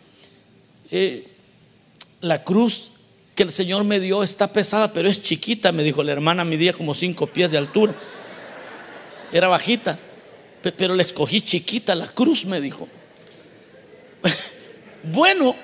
eh, 0.90 1.26
la 2.20 2.44
cruz 2.44 2.90
que 3.34 3.42
el 3.42 3.50
Señor 3.50 3.84
me 3.84 4.00
dio 4.00 4.22
está 4.22 4.52
pesada, 4.52 4.92
pero 4.92 5.08
es 5.08 5.22
chiquita, 5.22 5.72
me 5.72 5.82
dijo 5.82 6.02
la 6.02 6.12
hermana, 6.12 6.44
midía 6.44 6.74
como 6.74 6.92
cinco 6.92 7.26
pies 7.26 7.50
de 7.50 7.56
altura. 7.56 7.94
Era 9.32 9.48
bajita 9.48 9.98
pero 10.72 10.94
le 10.94 11.02
escogí 11.02 11.40
chiquita 11.40 11.94
la 11.94 12.06
cruz, 12.06 12.46
me 12.46 12.60
dijo. 12.60 12.88
bueno, 15.02 15.56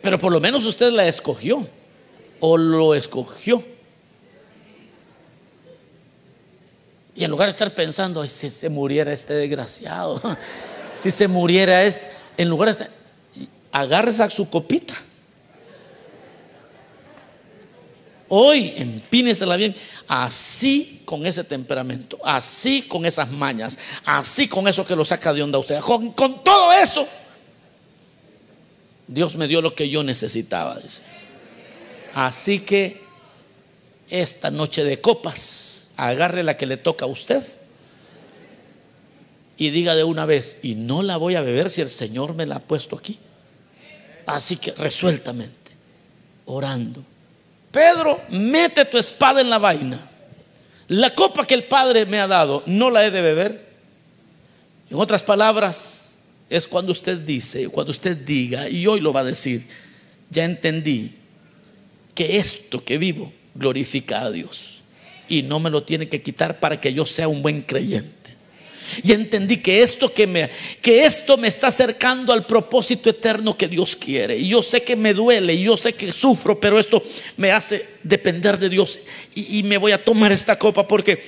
pero 0.00 0.18
por 0.18 0.32
lo 0.32 0.40
menos 0.40 0.64
usted 0.64 0.90
la 0.90 1.06
escogió 1.06 1.66
o 2.40 2.56
lo 2.56 2.94
escogió. 2.94 3.64
Y 7.16 7.22
en 7.22 7.30
lugar 7.30 7.46
de 7.46 7.50
estar 7.50 7.74
pensando, 7.74 8.26
si 8.26 8.50
se 8.50 8.68
muriera 8.68 9.12
este 9.12 9.34
desgraciado, 9.34 10.20
si 10.92 11.10
se 11.10 11.28
muriera 11.28 11.84
este, 11.84 12.06
en 12.36 12.48
lugar 12.48 12.68
de 12.68 12.72
estar, 12.72 12.90
agárrese 13.70 14.22
a 14.22 14.30
su 14.30 14.48
copita. 14.48 14.94
Hoy 18.28 18.72
empínesela 18.76 19.56
bien, 19.56 19.74
así 20.08 21.02
con 21.04 21.26
ese 21.26 21.44
temperamento, 21.44 22.18
así 22.24 22.82
con 22.82 23.04
esas 23.04 23.30
mañas, 23.30 23.78
así 24.04 24.48
con 24.48 24.66
eso 24.66 24.84
que 24.84 24.96
lo 24.96 25.04
saca 25.04 25.32
de 25.32 25.42
onda 25.42 25.58
usted, 25.58 25.80
con, 25.80 26.12
con 26.12 26.42
todo 26.42 26.72
eso. 26.72 27.06
Dios 29.06 29.36
me 29.36 29.46
dio 29.46 29.60
lo 29.60 29.74
que 29.74 29.88
yo 29.90 30.02
necesitaba, 30.02 30.78
dice. 30.78 31.02
Así 32.14 32.60
que 32.60 33.02
esta 34.08 34.50
noche 34.50 34.84
de 34.84 35.00
copas, 35.00 35.90
agarre 35.96 36.42
la 36.42 36.56
que 36.56 36.66
le 36.66 36.76
toca 36.76 37.04
a 37.04 37.08
usted 37.08 37.44
y 39.56 39.70
diga 39.70 39.94
de 39.94 40.04
una 40.04 40.24
vez, 40.24 40.58
y 40.62 40.74
no 40.74 41.02
la 41.02 41.18
voy 41.18 41.36
a 41.36 41.42
beber 41.42 41.68
si 41.70 41.82
el 41.82 41.90
Señor 41.90 42.34
me 42.34 42.46
la 42.46 42.56
ha 42.56 42.60
puesto 42.60 42.96
aquí. 42.96 43.18
Así 44.26 44.56
que 44.56 44.72
resueltamente, 44.72 45.72
orando 46.46 47.04
Pedro, 47.74 48.22
mete 48.30 48.84
tu 48.84 48.96
espada 48.96 49.40
en 49.40 49.50
la 49.50 49.58
vaina. 49.58 49.98
La 50.86 51.10
copa 51.10 51.44
que 51.44 51.54
el 51.54 51.64
Padre 51.64 52.06
me 52.06 52.20
ha 52.20 52.28
dado, 52.28 52.62
no 52.66 52.88
la 52.88 53.04
he 53.04 53.10
de 53.10 53.20
beber. 53.20 53.66
En 54.88 54.96
otras 54.96 55.24
palabras, 55.24 56.16
es 56.48 56.68
cuando 56.68 56.92
usted 56.92 57.18
dice, 57.18 57.68
cuando 57.68 57.90
usted 57.90 58.16
diga, 58.16 58.68
y 58.68 58.86
hoy 58.86 59.00
lo 59.00 59.12
va 59.12 59.20
a 59.20 59.24
decir, 59.24 59.66
ya 60.30 60.44
entendí 60.44 61.16
que 62.14 62.38
esto 62.38 62.84
que 62.84 62.96
vivo 62.96 63.32
glorifica 63.56 64.22
a 64.22 64.30
Dios 64.30 64.82
y 65.28 65.42
no 65.42 65.58
me 65.58 65.68
lo 65.68 65.82
tiene 65.82 66.08
que 66.08 66.22
quitar 66.22 66.60
para 66.60 66.80
que 66.80 66.92
yo 66.92 67.04
sea 67.04 67.26
un 67.26 67.42
buen 67.42 67.62
creyente. 67.62 68.33
Y 69.02 69.12
entendí 69.12 69.58
que 69.58 69.82
esto 69.82 70.12
que 70.12 70.26
me 70.26 70.50
que 70.80 71.04
esto 71.04 71.36
me 71.36 71.48
está 71.48 71.68
acercando 71.68 72.32
al 72.32 72.46
propósito 72.46 73.10
eterno 73.10 73.56
que 73.56 73.68
Dios 73.68 73.96
quiere. 73.96 74.36
Y 74.36 74.48
yo 74.48 74.62
sé 74.62 74.82
que 74.82 74.96
me 74.96 75.14
duele, 75.14 75.58
yo 75.60 75.76
sé 75.76 75.94
que 75.94 76.12
sufro, 76.12 76.58
pero 76.58 76.78
esto 76.78 77.02
me 77.36 77.52
hace 77.52 77.86
depender 78.02 78.58
de 78.58 78.68
Dios 78.68 79.00
y, 79.34 79.58
y 79.58 79.62
me 79.62 79.78
voy 79.78 79.92
a 79.92 80.02
tomar 80.02 80.32
esta 80.32 80.58
copa 80.58 80.86
porque 80.86 81.22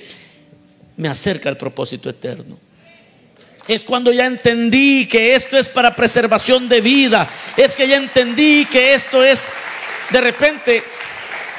me 0.97 1.07
acerca 1.07 1.49
al 1.49 1.57
propósito 1.57 2.09
eterno. 2.09 2.57
Es 3.67 3.83
cuando 3.83 4.13
ya 4.13 4.25
entendí 4.25 5.07
que 5.07 5.35
esto 5.35 5.57
es 5.57 5.67
para 5.67 5.95
preservación 5.95 6.69
de 6.69 6.79
vida. 6.79 7.29
Es 7.57 7.75
que 7.75 7.87
ya 7.87 7.97
entendí 7.97 8.65
que 8.65 8.93
esto 8.93 9.23
es 9.23 9.49
de 10.09 10.21
repente 10.21 10.83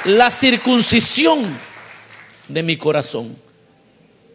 la 0.05 0.31
circuncisión 0.31 1.59
de 2.49 2.63
mi 2.63 2.77
corazón 2.77 3.48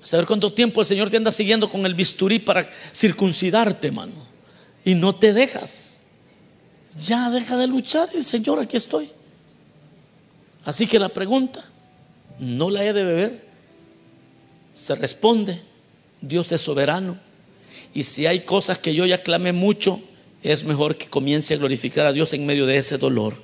saber 0.04 0.26
cuánto 0.26 0.54
tiempo 0.54 0.82
el 0.82 0.88
Señor 0.88 1.10
te 1.10 1.18
anda 1.18 1.32
siguiendo 1.32 1.70
con 1.70 1.86
el 1.86 1.96
bisturí 1.96 2.40
para 2.40 2.70
circuncidarte, 2.94 3.92
mano. 3.92 4.14
Y 4.86 4.96
no 4.96 5.16
te 5.16 5.34
dejas. 5.34 6.04
Ya 7.00 7.30
deja 7.30 7.58
de 7.58 7.68
luchar 7.68 8.10
y 8.18 8.24
Señor, 8.24 8.60
aquí 8.60 8.78
estoy. 8.78 9.10
Así 10.66 10.88
que 10.88 11.00
la 11.00 11.10
pregunta, 11.10 11.66
¿no 12.40 12.70
la 12.70 12.86
he 12.86 12.94
de 12.94 13.04
beber? 13.04 13.46
Se 14.74 14.96
responde, 14.96 15.62
Dios 16.22 16.52
es 16.52 16.62
soberano. 16.62 17.18
Y 17.94 18.04
si 18.04 18.26
hay 18.26 18.42
cosas 18.42 18.78
que 18.78 18.94
yo 18.94 19.06
ya 19.06 19.20
clamé 19.24 19.54
mucho, 19.54 20.00
es 20.42 20.64
mejor 20.64 20.98
que 20.98 21.08
comience 21.08 21.54
a 21.54 21.58
glorificar 21.58 22.06
a 22.06 22.14
Dios 22.14 22.34
en 22.34 22.46
medio 22.46 22.66
de 22.66 22.78
ese 22.78 22.98
dolor 22.98 23.36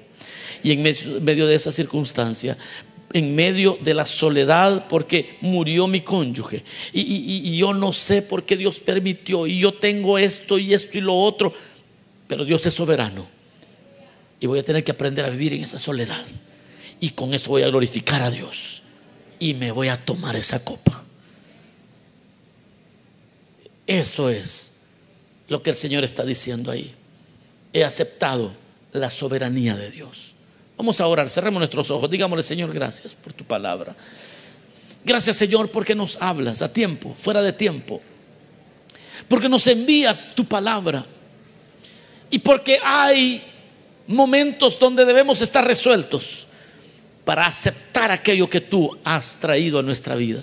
y 0.63 0.71
en 0.71 0.83
medio 1.23 1.47
de 1.47 1.55
esa 1.55 1.71
circunstancia 1.71 2.57
en 3.13 3.35
medio 3.35 3.77
de 3.81 3.93
la 3.93 4.05
soledad 4.05 4.87
porque 4.87 5.37
murió 5.41 5.87
mi 5.87 6.01
cónyuge. 6.01 6.63
Y, 6.93 7.57
yo 7.57 7.73
no 7.73 7.93
sé 7.93 8.21
por 8.21 8.43
qué 8.43 8.55
Dios 8.55 8.79
permitió. 8.79 9.47
Y 9.47 9.59
yo 9.59 9.73
tengo 9.73 10.17
esto 10.17 10.57
y 10.57 10.73
esto 10.73 10.97
y 10.97 11.01
lo 11.01 11.15
otro. 11.15 11.53
Pero 12.27 12.45
Dios 12.45 12.65
es 12.65 12.73
soberano. 12.73 13.27
Y 14.39 14.47
voy 14.47 14.59
a 14.59 14.63
tener 14.63 14.83
que 14.83 14.91
aprender 14.91 15.25
a 15.25 15.29
vivir 15.29 15.53
en 15.53 15.63
esa 15.63 15.79
soledad. 15.79 16.25
Y 16.99 17.11
con 17.11 17.33
eso 17.33 17.49
voy 17.49 17.63
a 17.63 17.67
glorificar 17.67 18.21
a 18.21 18.31
Dios. 18.31 18.83
Y 19.39 19.53
me 19.53 19.71
voy 19.71 19.87
a 19.87 19.97
tomar 19.97 20.35
esa 20.35 20.63
copa. 20.63 21.03
Eso 23.87 24.29
es 24.29 24.73
lo 25.47 25.63
que 25.63 25.71
el 25.71 25.75
Señor 25.75 26.03
está 26.03 26.23
diciendo 26.23 26.69
ahí. 26.69 26.93
He 27.73 27.83
aceptado 27.83 28.53
la 28.91 29.09
soberanía 29.09 29.75
de 29.75 29.89
Dios. 29.89 30.35
Vamos 30.79 31.01
a 31.01 31.07
orar, 31.07 31.29
cerremos 31.29 31.59
nuestros 31.59 31.91
ojos, 31.91 32.09
digámosle 32.09 32.41
Señor, 32.41 32.73
gracias 32.73 33.13
por 33.13 33.33
tu 33.33 33.43
palabra. 33.43 33.93
Gracias 35.03 35.35
Señor 35.35 35.69
porque 35.69 35.93
nos 35.93 36.21
hablas 36.21 36.61
a 36.61 36.71
tiempo, 36.71 37.13
fuera 37.19 37.41
de 37.41 37.51
tiempo. 37.51 38.01
Porque 39.27 39.49
nos 39.49 39.67
envías 39.67 40.31
tu 40.33 40.45
palabra. 40.45 41.05
Y 42.29 42.39
porque 42.39 42.79
hay 42.81 43.43
momentos 44.07 44.79
donde 44.79 45.03
debemos 45.03 45.41
estar 45.41 45.67
resueltos 45.67 46.47
para 47.25 47.45
aceptar 47.45 48.09
aquello 48.09 48.49
que 48.49 48.61
tú 48.61 48.97
has 49.03 49.35
traído 49.35 49.79
a 49.79 49.83
nuestra 49.83 50.15
vida. 50.15 50.41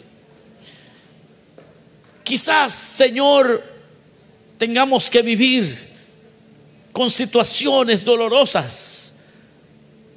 Quizás, 2.22 2.74
Señor, 2.74 3.64
tengamos 4.58 5.08
que 5.08 5.22
vivir 5.22 5.96
con 6.92 7.10
situaciones 7.10 8.04
dolorosas 8.04 9.05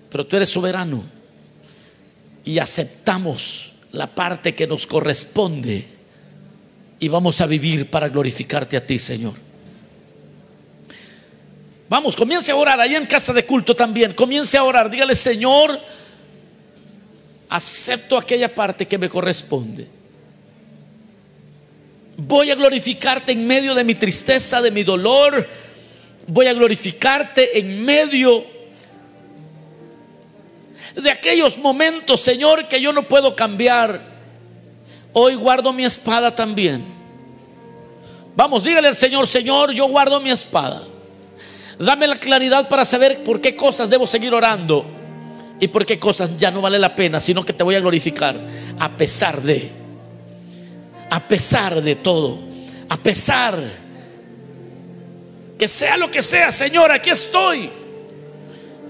pero 0.09 0.25
tú 0.25 0.35
eres 0.35 0.49
soberano 0.49 1.03
y 2.43 2.57
aceptamos 2.59 3.73
la 3.91 4.07
parte 4.07 4.55
que 4.55 4.67
nos 4.67 4.87
corresponde 4.87 5.85
y 6.99 7.07
vamos 7.07 7.41
a 7.41 7.45
vivir 7.45 7.89
para 7.89 8.09
glorificarte 8.09 8.75
a 8.75 8.85
ti, 8.85 8.99
Señor. 8.99 9.33
Vamos, 11.87 12.15
comience 12.15 12.51
a 12.51 12.55
orar 12.55 12.79
ahí 12.79 12.95
en 12.95 13.05
casa 13.05 13.33
de 13.33 13.45
culto 13.45 13.75
también. 13.75 14.13
Comience 14.13 14.57
a 14.57 14.63
orar. 14.63 14.91
Dígale, 14.91 15.15
Señor, 15.15 15.79
acepto 17.49 18.17
aquella 18.17 18.53
parte 18.53 18.87
que 18.87 18.97
me 18.97 19.09
corresponde. 19.09 19.87
Voy 22.17 22.51
a 22.51 22.55
glorificarte 22.55 23.31
en 23.31 23.47
medio 23.47 23.73
de 23.73 23.83
mi 23.83 23.95
tristeza, 23.95 24.61
de 24.61 24.69
mi 24.69 24.83
dolor. 24.83 25.47
Voy 26.27 26.45
a 26.45 26.53
glorificarte 26.53 27.57
en 27.57 27.83
medio 27.83 28.58
de 31.01 31.11
aquellos 31.11 31.57
momentos, 31.57 32.21
Señor, 32.21 32.67
que 32.67 32.81
yo 32.81 32.93
no 32.93 33.03
puedo 33.03 33.35
cambiar. 33.35 34.01
Hoy 35.13 35.35
guardo 35.35 35.73
mi 35.73 35.85
espada 35.85 36.33
también. 36.33 36.83
Vamos, 38.35 38.63
dígale 38.63 38.87
al 38.87 38.95
Señor, 38.95 39.27
Señor, 39.27 39.71
yo 39.71 39.87
guardo 39.87 40.19
mi 40.19 40.31
espada. 40.31 40.81
Dame 41.77 42.07
la 42.07 42.17
claridad 42.17 42.67
para 42.67 42.85
saber 42.85 43.23
por 43.23 43.41
qué 43.41 43.55
cosas 43.55 43.89
debo 43.89 44.05
seguir 44.05 44.33
orando 44.33 44.85
y 45.59 45.67
por 45.67 45.85
qué 45.85 45.99
cosas 45.99 46.29
ya 46.37 46.51
no 46.51 46.61
vale 46.61 46.79
la 46.79 46.95
pena, 46.95 47.19
sino 47.19 47.43
que 47.43 47.53
te 47.53 47.63
voy 47.63 47.75
a 47.75 47.79
glorificar 47.79 48.39
a 48.77 48.89
pesar 48.97 49.41
de, 49.41 49.71
a 51.09 51.27
pesar 51.27 51.81
de 51.81 51.95
todo, 51.95 52.39
a 52.87 52.97
pesar 52.97 53.61
que 55.57 55.67
sea 55.67 55.97
lo 55.97 56.09
que 56.09 56.23
sea, 56.23 56.51
Señor, 56.51 56.91
aquí 56.91 57.09
estoy. 57.09 57.69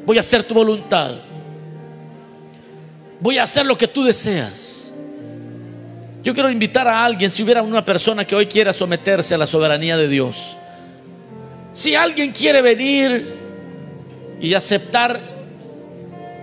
Voy 0.05 0.17
a 0.17 0.19
hacer 0.19 0.43
tu 0.43 0.53
voluntad. 0.53 1.11
Voy 3.19 3.37
a 3.37 3.43
hacer 3.43 3.65
lo 3.65 3.77
que 3.77 3.87
tú 3.87 4.03
deseas. 4.03 4.93
Yo 6.23 6.33
quiero 6.33 6.49
invitar 6.49 6.87
a 6.87 7.03
alguien, 7.03 7.31
si 7.31 7.43
hubiera 7.43 7.61
una 7.61 7.83
persona 7.83 8.25
que 8.25 8.35
hoy 8.35 8.45
quiera 8.45 8.73
someterse 8.73 9.35
a 9.35 9.37
la 9.37 9.47
soberanía 9.47 9.97
de 9.97 10.07
Dios. 10.07 10.57
Si 11.73 11.95
alguien 11.95 12.31
quiere 12.31 12.61
venir 12.61 13.35
y 14.41 14.53
aceptar 14.53 15.19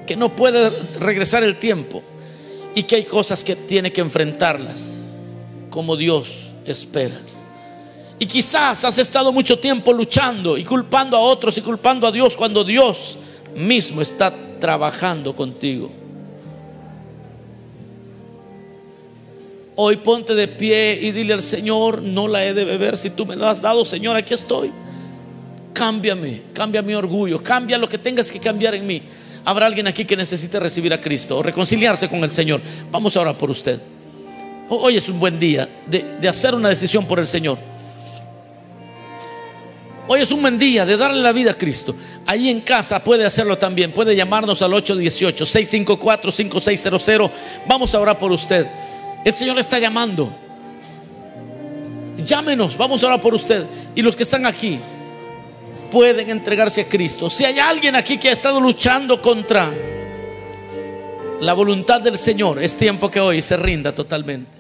que 0.06 0.16
no 0.16 0.34
puede 0.34 0.70
regresar 0.98 1.42
el 1.42 1.58
tiempo 1.58 2.02
y 2.74 2.84
que 2.84 2.96
hay 2.96 3.04
cosas 3.04 3.42
que 3.42 3.56
tiene 3.56 3.92
que 3.92 4.00
enfrentarlas 4.00 4.98
como 5.70 5.96
Dios 5.96 6.52
espera. 6.64 7.16
Y 8.18 8.26
quizás 8.26 8.84
has 8.84 8.98
estado 8.98 9.30
mucho 9.30 9.58
tiempo 9.58 9.92
luchando 9.92 10.56
y 10.56 10.64
culpando 10.64 11.16
a 11.16 11.20
otros 11.20 11.58
y 11.58 11.60
culpando 11.60 12.06
a 12.06 12.12
Dios 12.12 12.36
cuando 12.36 12.64
Dios 12.64 13.18
mismo 13.54 14.00
está 14.00 14.32
trabajando 14.58 15.36
contigo. 15.36 15.90
Hoy 19.78 19.98
ponte 19.98 20.34
de 20.34 20.48
pie 20.48 20.98
y 21.02 21.12
dile 21.12 21.34
al 21.34 21.42
Señor, 21.42 22.00
no 22.00 22.28
la 22.28 22.46
he 22.46 22.54
de 22.54 22.64
beber 22.64 22.96
si 22.96 23.10
tú 23.10 23.26
me 23.26 23.36
lo 23.36 23.46
has 23.46 23.60
dado, 23.60 23.84
Señor, 23.84 24.16
aquí 24.16 24.32
estoy. 24.32 24.72
Cámbiame, 25.74 26.44
cambia 26.54 26.80
mi 26.80 26.94
orgullo, 26.94 27.42
cambia 27.42 27.76
lo 27.76 27.86
que 27.86 27.98
tengas 27.98 28.32
que 28.32 28.40
cambiar 28.40 28.74
en 28.74 28.86
mí. 28.86 29.02
Habrá 29.44 29.66
alguien 29.66 29.86
aquí 29.86 30.06
que 30.06 30.16
necesite 30.16 30.58
recibir 30.58 30.94
a 30.94 31.00
Cristo 31.00 31.36
o 31.36 31.42
reconciliarse 31.42 32.08
con 32.08 32.24
el 32.24 32.30
Señor. 32.30 32.62
Vamos 32.90 33.18
ahora 33.18 33.36
por 33.36 33.50
usted. 33.50 33.78
Hoy 34.70 34.96
es 34.96 35.10
un 35.10 35.20
buen 35.20 35.38
día 35.38 35.68
de, 35.86 36.02
de 36.20 36.28
hacer 36.28 36.54
una 36.54 36.70
decisión 36.70 37.06
por 37.06 37.18
el 37.18 37.26
Señor. 37.26 37.58
Hoy 40.08 40.22
es 40.22 40.30
un 40.30 40.40
buen 40.40 40.56
día 40.56 40.86
de 40.86 40.96
darle 40.96 41.20
la 41.20 41.32
vida 41.32 41.50
a 41.50 41.54
Cristo. 41.54 41.94
Ahí 42.24 42.48
en 42.48 42.62
casa 42.62 43.04
puede 43.04 43.26
hacerlo 43.26 43.58
también. 43.58 43.92
Puede 43.92 44.16
llamarnos 44.16 44.62
al 44.62 44.72
818-654-5600. 44.72 47.30
Vamos 47.68 47.94
a 47.94 48.00
orar 48.00 48.18
por 48.18 48.32
usted. 48.32 48.66
El 49.26 49.32
Señor 49.32 49.58
está 49.58 49.80
llamando. 49.80 50.32
Llámenos, 52.16 52.76
vamos 52.76 53.02
a 53.02 53.06
orar 53.06 53.20
por 53.20 53.34
usted. 53.34 53.66
Y 53.96 54.00
los 54.00 54.14
que 54.14 54.22
están 54.22 54.46
aquí 54.46 54.78
pueden 55.90 56.30
entregarse 56.30 56.82
a 56.82 56.88
Cristo. 56.88 57.28
Si 57.28 57.44
hay 57.44 57.58
alguien 57.58 57.96
aquí 57.96 58.18
que 58.18 58.28
ha 58.28 58.32
estado 58.32 58.60
luchando 58.60 59.20
contra 59.20 59.72
la 61.40 61.52
voluntad 61.54 62.00
del 62.00 62.16
Señor, 62.16 62.62
es 62.62 62.76
tiempo 62.76 63.10
que 63.10 63.18
hoy 63.18 63.42
se 63.42 63.56
rinda 63.56 63.92
totalmente. 63.92 64.55